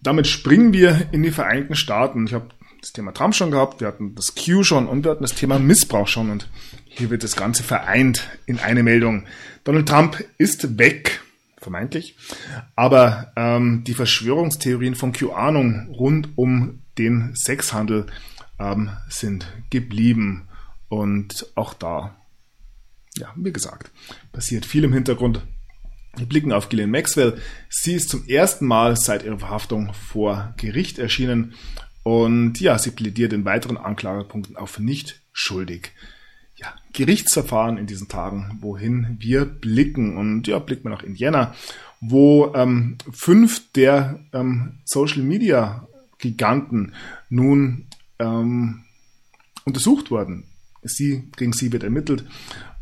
damit 0.00 0.26
springen 0.26 0.72
wir 0.72 1.08
in 1.12 1.22
die 1.22 1.30
Vereinigten 1.30 1.76
Staaten. 1.76 2.26
Ich 2.26 2.34
habe 2.34 2.48
das 2.80 2.92
Thema 2.92 3.12
Trump 3.12 3.34
schon 3.34 3.50
gehabt, 3.50 3.80
wir 3.80 3.88
hatten 3.88 4.14
das 4.14 4.34
Q 4.34 4.62
schon 4.62 4.88
und 4.88 5.04
wir 5.04 5.12
hatten 5.12 5.22
das 5.22 5.34
Thema 5.34 5.58
Missbrauch 5.58 6.08
schon 6.08 6.30
und 6.30 6.48
hier 6.96 7.10
wird 7.10 7.24
das 7.24 7.36
Ganze 7.36 7.62
vereint 7.62 8.28
in 8.46 8.58
eine 8.58 8.82
Meldung. 8.82 9.26
Donald 9.64 9.88
Trump 9.88 10.24
ist 10.38 10.78
weg, 10.78 11.20
vermeintlich, 11.58 12.16
aber 12.76 13.32
ähm, 13.36 13.84
die 13.84 13.94
Verschwörungstheorien 13.94 14.94
von 14.94 15.12
QAnon 15.12 15.88
rund 15.90 16.36
um 16.36 16.82
den 16.98 17.34
Sexhandel 17.34 18.06
ähm, 18.58 18.90
sind 19.08 19.46
geblieben 19.70 20.48
und 20.88 21.46
auch 21.56 21.74
da, 21.74 22.16
ja, 23.16 23.32
wie 23.36 23.52
gesagt, 23.52 23.90
passiert 24.32 24.66
viel 24.66 24.84
im 24.84 24.92
Hintergrund. 24.92 25.40
Wir 26.16 26.26
blicken 26.26 26.52
auf 26.52 26.68
Gillian 26.68 26.90
Maxwell. 26.90 27.38
Sie 27.68 27.94
ist 27.94 28.08
zum 28.08 28.28
ersten 28.28 28.66
Mal 28.66 28.96
seit 28.96 29.24
ihrer 29.24 29.40
Verhaftung 29.40 29.92
vor 29.94 30.54
Gericht 30.56 31.00
erschienen 31.00 31.54
und 32.04 32.60
ja, 32.60 32.78
sie 32.78 32.90
plädiert 32.90 33.32
in 33.32 33.44
weiteren 33.44 33.78
Anklagepunkten 33.78 34.56
auf 34.56 34.78
nicht 34.78 35.22
schuldig. 35.32 35.92
Ja, 36.64 36.74
Gerichtsverfahren 36.94 37.76
in 37.76 37.86
diesen 37.86 38.08
Tagen, 38.08 38.58
wohin 38.60 39.18
wir 39.20 39.44
blicken. 39.44 40.16
Und 40.16 40.46
ja, 40.46 40.58
blicken 40.58 40.84
wir 40.84 40.90
nach 40.90 41.02
Indiana, 41.02 41.54
wo 42.00 42.54
ähm, 42.54 42.96
fünf 43.12 43.70
der 43.72 44.20
ähm, 44.32 44.78
Social 44.84 45.22
Media 45.22 45.86
Giganten 46.18 46.94
nun 47.28 47.86
ähm, 48.18 48.84
untersucht 49.64 50.10
wurden. 50.10 50.44
Sie, 50.82 51.28
gegen 51.36 51.52
sie 51.52 51.70
wird 51.70 51.82
ermittelt. 51.82 52.24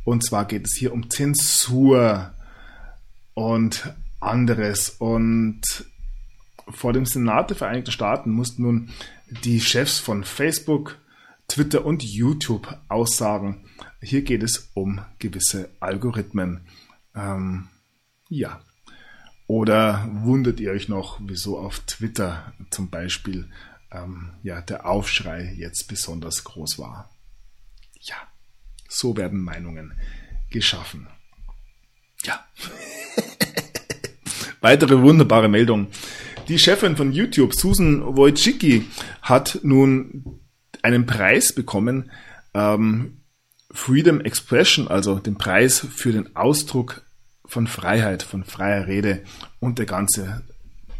Und 0.04 0.24
zwar 0.24 0.44
geht 0.44 0.66
es 0.66 0.74
hier 0.74 0.92
um 0.92 1.10
Zensur 1.10 2.34
und 3.34 3.94
anderes. 4.20 4.90
Und 4.90 5.62
vor 6.68 6.92
dem 6.92 7.06
Senat 7.06 7.50
der 7.50 7.56
Vereinigten 7.56 7.90
Staaten 7.90 8.30
mussten 8.30 8.62
nun 8.62 8.90
die 9.44 9.60
Chefs 9.60 9.98
von 9.98 10.22
Facebook, 10.22 10.98
Twitter 11.48 11.84
und 11.84 12.04
YouTube 12.04 12.78
aussagen. 12.88 13.64
Hier 14.04 14.22
geht 14.22 14.42
es 14.42 14.70
um 14.74 15.00
gewisse 15.20 15.70
Algorithmen. 15.78 16.62
Ähm, 17.14 17.68
ja. 18.28 18.60
Oder 19.46 20.08
wundert 20.10 20.58
ihr 20.58 20.72
euch 20.72 20.88
noch, 20.88 21.20
wieso 21.22 21.58
auf 21.58 21.78
Twitter 21.80 22.52
zum 22.70 22.90
Beispiel 22.90 23.48
ähm, 23.92 24.32
ja, 24.42 24.60
der 24.60 24.86
Aufschrei 24.86 25.54
jetzt 25.56 25.86
besonders 25.86 26.42
groß 26.42 26.80
war? 26.80 27.10
Ja, 28.00 28.16
so 28.88 29.16
werden 29.16 29.40
Meinungen 29.40 29.92
geschaffen. 30.50 31.06
Ja. 32.24 32.44
Weitere 34.60 35.00
wunderbare 35.00 35.48
Meldung. 35.48 35.88
Die 36.48 36.58
Chefin 36.58 36.96
von 36.96 37.12
YouTube, 37.12 37.54
Susan 37.54 38.16
Wojcicki, 38.16 38.84
hat 39.22 39.60
nun 39.62 40.40
einen 40.82 41.06
Preis 41.06 41.52
bekommen, 41.54 42.10
ähm, 42.54 43.21
Freedom 43.72 44.20
Expression, 44.20 44.88
also 44.88 45.18
den 45.18 45.36
Preis 45.36 45.80
für 45.80 46.12
den 46.12 46.36
Ausdruck 46.36 47.02
von 47.44 47.66
Freiheit, 47.66 48.22
von 48.22 48.44
freier 48.44 48.86
Rede 48.86 49.24
und 49.60 49.78
der 49.78 49.86
ganze, 49.86 50.42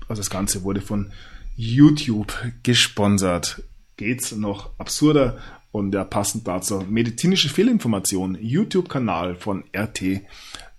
also 0.08 0.20
das 0.20 0.30
Ganze 0.30 0.64
wurde 0.64 0.80
von 0.80 1.12
YouTube 1.56 2.34
gesponsert. 2.62 3.62
Geht's 3.96 4.32
noch 4.32 4.70
absurder 4.78 5.38
und 5.70 5.94
ja, 5.94 6.04
passend 6.04 6.48
dazu 6.48 6.80
medizinische 6.80 7.48
Fehlinformation, 7.48 8.36
YouTube-Kanal 8.40 9.36
von 9.36 9.64
RT 9.76 10.22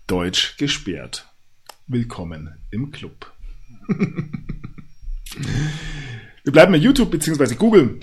Deutsch 0.08 0.58
gesperrt. 0.58 1.28
Willkommen 1.88 2.56
im 2.72 2.92
Club. 2.92 3.32
Wir 6.44 6.52
bleiben 6.52 6.74
bei 6.74 6.78
YouTube 6.78 7.12
bzw. 7.12 7.56
Google. 7.56 8.00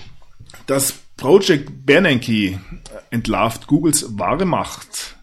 Das 0.65 1.00
Project 1.21 1.85
Bernanke 1.85 2.59
entlarvt 3.11 3.67
Googles 3.67 4.17
wahre 4.17 4.45
Macht. 4.45 5.17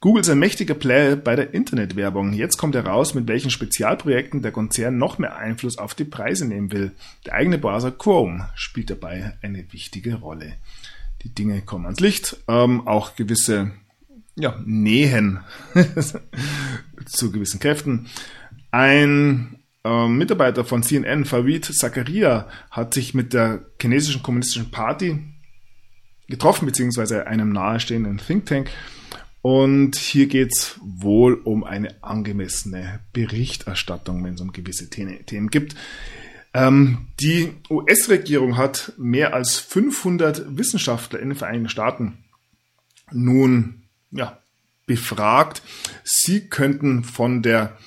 Google 0.00 0.20
ist 0.20 0.28
ein 0.28 0.38
mächtiger 0.38 0.74
Player 0.74 1.16
bei 1.16 1.34
der 1.34 1.54
Internetwerbung. 1.54 2.34
Jetzt 2.34 2.58
kommt 2.58 2.74
heraus, 2.74 3.14
mit 3.14 3.26
welchen 3.26 3.50
Spezialprojekten 3.50 4.42
der 4.42 4.52
Konzern 4.52 4.98
noch 4.98 5.16
mehr 5.16 5.34
Einfluss 5.36 5.78
auf 5.78 5.94
die 5.94 6.04
Preise 6.04 6.44
nehmen 6.44 6.72
will. 6.72 6.92
Der 7.24 7.32
eigene 7.32 7.56
Browser 7.56 7.90
Chrome 7.90 8.50
spielt 8.54 8.90
dabei 8.90 9.32
eine 9.40 9.72
wichtige 9.72 10.16
Rolle. 10.16 10.56
Die 11.22 11.34
Dinge 11.34 11.62
kommen 11.62 11.86
ans 11.86 12.00
Licht, 12.00 12.36
ähm, 12.46 12.86
auch 12.86 13.16
gewisse 13.16 13.70
ja, 14.36 14.60
Nähen 14.66 15.40
zu 17.06 17.32
gewissen 17.32 17.60
Kräften. 17.60 18.08
Ein 18.72 19.57
ähm, 19.88 20.18
Mitarbeiter 20.18 20.64
von 20.64 20.82
CNN, 20.82 21.24
Farid 21.24 21.64
Zakaria, 21.64 22.48
hat 22.70 22.92
sich 22.92 23.14
mit 23.14 23.32
der 23.32 23.64
chinesischen 23.80 24.22
kommunistischen 24.22 24.70
Party 24.70 25.18
getroffen, 26.28 26.66
beziehungsweise 26.66 27.26
einem 27.26 27.52
nahestehenden 27.52 28.18
Think 28.18 28.46
Tank. 28.46 28.70
Und 29.40 29.96
hier 29.96 30.26
geht 30.26 30.52
es 30.54 30.78
wohl 30.82 31.34
um 31.34 31.64
eine 31.64 32.02
angemessene 32.02 33.00
Berichterstattung, 33.12 34.22
wenn 34.24 34.34
es 34.34 34.40
um 34.40 34.52
gewisse 34.52 34.90
Themen 34.90 35.48
gibt. 35.48 35.74
Ähm, 36.52 37.06
die 37.20 37.52
US-Regierung 37.70 38.56
hat 38.56 38.92
mehr 38.98 39.32
als 39.32 39.58
500 39.58 40.58
Wissenschaftler 40.58 41.20
in 41.20 41.30
den 41.30 41.38
Vereinigten 41.38 41.68
Staaten 41.68 42.24
nun 43.10 43.84
ja, 44.10 44.38
befragt. 44.86 45.62
Sie 46.04 46.48
könnten 46.48 47.04
von 47.04 47.42
der 47.42 47.78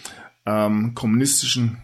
ähm, 0.45 0.95
kommunistischen 0.95 1.77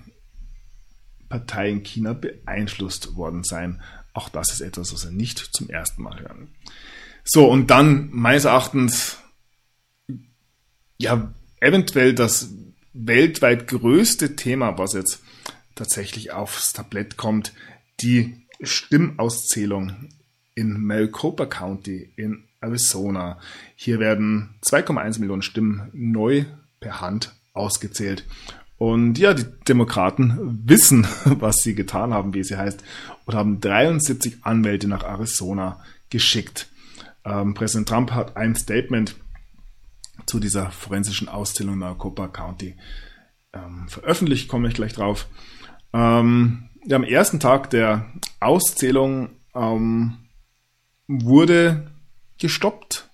Partei 1.30 1.70
in 1.70 1.84
China 1.84 2.14
beeinflusst 2.14 3.16
worden 3.16 3.44
sein. 3.44 3.82
Auch 4.14 4.30
das 4.30 4.52
ist 4.52 4.62
etwas, 4.62 4.94
was 4.94 5.06
wir 5.06 5.12
nicht 5.12 5.40
zum 5.40 5.70
ersten 5.70 6.04
Mal 6.04 6.20
hören. 6.20 6.50
So, 7.24 7.50
und 7.50 7.68
dann 7.70 8.10
meines 8.12 8.46
Erachtens, 8.46 9.18
ja, 10.98 11.34
eventuell 11.60 12.14
das 12.14 12.50
weltweit 12.94 13.68
größte 13.68 14.36
Thema, 14.36 14.78
was 14.78 14.94
jetzt 14.94 15.22
tatsächlich 15.76 16.32
aufs 16.32 16.74
Tablett 16.74 17.18
kommt, 17.18 17.54
die 18.00 18.48
Stimmauszählung 18.62 20.10
in 20.56 20.82
Maricopa 20.82 21.46
County 21.46 22.12
in 22.16 22.46
Arizona. 22.62 23.40
Hier 23.76 24.00
werden 24.00 24.56
2,1 24.64 25.20
Millionen 25.20 25.44
Stimmen 25.44 25.90
neu 25.94 26.46
per 26.80 27.02
Hand 27.02 27.36
ausgezählt. 27.54 28.26
Und 28.78 29.18
ja, 29.18 29.34
die 29.34 29.46
Demokraten 29.68 30.62
wissen, 30.66 31.08
was 31.26 31.58
sie 31.58 31.76
getan 31.76 32.14
haben, 32.14 32.34
wie 32.34 32.44
sie 32.44 32.58
heißt, 32.58 32.84
und 33.26 33.36
haben 33.36 33.60
73 33.60 34.38
Anwälte 34.44 34.88
nach 34.88 35.04
Arizona 35.04 35.82
geschickt. 36.10 36.70
Ähm, 37.26 37.54
Präsident 37.54 37.90
Trump 37.90 38.12
hat 38.12 38.38
ein 38.38 38.56
Statement 38.56 39.16
zu 40.26 40.40
dieser 40.40 40.72
forensischen 40.72 41.30
Auszählung 41.30 41.74
in 41.74 41.80
Maricopa 41.80 42.28
County 42.28 42.76
ähm, 43.54 43.88
veröffentlicht, 43.88 44.48
komme 44.48 44.68
ich 44.68 44.74
gleich 44.74 44.94
drauf. 44.94 45.28
Ähm, 45.94 46.70
ja, 46.86 46.96
am 46.96 47.04
ersten 47.04 47.40
Tag 47.40 47.70
der 47.70 48.06
Auszählung 48.40 49.30
ähm, 49.56 50.18
wurde 51.08 51.92
gestoppt. 52.40 53.10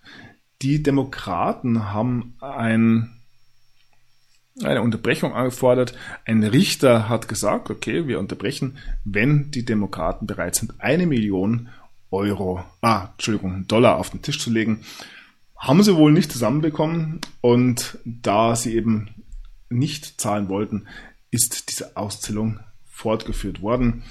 Die 0.61 0.83
Demokraten 0.83 1.91
haben 1.91 2.35
ein 2.39 3.22
eine 4.61 4.81
Unterbrechung 4.81 5.33
angefordert. 5.33 5.95
Ein 6.25 6.43
Richter 6.43 7.09
hat 7.09 7.27
gesagt, 7.27 7.69
okay, 7.69 8.07
wir 8.07 8.19
unterbrechen, 8.19 8.77
wenn 9.03 9.51
die 9.51 9.65
Demokraten 9.65 10.27
bereit 10.27 10.55
sind, 10.55 10.73
eine 10.79 11.07
Million 11.07 11.69
Euro, 12.11 12.63
ah, 12.81 13.09
Entschuldigung, 13.13 13.67
Dollar 13.67 13.97
auf 13.97 14.11
den 14.11 14.21
Tisch 14.21 14.39
zu 14.39 14.51
legen. 14.51 14.81
Haben 15.57 15.81
sie 15.81 15.95
wohl 15.95 16.11
nicht 16.11 16.31
zusammenbekommen 16.31 17.21
und 17.41 17.97
da 18.05 18.55
sie 18.55 18.75
eben 18.75 19.09
nicht 19.69 20.21
zahlen 20.21 20.49
wollten, 20.49 20.87
ist 21.31 21.71
diese 21.71 21.97
Auszählung 21.97 22.59
fortgeführt 22.85 23.61
worden. 23.61 24.03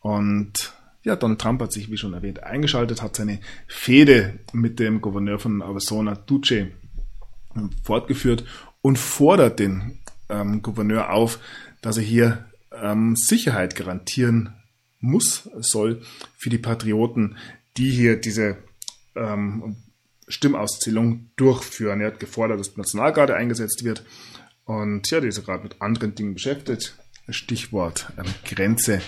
Und 0.00 0.72
ja, 1.02 1.16
Donald 1.16 1.40
Trump 1.40 1.60
hat 1.60 1.72
sich, 1.72 1.90
wie 1.90 1.96
schon 1.96 2.14
erwähnt, 2.14 2.44
eingeschaltet, 2.44 3.02
hat 3.02 3.16
seine 3.16 3.40
Fehde 3.66 4.38
mit 4.52 4.78
dem 4.78 5.00
Gouverneur 5.00 5.40
von 5.40 5.60
Arizona, 5.60 6.14
Duce, 6.14 6.66
fortgeführt 7.82 8.44
und 8.82 8.98
fordert 8.98 9.58
den 9.58 9.98
ähm, 10.28 10.62
Gouverneur 10.62 11.10
auf, 11.10 11.38
dass 11.82 11.96
er 11.96 12.02
hier 12.02 12.46
ähm, 12.72 13.16
Sicherheit 13.16 13.74
garantieren 13.74 14.54
muss, 15.00 15.48
soll 15.58 16.02
für 16.36 16.50
die 16.50 16.58
Patrioten, 16.58 17.36
die 17.76 17.90
hier 17.90 18.16
diese 18.16 18.58
ähm, 19.14 19.76
Stimmauszählung 20.26 21.30
durchführen. 21.36 22.00
Er 22.00 22.08
hat 22.08 22.20
gefordert, 22.20 22.60
dass 22.60 22.74
die 22.74 22.80
Nationalgarde 22.80 23.36
eingesetzt 23.36 23.84
wird 23.84 24.04
und 24.64 25.10
ja, 25.10 25.20
die 25.20 25.28
ist 25.28 25.44
gerade 25.44 25.62
mit 25.62 25.80
anderen 25.80 26.14
Dingen 26.14 26.34
beschäftigt. 26.34 26.94
Stichwort 27.30 28.12
ähm, 28.18 28.26
Grenze. 28.44 29.00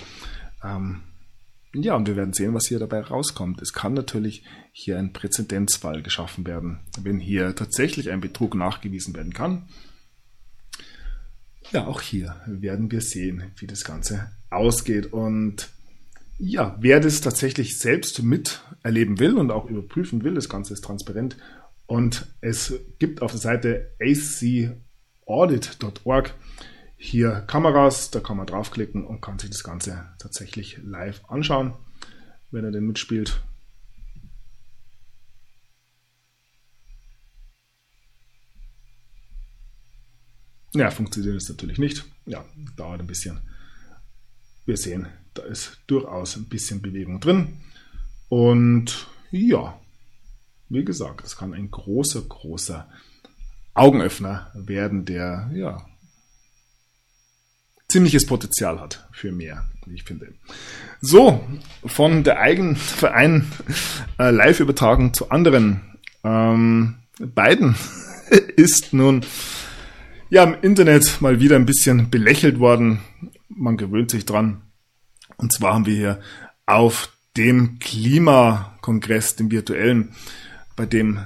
Ähm, 0.64 1.02
ja, 1.72 1.94
und 1.94 2.08
wir 2.08 2.16
werden 2.16 2.32
sehen, 2.32 2.52
was 2.54 2.66
hier 2.66 2.80
dabei 2.80 3.00
rauskommt. 3.00 3.62
Es 3.62 3.72
kann 3.72 3.94
natürlich 3.94 4.44
hier 4.72 4.98
ein 4.98 5.12
Präzedenzfall 5.12 6.02
geschaffen 6.02 6.46
werden, 6.46 6.80
wenn 7.00 7.20
hier 7.20 7.54
tatsächlich 7.54 8.10
ein 8.10 8.20
Betrug 8.20 8.56
nachgewiesen 8.56 9.14
werden 9.14 9.32
kann. 9.32 9.68
Ja, 11.70 11.86
auch 11.86 12.00
hier 12.00 12.40
werden 12.46 12.90
wir 12.90 13.00
sehen, 13.00 13.52
wie 13.56 13.68
das 13.68 13.84
Ganze 13.84 14.32
ausgeht. 14.50 15.12
Und 15.12 15.70
ja, 16.38 16.76
wer 16.80 16.98
das 16.98 17.20
tatsächlich 17.20 17.78
selbst 17.78 18.20
miterleben 18.22 19.20
will 19.20 19.36
und 19.36 19.52
auch 19.52 19.70
überprüfen 19.70 20.24
will, 20.24 20.34
das 20.34 20.48
Ganze 20.48 20.72
ist 20.72 20.82
transparent. 20.82 21.36
Und 21.86 22.26
es 22.40 22.72
gibt 22.98 23.22
auf 23.22 23.30
der 23.30 23.40
Seite 23.40 23.92
acaudit.org 25.26 26.34
hier 27.02 27.40
Kameras, 27.46 28.10
da 28.10 28.20
kann 28.20 28.36
man 28.36 28.46
draufklicken 28.46 29.06
und 29.06 29.22
kann 29.22 29.38
sich 29.38 29.48
das 29.48 29.64
Ganze 29.64 30.04
tatsächlich 30.18 30.78
live 30.84 31.22
anschauen, 31.28 31.72
wenn 32.50 32.62
er 32.62 32.70
denn 32.70 32.86
mitspielt. 32.86 33.42
Ja, 40.74 40.90
funktioniert 40.90 41.36
es 41.36 41.48
natürlich 41.48 41.78
nicht. 41.78 42.04
Ja, 42.26 42.44
dauert 42.76 43.00
ein 43.00 43.06
bisschen. 43.06 43.40
Wir 44.66 44.76
sehen, 44.76 45.08
da 45.32 45.42
ist 45.44 45.78
durchaus 45.86 46.36
ein 46.36 46.50
bisschen 46.50 46.82
Bewegung 46.82 47.18
drin. 47.18 47.62
Und 48.28 49.08
ja, 49.30 49.80
wie 50.68 50.84
gesagt, 50.84 51.24
es 51.24 51.34
kann 51.34 51.54
ein 51.54 51.70
großer, 51.70 52.20
großer 52.20 52.90
Augenöffner 53.72 54.52
werden, 54.54 55.06
der 55.06 55.50
ja 55.54 55.89
ziemliches 57.90 58.26
Potenzial 58.26 58.80
hat 58.80 59.06
für 59.12 59.32
mehr, 59.32 59.64
wie 59.86 59.94
ich 59.94 60.04
finde. 60.04 60.32
So, 61.00 61.44
von 61.84 62.24
der 62.24 62.38
eigenen 62.38 62.76
Verein 62.76 63.50
äh, 64.18 64.30
Live-Übertragung 64.30 65.12
zu 65.12 65.30
anderen. 65.30 65.80
Ähm, 66.24 66.96
Biden 67.18 67.74
ist 68.56 68.92
nun 68.92 69.24
ja 70.30 70.44
im 70.44 70.56
Internet 70.62 71.20
mal 71.20 71.40
wieder 71.40 71.56
ein 71.56 71.66
bisschen 71.66 72.10
belächelt 72.10 72.58
worden. 72.58 73.00
Man 73.48 73.76
gewöhnt 73.76 74.10
sich 74.10 74.24
dran. 74.24 74.62
Und 75.36 75.52
zwar 75.52 75.74
haben 75.74 75.86
wir 75.86 75.94
hier 75.94 76.20
auf 76.66 77.12
dem 77.36 77.78
Klimakongress, 77.78 79.36
dem 79.36 79.50
virtuellen, 79.50 80.14
bei 80.76 80.86
dem 80.86 81.20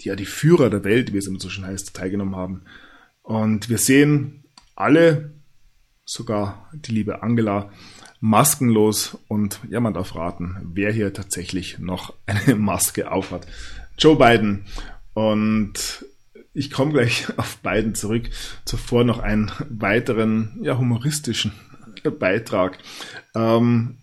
ja 0.00 0.16
die 0.16 0.26
Führer 0.26 0.70
der 0.70 0.84
Welt, 0.84 1.12
wie 1.12 1.18
es 1.18 1.26
immer 1.26 1.40
so 1.40 1.50
schön 1.50 1.66
heißt, 1.66 1.94
teilgenommen 1.94 2.36
haben. 2.36 2.62
Und 3.22 3.68
wir 3.68 3.78
sehen 3.78 4.44
alle 4.74 5.32
sogar 6.10 6.68
die 6.72 6.90
liebe 6.90 7.22
Angela 7.22 7.70
maskenlos 8.18 9.16
und 9.28 9.60
ja, 9.70 9.78
man 9.78 9.94
darf 9.94 10.16
raten, 10.16 10.56
wer 10.74 10.92
hier 10.92 11.12
tatsächlich 11.12 11.78
noch 11.78 12.14
eine 12.26 12.56
Maske 12.56 13.10
aufhat. 13.12 13.46
Joe 13.96 14.16
Biden. 14.16 14.64
Und 15.14 16.04
ich 16.52 16.70
komme 16.72 16.92
gleich 16.92 17.26
auf 17.38 17.58
Biden 17.58 17.94
zurück. 17.94 18.28
Zuvor 18.64 19.04
noch 19.04 19.20
einen 19.20 19.52
weiteren, 19.68 20.58
ja, 20.62 20.76
humoristischen 20.76 21.52
Beitrag. 22.18 22.78
Ähm, 23.36 23.98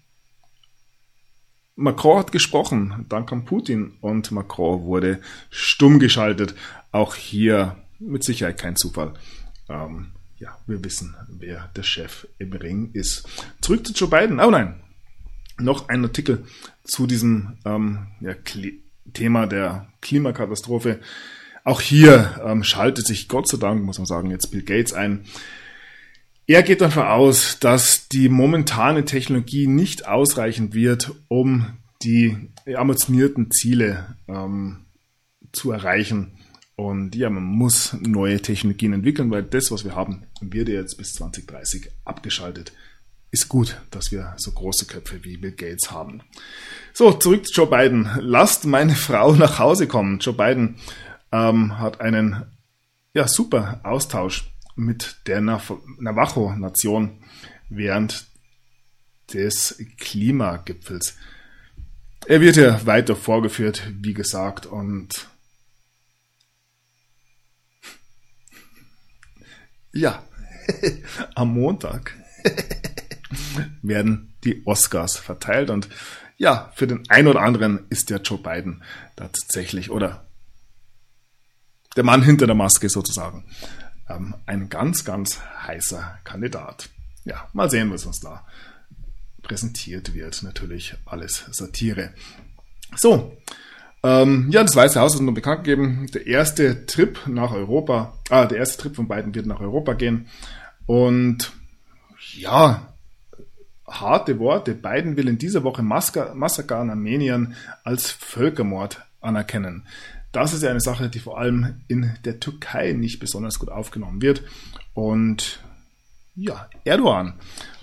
Macron 1.75 2.19
hat 2.19 2.31
gesprochen, 2.31 3.05
dann 3.09 3.25
kam 3.25 3.45
Putin 3.45 3.97
und 3.99 4.31
Macron 4.31 4.83
wurde 4.85 5.19
stumm 5.49 5.99
geschaltet. 5.99 6.55
Auch 6.91 7.15
hier 7.15 7.75
mit 7.99 8.23
Sicherheit 8.23 8.57
kein 8.59 8.77
Zufall. 8.77 9.13
Ähm, 9.69 10.13
ja, 10.39 10.57
wir 10.67 10.83
wissen, 10.83 11.15
wer 11.27 11.69
der 11.75 11.83
Chef 11.83 12.27
im 12.37 12.53
Ring 12.53 12.91
ist. 12.93 13.27
Zurück 13.61 13.85
zu 13.85 13.93
Joe 13.93 14.09
Biden. 14.09 14.39
Oh 14.39 14.51
nein, 14.51 14.81
noch 15.59 15.89
ein 15.89 16.03
Artikel 16.03 16.45
zu 16.83 17.07
diesem 17.07 17.57
ähm, 17.65 18.07
ja, 18.21 18.33
Thema 19.13 19.47
der 19.47 19.87
Klimakatastrophe. 20.01 20.99
Auch 21.63 21.81
hier 21.81 22.39
ähm, 22.45 22.63
schaltet 22.63 23.05
sich 23.05 23.27
Gott 23.27 23.47
sei 23.47 23.57
Dank, 23.57 23.83
muss 23.83 23.97
man 23.97 24.05
sagen, 24.05 24.31
jetzt 24.31 24.51
Bill 24.51 24.63
Gates 24.63 24.93
ein. 24.93 25.25
Er 26.45 26.63
geht 26.63 26.79
davon 26.79 27.03
aus, 27.03 27.59
dass 27.59 28.07
die 28.07 28.29
momentane 28.29 29.03
Technologie 29.03 29.67
nicht 29.67 30.07
ausreichend 30.07 30.73
wird, 30.73 31.11
um 31.27 31.77
die 32.03 32.37
ambitionierten 32.73 33.51
Ziele 33.51 34.15
ähm, 34.29 34.85
zu 35.51 35.71
erreichen. 35.71 36.37
Und 36.77 37.15
ja, 37.15 37.29
man 37.31 37.43
muss 37.43 37.97
neue 38.01 38.39
Technologien 38.39 38.93
entwickeln, 38.93 39.31
weil 39.31 39.41
das, 39.41 39.71
was 39.71 39.83
wir 39.83 39.95
haben, 39.95 40.27
wird 40.41 40.69
jetzt 40.69 40.95
bis 40.95 41.13
2030 41.13 41.89
abgeschaltet. 42.05 42.71
Ist 43.31 43.49
gut, 43.49 43.81
dass 43.89 44.11
wir 44.11 44.35
so 44.37 44.51
große 44.51 44.85
Köpfe 44.85 45.23
wie 45.23 45.37
Bill 45.37 45.53
Gates 45.53 45.89
haben. 45.91 46.21
So, 46.93 47.11
zurück 47.13 47.47
zu 47.47 47.53
Joe 47.53 47.67
Biden. 47.67 48.07
Lasst 48.19 48.65
meine 48.65 48.93
Frau 49.07 49.33
nach 49.33 49.57
Hause 49.57 49.87
kommen. 49.87 50.19
Joe 50.19 50.35
Biden 50.35 50.75
ähm, 51.31 51.79
hat 51.79 51.99
einen 51.99 52.45
ja, 53.15 53.27
super 53.27 53.81
Austausch 53.83 54.53
mit 54.75 55.17
der 55.25 55.41
Navajo-Nation 55.41 57.23
während 57.69 58.27
des 59.33 59.83
Klimagipfels. 59.97 61.17
Er 62.27 62.39
wird 62.39 62.55
ja 62.55 62.85
weiter 62.85 63.15
vorgeführt, 63.15 63.81
wie 63.99 64.13
gesagt, 64.13 64.67
und 64.67 65.27
Ja, 69.97 70.23
am 71.35 71.53
Montag 71.53 72.13
werden 73.81 74.35
die 74.43 74.61
Oscars 74.65 75.17
verteilt 75.17 75.71
und 75.71 75.89
ja, 76.37 76.71
für 76.75 76.85
den 76.85 77.09
einen 77.09 77.27
oder 77.27 77.41
anderen 77.41 77.87
ist 77.89 78.11
der 78.11 78.21
Joe 78.21 78.37
Biden 78.37 78.83
tatsächlich 79.15 79.89
oder 79.89 80.27
der 81.95 82.03
Mann 82.03 82.21
hinter 82.21 82.45
der 82.45 82.55
Maske 82.55 82.89
sozusagen 82.89 83.45
ähm, 84.07 84.35
ein 84.45 84.69
ganz, 84.69 85.03
ganz 85.03 85.41
heißer 85.41 86.19
Kandidat. 86.23 86.89
Ja, 87.25 87.49
mal 87.53 87.71
sehen, 87.71 87.91
was 87.91 88.05
uns 88.05 88.19
da 88.19 88.45
präsentiert 89.41 90.13
wird. 90.13 90.43
Natürlich 90.43 90.95
alles 91.05 91.43
Satire. 91.51 92.13
So, 92.95 93.35
ähm, 94.07 94.47
ja, 94.51 94.63
das 94.63 94.75
Weiße 94.75 95.01
Haus 95.01 95.15
hat 95.15 95.21
nur 95.21 95.33
bekannt 95.33 95.65
gegeben, 95.65 96.07
der 96.13 96.27
erste 96.27 96.85
Trip 96.85 97.19
nach 97.27 97.51
Europa, 97.51 98.13
ah, 98.29 98.45
der 98.45 98.59
erste 98.59 98.81
Trip 98.81 98.95
von 98.95 99.09
beiden 99.09 99.35
wird 99.35 99.45
nach 99.47 99.59
Europa 99.59 99.93
gehen. 99.93 100.27
Und 100.85 101.51
ja, 102.33 102.93
harte 103.85 104.39
Worte. 104.39 104.75
Biden 104.75 105.17
will 105.17 105.27
in 105.27 105.37
dieser 105.37 105.63
Woche 105.63 105.83
Massaker 105.83 106.77
an 106.77 106.89
Armeniern 106.89 107.55
als 107.83 108.09
Völkermord 108.11 109.01
anerkennen. 109.19 109.85
Das 110.31 110.53
ist 110.53 110.63
ja 110.63 110.69
eine 110.69 110.79
Sache, 110.81 111.09
die 111.09 111.19
vor 111.19 111.37
allem 111.37 111.81
in 111.89 112.13
der 112.23 112.39
Türkei 112.39 112.93
nicht 112.93 113.19
besonders 113.19 113.59
gut 113.59 113.69
aufgenommen 113.69 114.21
wird. 114.21 114.43
Und 114.93 115.59
ja, 116.35 116.69
Erdogan 116.85 117.33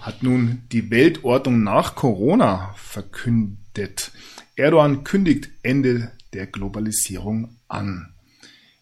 hat 0.01 0.23
nun 0.23 0.63
die 0.73 0.91
Weltordnung 0.91 1.63
nach 1.63 1.97
Corona 1.97 2.73
verkündet. 2.77 4.13
Erdogan 4.57 5.05
kündigt 5.05 5.51
Ende 5.63 6.13
der 6.35 6.47
Globalisierung 6.47 7.57
an. 7.69 8.15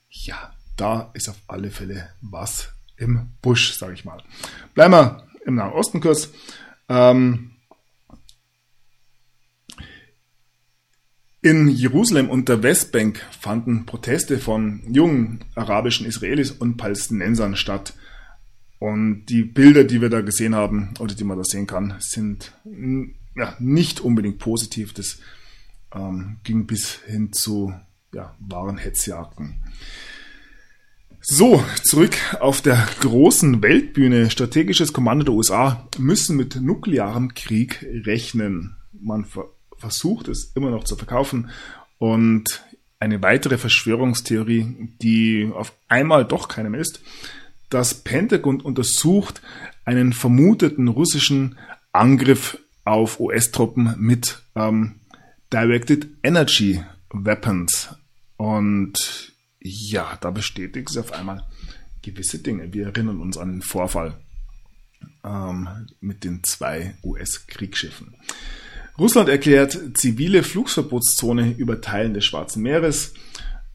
Ja, 0.08 0.52
da 0.76 1.10
ist 1.14 1.28
auf 1.28 1.40
alle 1.46 1.70
Fälle 1.70 2.10
was 2.20 2.70
im 2.96 3.28
Busch, 3.42 3.74
sage 3.74 3.94
ich 3.94 4.04
mal. 4.04 4.22
Bleiben 4.74 4.94
wir 4.94 5.26
im 5.44 5.56
Nahen 5.56 5.72
Osten 5.72 6.00
kurz. 6.00 6.30
Ähm, 6.88 7.52
in 11.40 11.68
Jerusalem 11.68 12.30
und 12.30 12.48
der 12.48 12.62
Westbank 12.62 13.20
fanden 13.38 13.84
Proteste 13.84 14.38
von 14.38 14.82
jungen 14.92 15.44
arabischen 15.56 16.06
Israelis 16.06 16.52
und 16.52 16.76
Palästinensern 16.76 17.56
statt. 17.56 17.94
Und 18.78 19.26
die 19.26 19.42
Bilder, 19.42 19.84
die 19.84 20.00
wir 20.00 20.08
da 20.08 20.20
gesehen 20.20 20.54
haben 20.54 20.94
oder 21.00 21.14
die 21.14 21.24
man 21.24 21.38
da 21.38 21.44
sehen 21.44 21.66
kann, 21.66 21.96
sind 21.98 22.52
ja, 23.34 23.56
nicht 23.58 24.00
unbedingt 24.00 24.38
positiv. 24.38 24.92
Das 24.92 25.18
ähm, 25.94 26.38
ging 26.44 26.66
bis 26.66 27.00
hin 27.06 27.32
zu 27.32 27.72
ja, 28.14 28.34
wahren 28.40 28.78
Hetzjagden. 28.78 29.62
So, 31.20 31.62
zurück 31.84 32.16
auf 32.40 32.62
der 32.62 32.84
großen 33.00 33.62
Weltbühne. 33.62 34.28
Strategisches 34.28 34.92
Kommando 34.92 35.24
der 35.24 35.34
USA 35.34 35.88
müssen 35.98 36.36
mit 36.36 36.56
nuklearem 36.56 37.34
Krieg 37.34 37.86
rechnen. 38.04 38.76
Man 38.92 39.24
ver 39.24 39.44
versucht 39.78 40.28
es 40.28 40.52
immer 40.54 40.70
noch 40.70 40.84
zu 40.84 40.94
verkaufen 40.94 41.50
und 41.98 42.64
eine 43.00 43.20
weitere 43.20 43.58
Verschwörungstheorie, 43.58 44.90
die 45.02 45.50
auf 45.52 45.72
einmal 45.88 46.24
doch 46.24 46.46
keine 46.46 46.76
ist. 46.78 47.00
Das 47.68 47.94
Pentagon 47.94 48.60
untersucht 48.60 49.42
einen 49.84 50.12
vermuteten 50.12 50.86
russischen 50.86 51.58
Angriff 51.90 52.58
auf 52.84 53.18
US-Truppen 53.18 53.96
mit 53.98 54.42
ähm, 54.54 55.00
Directed 55.52 56.08
Energy 56.22 56.82
Weapons. 57.10 57.90
Und 58.36 59.32
ja, 59.60 60.16
da 60.20 60.30
bestätigt 60.30 60.88
sie 60.88 61.00
auf 61.00 61.12
einmal 61.12 61.44
gewisse 62.00 62.38
Dinge. 62.38 62.72
Wir 62.72 62.86
erinnern 62.86 63.20
uns 63.20 63.36
an 63.36 63.52
den 63.52 63.62
Vorfall 63.62 64.14
ähm, 65.24 65.68
mit 66.00 66.24
den 66.24 66.42
zwei 66.42 66.94
US-Kriegsschiffen. 67.04 68.14
Russland 68.98 69.28
erklärt 69.28 69.78
zivile 69.94 70.42
Flugsverbotszone 70.42 71.54
über 71.56 71.80
Teilen 71.80 72.14
des 72.14 72.24
Schwarzen 72.24 72.62
Meeres. 72.62 73.14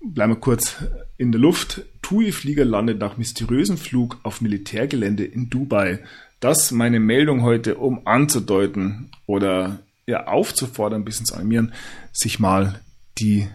Bleiben 0.03 0.33
wir 0.33 0.39
kurz 0.39 0.75
in 1.17 1.31
der 1.31 1.41
Luft. 1.41 1.83
TUI-Flieger 2.01 2.65
landet 2.65 2.99
nach 2.99 3.17
mysteriösem 3.17 3.77
Flug 3.77 4.19
auf 4.23 4.41
Militärgelände 4.41 5.25
in 5.25 5.49
Dubai. 5.49 5.99
Das 6.39 6.71
meine 6.71 6.99
Meldung 6.99 7.41
heute, 7.41 7.75
um 7.75 8.05
anzudeuten 8.05 9.09
oder 9.25 9.79
ja, 10.07 10.25
aufzufordern, 10.25 11.01
ein 11.01 11.05
bisschen 11.05 11.25
zu 11.25 11.35
animieren, 11.35 11.73
sich 12.13 12.39
mal 12.39 12.79
die 13.17 13.47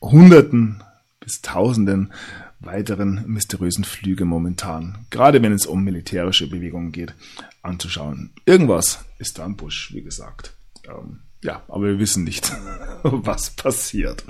Hunderten 0.00 0.82
bis 1.20 1.42
Tausenden 1.42 2.12
weiteren 2.58 3.24
mysteriösen 3.26 3.84
Flüge 3.84 4.24
momentan, 4.24 5.06
gerade 5.10 5.42
wenn 5.42 5.52
es 5.52 5.66
um 5.66 5.84
militärische 5.84 6.48
Bewegungen 6.48 6.90
geht, 6.90 7.14
anzuschauen. 7.62 8.32
Irgendwas 8.46 9.04
ist 9.18 9.38
da 9.38 9.44
im 9.44 9.56
Busch, 9.56 9.92
wie 9.92 10.02
gesagt. 10.02 10.54
Ähm, 10.88 11.20
ja, 11.42 11.62
aber 11.68 11.84
wir 11.84 11.98
wissen 11.98 12.24
nicht, 12.24 12.50
was 13.02 13.50
passiert. 13.50 14.24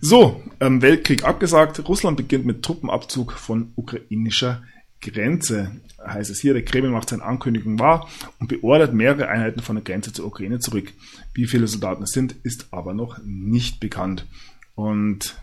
So, 0.00 0.42
ähm, 0.60 0.80
Weltkrieg 0.82 1.24
abgesagt. 1.24 1.86
Russland 1.88 2.16
beginnt 2.16 2.46
mit 2.46 2.62
Truppenabzug 2.62 3.32
von 3.32 3.72
ukrainischer 3.74 4.62
Grenze, 5.00 5.72
heißt 6.04 6.30
es 6.30 6.40
hier. 6.40 6.54
Der 6.54 6.64
Kreml 6.64 6.90
macht 6.90 7.10
seine 7.10 7.24
Ankündigung 7.24 7.78
wahr 7.78 8.08
und 8.38 8.48
beordert 8.48 8.94
mehrere 8.94 9.28
Einheiten 9.28 9.60
von 9.60 9.76
der 9.76 9.84
Grenze 9.84 10.12
zur 10.12 10.26
Ukraine 10.26 10.58
zurück. 10.58 10.92
Wie 11.34 11.46
viele 11.46 11.66
Soldaten 11.66 12.02
es 12.02 12.10
sind, 12.10 12.34
ist 12.42 12.68
aber 12.72 12.94
noch 12.94 13.18
nicht 13.24 13.80
bekannt. 13.80 14.26
Und 14.74 15.36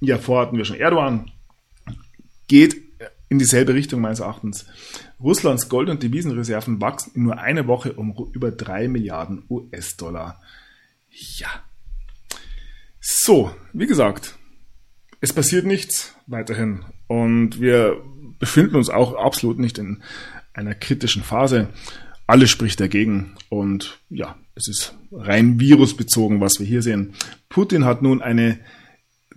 ja, 0.00 0.18
vorher 0.18 0.46
hatten 0.46 0.56
wir 0.56 0.64
schon 0.64 0.76
Erdogan, 0.76 1.30
geht 2.48 2.76
in 3.28 3.38
dieselbe 3.38 3.74
Richtung 3.74 4.00
meines 4.00 4.20
Erachtens. 4.20 4.66
Russlands 5.20 5.68
Gold- 5.68 5.88
und 5.88 6.02
Devisenreserven 6.02 6.80
wachsen 6.80 7.12
in 7.14 7.22
nur 7.24 7.38
einer 7.38 7.66
Woche 7.66 7.92
um 7.94 8.14
über 8.32 8.50
3 8.50 8.88
Milliarden 8.88 9.44
US-Dollar. 9.48 10.40
Ja. 11.08 11.48
So, 13.00 13.54
wie 13.72 13.86
gesagt, 13.86 14.36
es 15.20 15.32
passiert 15.32 15.64
nichts 15.64 16.14
weiterhin. 16.26 16.84
Und 17.08 17.60
wir 17.60 18.02
befinden 18.38 18.76
uns 18.76 18.90
auch 18.90 19.14
absolut 19.14 19.58
nicht 19.58 19.78
in 19.78 20.02
einer 20.54 20.74
kritischen 20.74 21.22
Phase. 21.22 21.68
Alles 22.26 22.50
spricht 22.50 22.80
dagegen 22.80 23.36
und 23.48 23.98
ja, 24.10 24.36
es 24.54 24.68
ist 24.68 24.94
rein 25.12 25.60
virusbezogen, 25.60 26.40
was 26.40 26.58
wir 26.58 26.66
hier 26.66 26.82
sehen. 26.82 27.14
Putin 27.48 27.84
hat 27.84 28.02
nun 28.02 28.20
eine 28.20 28.58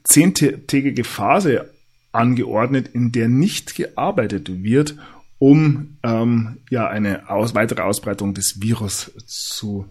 zehntägige 0.04 1.04
Phase 1.04 1.70
angeordnet, 2.12 2.88
in 2.88 3.12
der 3.12 3.28
nicht 3.28 3.76
gearbeitet 3.76 4.64
wird, 4.64 4.95
um 5.38 5.97
ähm, 6.04 6.58
ja 6.70 6.88
eine 6.88 7.30
aus, 7.30 7.54
weitere 7.54 7.82
Ausbreitung 7.82 8.34
des 8.34 8.62
Virus 8.62 9.12
zu 9.28 9.88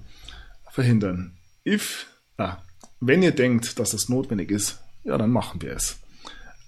verhindern. 0.70 1.36
If, 1.66 2.06
ah, 2.36 2.59
wenn 3.00 3.22
ihr 3.22 3.32
denkt, 3.32 3.78
dass 3.78 3.90
das 3.90 4.09
notwendig 4.09 4.50
ist, 4.50 4.80
ja, 5.04 5.16
dann 5.16 5.30
machen 5.30 5.62
wir 5.62 5.72
es. 5.72 5.98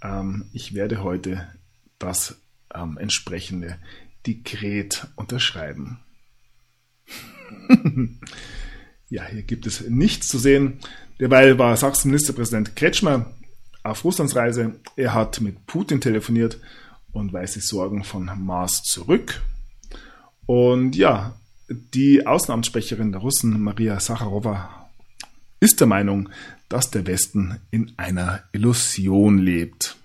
Ähm, 0.02 0.46
ich 0.52 0.74
werde 0.74 1.02
heute 1.02 1.48
das 2.00 2.36
ähm, 2.74 2.98
entsprechende 2.98 3.78
Dekret 4.26 5.06
unterschreiben. 5.16 6.00
Ja, 9.10 9.24
hier 9.26 9.42
gibt 9.42 9.66
es 9.66 9.80
nichts 9.88 10.28
zu 10.28 10.38
sehen. 10.38 10.78
Derweil 11.18 11.58
war 11.58 11.76
Sachsen-Ministerpräsident 11.76 12.76
Kretschmer 12.76 13.26
auf 13.82 14.04
Russlandsreise. 14.04 14.76
Er 14.94 15.14
hat 15.14 15.40
mit 15.40 15.66
Putin 15.66 16.00
telefoniert 16.00 16.60
und 17.12 17.32
weist 17.32 17.56
die 17.56 17.60
Sorgen 17.60 18.04
von 18.04 18.30
Mars 18.38 18.84
zurück. 18.84 19.42
Und 20.46 20.94
ja, 20.94 21.34
die 21.68 22.24
Außenamtssprecherin 22.24 23.10
der 23.10 23.20
Russen, 23.20 23.60
Maria 23.60 23.98
Sacharowa, 23.98 24.88
ist 25.58 25.80
der 25.80 25.88
Meinung, 25.88 26.28
dass 26.68 26.92
der 26.92 27.04
Westen 27.08 27.58
in 27.72 27.92
einer 27.96 28.44
Illusion 28.52 29.38
lebt. 29.38 29.96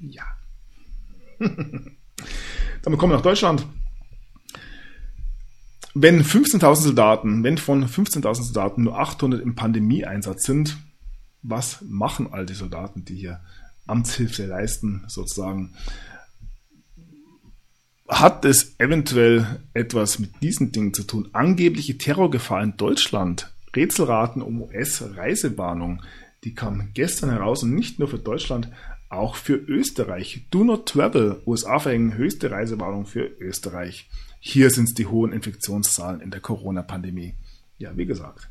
Ja. 0.00 0.24
Dann 2.82 2.98
kommen 2.98 3.12
wir 3.12 3.16
nach 3.16 3.22
Deutschland. 3.22 3.66
Wenn 5.94 6.22
15.000 6.22 6.74
Soldaten, 6.76 7.42
wenn 7.42 7.58
von 7.58 7.84
15.000 7.84 8.34
Soldaten 8.42 8.84
nur 8.84 8.98
800 8.98 9.42
im 9.42 9.54
Pandemieeinsatz 9.54 10.44
sind, 10.44 10.78
was 11.42 11.82
machen 11.82 12.32
all 12.32 12.46
die 12.46 12.54
Soldaten, 12.54 13.04
die 13.04 13.16
hier 13.16 13.40
Amtshilfe 13.86 14.46
leisten, 14.46 15.04
sozusagen? 15.08 15.74
Hat 18.08 18.44
es 18.44 18.78
eventuell 18.78 19.60
etwas 19.72 20.18
mit 20.18 20.42
diesen 20.42 20.72
Dingen 20.72 20.94
zu 20.94 21.04
tun? 21.04 21.28
Angebliche 21.32 21.96
Terrorgefahr 21.96 22.62
in 22.62 22.76
Deutschland, 22.76 23.52
Rätselraten 23.74 24.42
um 24.42 24.62
US-Reisewarnung, 24.62 26.02
die 26.44 26.54
kam 26.54 26.90
gestern 26.94 27.30
heraus 27.30 27.62
und 27.62 27.74
nicht 27.74 27.98
nur 27.98 28.08
für 28.08 28.18
Deutschland, 28.18 28.68
auch 29.10 29.34
für 29.34 29.54
Österreich. 29.54 30.46
Do 30.50 30.64
not 30.64 30.86
travel. 30.86 31.42
USA 31.46 31.78
verhängen 31.78 32.14
höchste 32.14 32.50
Reisewarnung 32.50 33.06
für 33.06 33.24
Österreich. 33.40 34.08
Hier 34.40 34.70
sind 34.70 34.88
es 34.88 34.94
die 34.94 35.06
hohen 35.06 35.32
Infektionszahlen 35.32 36.20
in 36.20 36.30
der 36.30 36.40
Corona-Pandemie. 36.40 37.34
Ja, 37.78 37.96
wie 37.96 38.06
gesagt, 38.06 38.48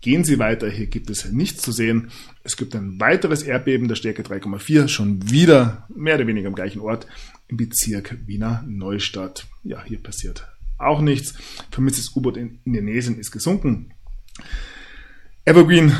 gehen 0.00 0.24
Sie 0.24 0.38
weiter. 0.38 0.70
Hier 0.70 0.86
gibt 0.86 1.10
es 1.10 1.30
nichts 1.30 1.62
zu 1.62 1.72
sehen. 1.72 2.10
Es 2.42 2.56
gibt 2.56 2.74
ein 2.74 2.98
weiteres 3.00 3.42
Erdbeben 3.42 3.88
der 3.88 3.96
Stärke 3.96 4.22
3,4, 4.22 4.88
schon 4.88 5.30
wieder 5.30 5.86
mehr 5.94 6.14
oder 6.14 6.26
weniger 6.26 6.48
am 6.48 6.54
gleichen 6.54 6.80
Ort 6.80 7.06
im 7.48 7.58
Bezirk 7.58 8.16
Wiener 8.26 8.64
Neustadt. 8.66 9.46
Ja, 9.62 9.84
hier 9.84 10.02
passiert 10.02 10.46
auch 10.78 11.00
nichts. 11.00 11.34
Vermisstes 11.70 12.14
U-Boot 12.14 12.36
in 12.36 12.58
Indonesien 12.64 13.18
ist 13.18 13.30
gesunken. 13.30 13.92
Evergreen 15.44 15.92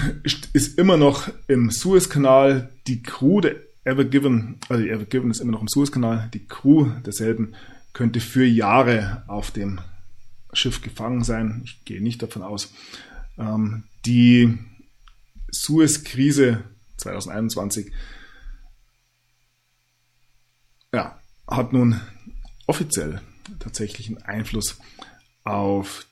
ist 0.52 0.78
immer 0.78 0.96
noch 0.96 1.30
im 1.48 1.70
Suezkanal. 1.70 2.72
Die 2.86 3.02
Crew 3.02 3.40
der 3.40 3.56
Evergiven, 3.86 4.58
also 4.68 4.82
die 4.82 4.90
Evergiven 4.90 5.30
ist 5.30 5.40
immer 5.40 5.52
noch 5.52 5.60
im 5.60 5.68
Suezkanal. 5.68 6.28
Die 6.34 6.44
Crew 6.44 6.90
derselben 7.04 7.54
könnte 7.92 8.20
für 8.20 8.44
Jahre 8.44 9.22
auf 9.28 9.52
dem 9.52 9.80
Schiff 10.52 10.82
gefangen 10.82 11.22
sein. 11.22 11.62
Ich 11.64 11.84
gehe 11.84 12.02
nicht 12.02 12.20
davon 12.20 12.42
aus. 12.42 12.72
Ähm, 13.38 13.84
die 14.04 14.58
Suez-Krise 15.52 16.64
2021 16.96 17.92
ja, 20.92 21.20
hat 21.46 21.72
nun 21.72 22.00
offiziell 22.66 23.20
tatsächlich 23.60 24.08
einen 24.08 24.22
Einfluss 24.22 24.78
auf 25.44 26.06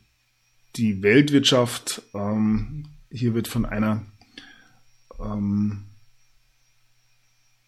die 0.77 1.03
Weltwirtschaft. 1.03 2.03
Ähm, 2.15 2.87
hier 3.11 3.35
wird 3.35 3.49
von 3.49 3.67
einer 3.67 4.05
ähm, 5.19 5.87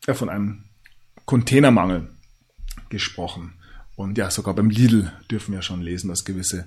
ja, 0.06 0.14
von 0.14 0.28
einem 0.28 0.64
Containermangel 1.24 2.08
gesprochen. 2.88 3.54
Und 3.96 4.18
ja, 4.18 4.30
sogar 4.30 4.54
beim 4.54 4.70
Lidl 4.70 5.12
dürfen 5.30 5.52
wir 5.52 5.62
schon 5.62 5.80
lesen, 5.80 6.08
dass 6.08 6.24
gewisse 6.24 6.66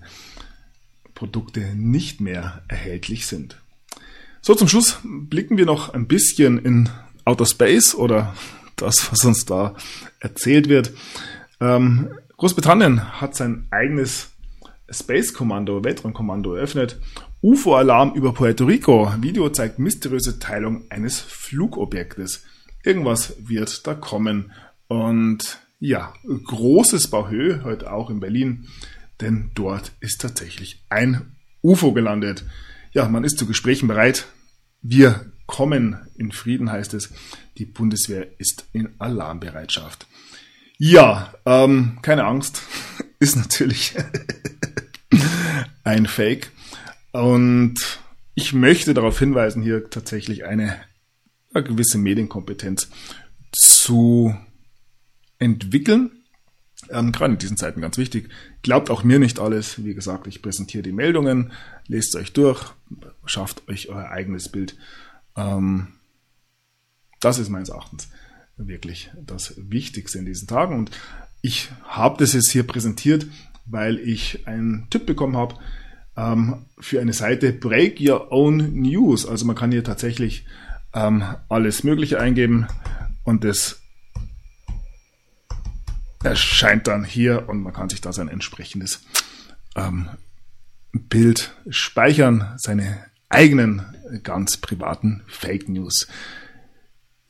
Produkte 1.13 1.75
nicht 1.75 2.21
mehr 2.21 2.63
erhältlich 2.67 3.27
sind. 3.27 3.57
So, 4.41 4.55
zum 4.55 4.67
Schluss 4.67 4.99
blicken 5.03 5.57
wir 5.57 5.65
noch 5.65 5.93
ein 5.93 6.07
bisschen 6.07 6.57
in 6.59 6.89
Outer 7.25 7.45
Space 7.45 7.93
oder 7.93 8.35
das, 8.75 9.11
was 9.11 9.25
uns 9.25 9.45
da 9.45 9.75
erzählt 10.19 10.69
wird. 10.69 10.91
Ähm, 11.59 12.09
Großbritannien 12.37 13.19
hat 13.19 13.35
sein 13.35 13.67
eigenes 13.69 14.29
Space 14.89 15.33
Kommando, 15.33 15.83
Weltraumkommando 15.83 16.55
eröffnet. 16.55 16.99
UFO-Alarm 17.41 18.13
über 18.15 18.33
Puerto 18.33 18.65
Rico. 18.65 19.11
Video 19.19 19.49
zeigt 19.49 19.77
mysteriöse 19.77 20.39
Teilung 20.39 20.83
eines 20.89 21.19
Flugobjektes. 21.19 22.43
Irgendwas 22.83 23.35
wird 23.39 23.85
da 23.87 23.93
kommen. 23.93 24.51
Und 24.87 25.59
ja, 25.79 26.13
großes 26.25 27.07
Bauhö, 27.07 27.63
heute 27.63 27.91
auch 27.91 28.09
in 28.09 28.19
Berlin, 28.19 28.67
denn 29.21 29.51
dort 29.55 29.91
ist 29.99 30.21
tatsächlich 30.21 30.83
ein 30.89 31.35
UFO 31.61 31.93
gelandet. 31.93 32.45
Ja, 32.91 33.07
man 33.07 33.23
ist 33.23 33.37
zu 33.37 33.45
Gesprächen 33.45 33.87
bereit. 33.87 34.27
Wir 34.81 35.31
kommen 35.45 35.97
in 36.17 36.31
Frieden, 36.31 36.71
heißt 36.71 36.93
es. 36.93 37.13
Die 37.57 37.65
Bundeswehr 37.65 38.27
ist 38.39 38.65
in 38.71 38.89
Alarmbereitschaft. 38.99 40.07
Ja, 40.77 41.33
ähm, 41.45 41.99
keine 42.01 42.23
Angst, 42.23 42.61
ist 43.19 43.35
natürlich 43.35 43.95
ein 45.83 46.05
Fake. 46.05 46.51
Und 47.11 47.99
ich 48.35 48.53
möchte 48.53 48.93
darauf 48.93 49.19
hinweisen, 49.19 49.61
hier 49.61 49.89
tatsächlich 49.89 50.45
eine, 50.45 50.79
eine 51.53 51.63
gewisse 51.63 51.97
Medienkompetenz 51.97 52.89
zu 53.51 54.35
entwickeln. 55.39 56.11
Ähm, 56.89 57.11
gerade 57.11 57.33
in 57.33 57.39
diesen 57.39 57.57
Zeiten 57.57 57.81
ganz 57.81 57.97
wichtig. 57.97 58.29
Glaubt 58.61 58.89
auch 58.89 59.03
mir 59.03 59.19
nicht 59.19 59.39
alles. 59.39 59.83
Wie 59.83 59.93
gesagt, 59.93 60.27
ich 60.27 60.41
präsentiere 60.41 60.83
die 60.83 60.91
Meldungen, 60.91 61.51
lest 61.87 62.15
euch 62.15 62.33
durch, 62.33 62.73
schafft 63.25 63.67
euch 63.67 63.89
euer 63.89 64.09
eigenes 64.09 64.49
Bild. 64.49 64.77
Ähm, 65.35 65.89
das 67.19 67.37
ist 67.37 67.49
meines 67.49 67.69
Erachtens 67.69 68.09
wirklich 68.57 69.11
das 69.25 69.55
Wichtigste 69.57 70.19
in 70.19 70.25
diesen 70.25 70.47
Tagen. 70.47 70.75
Und 70.75 70.91
ich 71.41 71.69
habe 71.83 72.17
das 72.17 72.33
jetzt 72.33 72.51
hier 72.51 72.63
präsentiert, 72.63 73.27
weil 73.65 73.99
ich 73.99 74.47
einen 74.47 74.87
Tipp 74.89 75.05
bekommen 75.05 75.37
habe 75.37 75.55
ähm, 76.17 76.65
für 76.79 77.01
eine 77.01 77.13
Seite 77.13 77.53
Break 77.53 77.99
Your 78.01 78.31
Own 78.31 78.73
News. 78.73 79.25
Also 79.25 79.45
man 79.45 79.55
kann 79.55 79.71
hier 79.71 79.83
tatsächlich 79.83 80.45
ähm, 80.93 81.23
alles 81.49 81.83
Mögliche 81.83 82.19
eingeben 82.19 82.67
und 83.23 83.43
das 83.43 83.81
erscheint 86.23 86.87
dann 86.87 87.03
hier 87.03 87.47
und 87.47 87.61
man 87.61 87.73
kann 87.73 87.89
sich 87.89 88.01
da 88.01 88.11
sein 88.11 88.27
entsprechendes 88.27 89.03
ähm, 89.75 90.09
Bild 90.91 91.55
speichern, 91.69 92.53
seine 92.57 93.05
eigenen 93.29 93.85
ganz 94.23 94.57
privaten 94.57 95.23
Fake 95.27 95.69
News. 95.69 96.07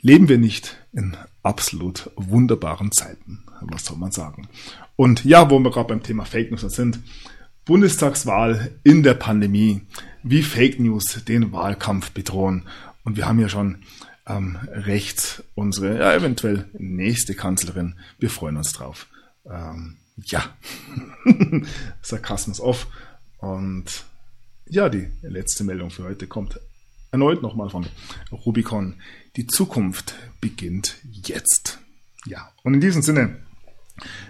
Leben 0.01 0.29
wir 0.29 0.37
nicht 0.37 0.77
in 0.93 1.17
absolut 1.43 2.09
wunderbaren 2.15 2.91
Zeiten, 2.91 3.43
was 3.61 3.85
soll 3.85 3.97
man 3.97 4.11
sagen. 4.11 4.47
Und 4.95 5.25
ja, 5.25 5.49
wo 5.49 5.59
wir 5.59 5.71
gerade 5.71 5.89
beim 5.89 6.03
Thema 6.03 6.25
Fake 6.25 6.51
News 6.51 6.61
sind, 6.61 6.99
Bundestagswahl 7.65 8.71
in 8.83 9.03
der 9.03 9.13
Pandemie, 9.13 9.81
wie 10.23 10.41
Fake 10.41 10.79
News 10.79 11.23
den 11.27 11.51
Wahlkampf 11.51 12.11
bedrohen. 12.11 12.65
Und 13.03 13.17
wir 13.17 13.27
haben 13.27 13.39
ja 13.39 13.49
schon 13.49 13.83
ähm, 14.27 14.57
rechts 14.71 15.43
unsere 15.55 15.97
ja, 15.99 16.13
eventuell 16.13 16.69
nächste 16.77 17.35
Kanzlerin. 17.35 17.95
Wir 18.19 18.29
freuen 18.29 18.57
uns 18.57 18.73
drauf. 18.73 19.07
Ähm, 19.45 19.97
ja, 20.25 20.55
Sarkasmus 22.01 22.59
off. 22.59 22.87
Und 23.37 24.05
ja, 24.65 24.89
die 24.89 25.07
letzte 25.21 25.63
Meldung 25.63 25.89
für 25.89 26.03
heute 26.03 26.27
kommt 26.27 26.59
erneut 27.11 27.41
nochmal 27.41 27.69
von 27.69 27.87
Rubicon. 28.31 28.95
Die 29.35 29.47
Zukunft 29.47 30.15
beginnt 30.41 30.97
jetzt. 31.03 31.79
Ja, 32.25 32.51
und 32.63 32.73
in 32.73 32.81
diesem 32.81 33.01
Sinne 33.01 33.37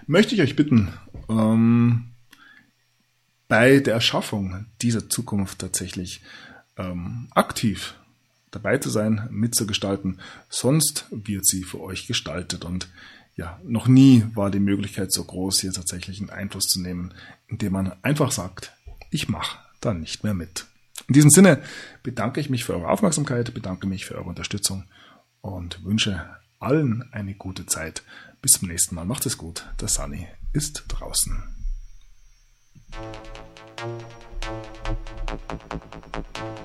möchte 0.07 0.35
ich 0.35 0.41
euch 0.41 0.55
bitten, 0.55 0.93
ähm, 1.29 2.11
bei 3.47 3.79
der 3.79 3.95
Erschaffung 3.95 4.65
dieser 4.81 5.09
Zukunft 5.09 5.59
tatsächlich 5.59 6.21
ähm, 6.77 7.27
aktiv 7.31 7.95
dabei 8.51 8.77
zu 8.77 8.89
sein, 8.89 9.27
mitzugestalten. 9.31 10.19
Sonst 10.49 11.05
wird 11.11 11.45
sie 11.45 11.63
für 11.63 11.81
euch 11.81 12.07
gestaltet. 12.07 12.65
Und 12.65 12.89
ja, 13.35 13.59
noch 13.63 13.87
nie 13.87 14.25
war 14.33 14.51
die 14.51 14.59
Möglichkeit 14.59 15.11
so 15.11 15.23
groß, 15.23 15.61
hier 15.61 15.73
tatsächlich 15.73 16.19
einen 16.19 16.29
Einfluss 16.29 16.65
zu 16.65 16.81
nehmen, 16.81 17.13
indem 17.47 17.73
man 17.73 17.93
einfach 18.01 18.31
sagt, 18.31 18.73
ich 19.11 19.29
mache 19.29 19.57
da 19.81 19.93
nicht 19.93 20.23
mehr 20.23 20.33
mit. 20.33 20.65
In 21.07 21.13
diesem 21.13 21.29
Sinne 21.29 21.61
bedanke 22.03 22.39
ich 22.39 22.49
mich 22.49 22.65
für 22.65 22.75
eure 22.75 22.89
Aufmerksamkeit, 22.89 23.53
bedanke 23.53 23.87
mich 23.87 24.05
für 24.05 24.15
eure 24.15 24.29
Unterstützung 24.29 24.83
und 25.41 25.83
wünsche 25.83 26.29
allen 26.59 27.11
eine 27.13 27.33
gute 27.33 27.65
Zeit. 27.65 28.03
Bis 28.41 28.53
zum 28.53 28.67
nächsten 28.67 28.95
Mal. 28.95 29.05
Macht 29.05 29.25
es 29.25 29.37
gut. 29.37 29.65
Der 29.81 29.87
Sunny 29.87 30.27
ist 30.53 30.85
draußen. 30.87 31.55
Thank 32.91 33.17
you. 36.37 36.58